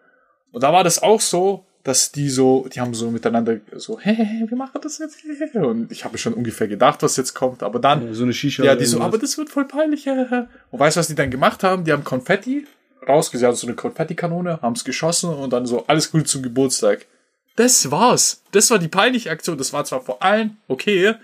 Und 0.52 0.62
da 0.62 0.72
war 0.72 0.84
das 0.84 1.02
auch 1.02 1.20
so, 1.20 1.64
dass 1.82 2.12
die 2.12 2.28
so, 2.28 2.66
die 2.72 2.80
haben 2.80 2.94
so 2.94 3.10
miteinander 3.10 3.58
so, 3.76 3.98
hey, 3.98 4.14
hey, 4.14 4.48
wir 4.48 4.56
machen 4.56 4.80
das 4.82 4.98
jetzt. 4.98 5.18
Und 5.54 5.90
ich 5.90 6.04
habe 6.04 6.16
schon 6.18 6.34
ungefähr 6.34 6.68
gedacht, 6.68 7.02
was 7.02 7.16
jetzt 7.16 7.34
kommt, 7.34 7.62
aber 7.62 7.78
dann 7.80 8.06
Ja, 8.06 8.14
so 8.14 8.22
eine 8.22 8.32
Shisha. 8.32 8.62
Ja, 8.62 8.76
die 8.76 8.84
so, 8.84 9.00
aber 9.00 9.18
das 9.18 9.36
wird 9.36 9.48
voll 9.48 9.64
peinlich. 9.66 10.08
Und 10.08 10.48
weißt 10.78 10.96
du, 10.96 11.00
was 11.00 11.08
die 11.08 11.14
dann 11.14 11.30
gemacht 11.30 11.62
haben? 11.64 11.84
Die 11.84 11.92
haben 11.92 12.04
Konfetti 12.04 12.66
rausgesehen, 13.08 13.48
also 13.50 13.62
so 13.62 13.66
eine 13.66 13.76
Konfettikanone, 13.76 14.60
haben 14.62 14.74
es 14.74 14.84
geschossen 14.84 15.30
und 15.30 15.52
dann 15.52 15.66
so, 15.66 15.86
alles 15.86 16.10
Gute 16.12 16.24
zum 16.24 16.42
Geburtstag. 16.42 17.06
Das 17.58 17.90
war's. 17.90 18.42
Das 18.52 18.70
war 18.70 18.78
die 18.78 18.86
peinliche 18.88 19.30
Aktion. 19.30 19.58
Das 19.58 19.72
war 19.72 19.84
zwar 19.84 20.00
vor 20.00 20.22
allen 20.22 20.58
okay, 20.68 21.14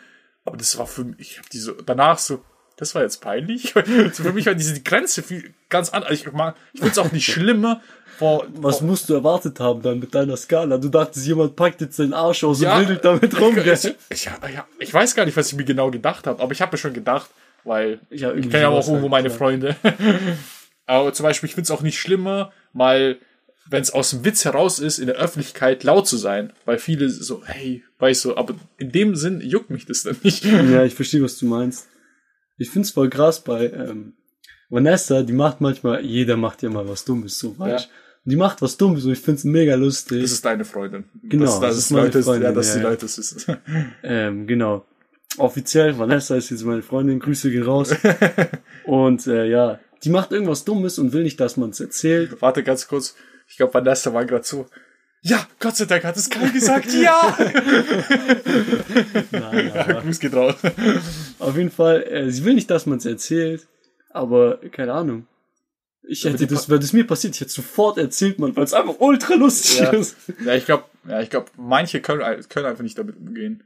aber 0.45 0.57
das 0.57 0.76
war 0.76 0.87
für 0.87 1.05
mich, 1.05 1.20
ich 1.20 1.39
hab 1.39 1.49
die 1.51 1.59
so, 1.59 1.72
danach 1.72 2.18
so, 2.18 2.43
das 2.76 2.93
war 2.97 3.03
jetzt 3.03 3.18
peinlich. 3.20 3.72
so 4.12 4.22
für 4.24 4.32
mich 4.32 4.47
war 4.47 4.55
diese 4.55 4.80
Grenze 4.82 5.22
viel 5.22 5.55
ganz 5.68 5.91
anders. 5.91 6.11
Ich, 6.11 6.30
mag- 6.32 6.57
ich 6.72 6.80
find's 6.80 6.99
auch 6.99 7.12
nicht 7.12 7.24
schlimmer. 7.24 7.80
Vor, 8.18 8.47
Was 8.57 8.78
vor, 8.78 8.87
musst 8.89 9.09
du 9.09 9.14
erwartet 9.14 9.61
haben 9.61 9.80
dann 9.82 10.01
mit 10.01 10.12
deiner 10.12 10.37
Skala? 10.37 10.78
Du 10.78 10.89
dachtest, 10.89 11.24
jemand 11.24 11.55
packt 11.55 11.80
jetzt 11.80 12.01
den 12.01 12.12
Arsch 12.12 12.43
aus 12.43 12.61
Ja, 12.61 12.76
und 12.78 12.82
wedelt 12.82 13.05
damit 13.05 13.41
rum. 13.41 13.57
ich, 13.57 13.66
ich, 13.66 13.95
ich, 14.09 14.24
ja, 14.24 14.66
ich 14.80 14.93
weiß 14.93 15.14
gar 15.14 15.24
nicht, 15.26 15.37
was 15.37 15.49
ich 15.53 15.57
mir 15.57 15.64
genau 15.64 15.91
gedacht 15.93 16.26
habe, 16.26 16.43
aber 16.43 16.51
ich 16.53 16.61
habe 16.61 16.72
mir 16.72 16.78
schon 16.78 16.93
gedacht, 16.93 17.30
weil 17.62 18.01
Ja, 18.11 18.32
ich 18.32 18.51
kenne 18.51 18.62
ja 18.62 18.68
auch 18.70 18.87
irgendwo 18.87 19.03
halt, 19.03 19.11
meine. 19.11 19.30
Freunde. 19.30 19.76
aber 20.87 21.12
zum 21.12 21.24
Beispiel, 21.24 21.49
ich 21.49 21.55
finde 21.55 21.66
es 21.66 21.70
auch 21.70 21.82
nicht 21.82 21.99
schlimmer, 21.99 22.53
mal, 22.72 23.18
wenn 23.69 23.83
es 23.83 23.91
aus 23.91 24.11
dem 24.11 24.25
Witz 24.25 24.45
heraus 24.45 24.79
ist, 24.79 24.99
in 24.99 25.07
der 25.07 25.17
Öffentlichkeit 25.17 25.85
laut 25.85 26.07
zu 26.07 26.17
sein, 26.17 26.53
weil 26.65 26.79
viele 26.79 27.09
so, 27.09 27.43
hey, 27.45 27.83
weißt 27.99 28.27
du, 28.27 28.37
aber 28.37 28.55
in 28.79 28.93
dem 28.93 29.17
Sinn 29.17 29.41
juckt 29.41 29.71
mich 29.71 29.87
das 29.87 30.03
dann 30.03 30.17
nicht. 30.23 30.45
Ja, 30.45 30.85
ich 30.85 30.95
verstehe, 30.95 31.23
was 31.23 31.39
du 31.39 31.47
meinst. 31.47 31.89
Ich 32.57 32.71
find's 32.71 32.91
voll 32.91 33.11
krass 33.11 33.43
bei 33.43 33.71
ähm, 33.71 34.15
Vanessa, 34.69 35.23
die 35.23 35.33
macht 35.33 35.61
manchmal, 35.61 36.05
jeder 36.05 36.37
macht 36.37 36.62
ja 36.62 36.71
mal 36.71 36.89
was 36.89 37.05
Dummes, 37.05 37.39
so 37.39 37.59
weißt 37.59 37.87
Ja. 37.87 37.91
Die 38.27 38.37
macht 38.37 38.62
was 38.62 38.79
Dummes 38.79 39.05
und 39.05 39.12
ich 39.12 39.19
find's 39.19 39.45
mega 39.45 39.75
lustig. 39.75 40.23
Das 40.23 40.33
ist 40.33 40.45
deine 40.45 40.65
Freundin. 40.65 41.05
Genau, 41.23 41.45
das, 41.45 41.61
das, 41.61 41.69
das 41.69 41.79
ist 41.79 41.91
meine 41.91 42.07
Leute, 42.07 42.23
Freundin, 42.23 42.43
ja, 42.45 42.53
dass 42.53 42.69
ja, 42.69 42.77
die. 42.77 42.83
Leute 42.83 43.07
es 43.07 43.19
wissen. 43.19 43.57
Ähm, 44.03 44.47
genau. 44.47 44.87
Offiziell, 45.37 45.99
Vanessa 45.99 46.37
ist 46.37 46.51
jetzt 46.51 46.65
meine 46.65 46.83
Freundin, 46.83 47.19
Grüße 47.19 47.51
gehen 47.51 47.65
raus. 47.65 47.95
und 48.85 49.27
äh, 49.27 49.47
ja, 49.47 49.79
die 50.05 50.11
macht 50.11 50.33
irgendwas 50.33 50.65
Dummes 50.65 50.99
und 50.99 51.12
will 51.12 51.23
nicht, 51.23 51.39
dass 51.39 51.57
man 51.57 51.71
es 51.71 51.81
erzählt. 51.81 52.41
Warte 52.41 52.62
ganz 52.62 52.89
kurz. 52.89 53.15
Ich 53.49 53.57
glaube, 53.57 53.74
Vanessa 53.74 54.12
war 54.12 54.24
gerade 54.24 54.45
so. 54.45 54.66
Ja, 55.22 55.47
Gott 55.59 55.76
sei 55.76 55.86
Dank 55.86 56.05
hat 56.05 56.16
es 56.16 56.28
Kai 56.28 56.49
gesagt. 56.49 56.92
Ja! 56.92 57.36
Nein, 59.30 59.72
ja 59.74 59.82
aber 59.88 60.03
Gruß 60.03 60.18
geht 60.20 60.34
raus. 60.34 60.57
auf 61.38 61.57
jeden 61.57 61.70
Fall, 61.70 62.03
äh, 62.05 62.30
sie 62.30 62.45
will 62.45 62.55
nicht, 62.55 62.70
dass 62.70 62.86
man 62.86 62.99
es 62.99 63.07
erzählt, 63.07 63.66
aber 64.11 64.59
keine 64.70 64.92
Ahnung. 64.92 65.26
Ich 66.07 66.24
hätte 66.24 66.47
das, 66.47 66.68
wäre 66.68 66.78
das 66.80 66.92
mir 66.92 67.07
passiert, 67.07 67.34
ich 67.34 67.40
hätte 67.40 67.51
sofort 67.53 67.97
erzählt, 67.97 68.38
man, 68.38 68.55
weil 68.57 68.64
es 68.64 68.74
einfach 68.74 68.97
ultra 68.99 69.34
lustig 69.34 69.78
Ja, 69.80 69.90
ist. 69.90 70.16
ja 70.45 70.55
ich 70.55 70.66
glaube, 70.66 70.84
ja, 71.09 71.20
ich 71.22 71.30
glaube, 71.30 71.47
manche 71.57 72.01
können, 72.03 72.20
können 72.51 72.66
einfach 72.66 72.82
nicht 72.82 72.99
damit 72.99 73.16
umgehen. 73.16 73.64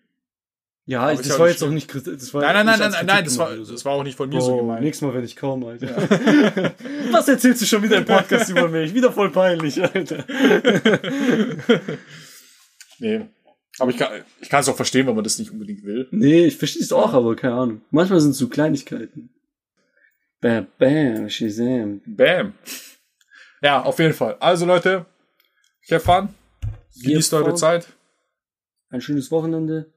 Ja, 0.91 1.15
das 1.15 1.29
ja 1.29 1.39
war 1.39 1.49
jetzt 1.51 1.63
auch 1.63 1.69
nicht. 1.69 1.95
Das 1.95 2.33
war 2.33 2.41
Nein, 2.41 2.65
nein, 2.65 2.65
nein, 2.65 2.79
nicht 2.79 2.91
nein, 2.93 3.07
nein, 3.07 3.25
das 3.27 3.37
war, 3.37 3.55
so. 3.63 3.73
das 3.73 3.85
war 3.85 3.93
auch 3.93 4.03
nicht 4.03 4.17
von 4.17 4.31
mir 4.31 4.41
so 4.41 4.55
Oh, 4.55 4.57
gemeint. 4.63 4.81
nächstes 4.81 5.07
Mal 5.07 5.13
werde 5.13 5.27
ich 5.27 5.37
kaum, 5.37 5.63
Alter. 5.67 5.87
Was 7.13 7.29
erzählst 7.29 7.61
du 7.61 7.67
schon 7.67 7.83
wieder 7.83 7.99
im 7.99 8.07
Podcast 8.07 8.49
über 8.49 8.69
mich? 8.69 8.95
Wieder 8.95 9.13
voll 9.13 9.31
peinlich, 9.31 9.83
Alter. 9.83 10.25
Nee. 13.01 13.27
Aber 13.79 13.91
ich 13.93 13.97
kann, 13.99 14.25
ich 14.41 14.49
kann 14.49 14.61
es 14.61 14.69
auch 14.69 14.75
verstehen, 14.77 15.07
wenn 15.07 15.15
man 15.15 15.23
das 15.23 15.39
nicht 15.39 15.53
unbedingt 15.53 15.85
will. 15.85 16.09
Nee, 16.11 16.47
ich 16.47 16.57
verstehe 16.57 16.83
es 16.83 16.91
auch, 16.91 17.13
aber 17.13 17.37
keine 17.37 17.55
Ahnung. 17.55 17.83
Manchmal 17.91 18.19
sind 18.21 18.31
es 18.33 18.39
so 18.39 18.49
Kleinigkeiten. 18.49 19.31
Bam, 20.41 20.67
bam, 20.79 21.29
Shazam. 21.29 22.01
Bam. 22.07 22.55
Ja, 23.63 23.83
auf 23.83 23.99
jeden 24.01 24.15
Fall. 24.15 24.37
Also 24.41 24.67
Leute, 24.67 25.07
Have 25.91 26.01
fun. 26.01 26.29
Genießt 27.03 27.35
eure. 27.35 27.55
Zeit. 27.55 27.87
Ein 28.91 29.01
schönes 29.01 29.31
Wochenende. 29.31 29.93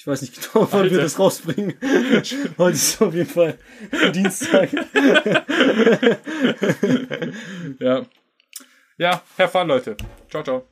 Ich 0.00 0.06
weiß 0.06 0.22
nicht 0.22 0.34
genau, 0.34 0.66
wann 0.72 0.80
Alter. 0.80 0.94
wir 0.94 1.02
das 1.02 1.18
rausbringen. 1.18 1.74
Heute 2.56 2.74
ist 2.74 3.02
auf 3.02 3.12
jeden 3.12 3.28
Fall 3.28 3.58
Dienstag. 4.14 4.70
Ja. 7.78 8.06
Ja, 8.96 9.22
have 9.38 9.48
fun, 9.48 9.68
Leute. 9.68 9.98
Ciao, 10.30 10.42
ciao. 10.42 10.69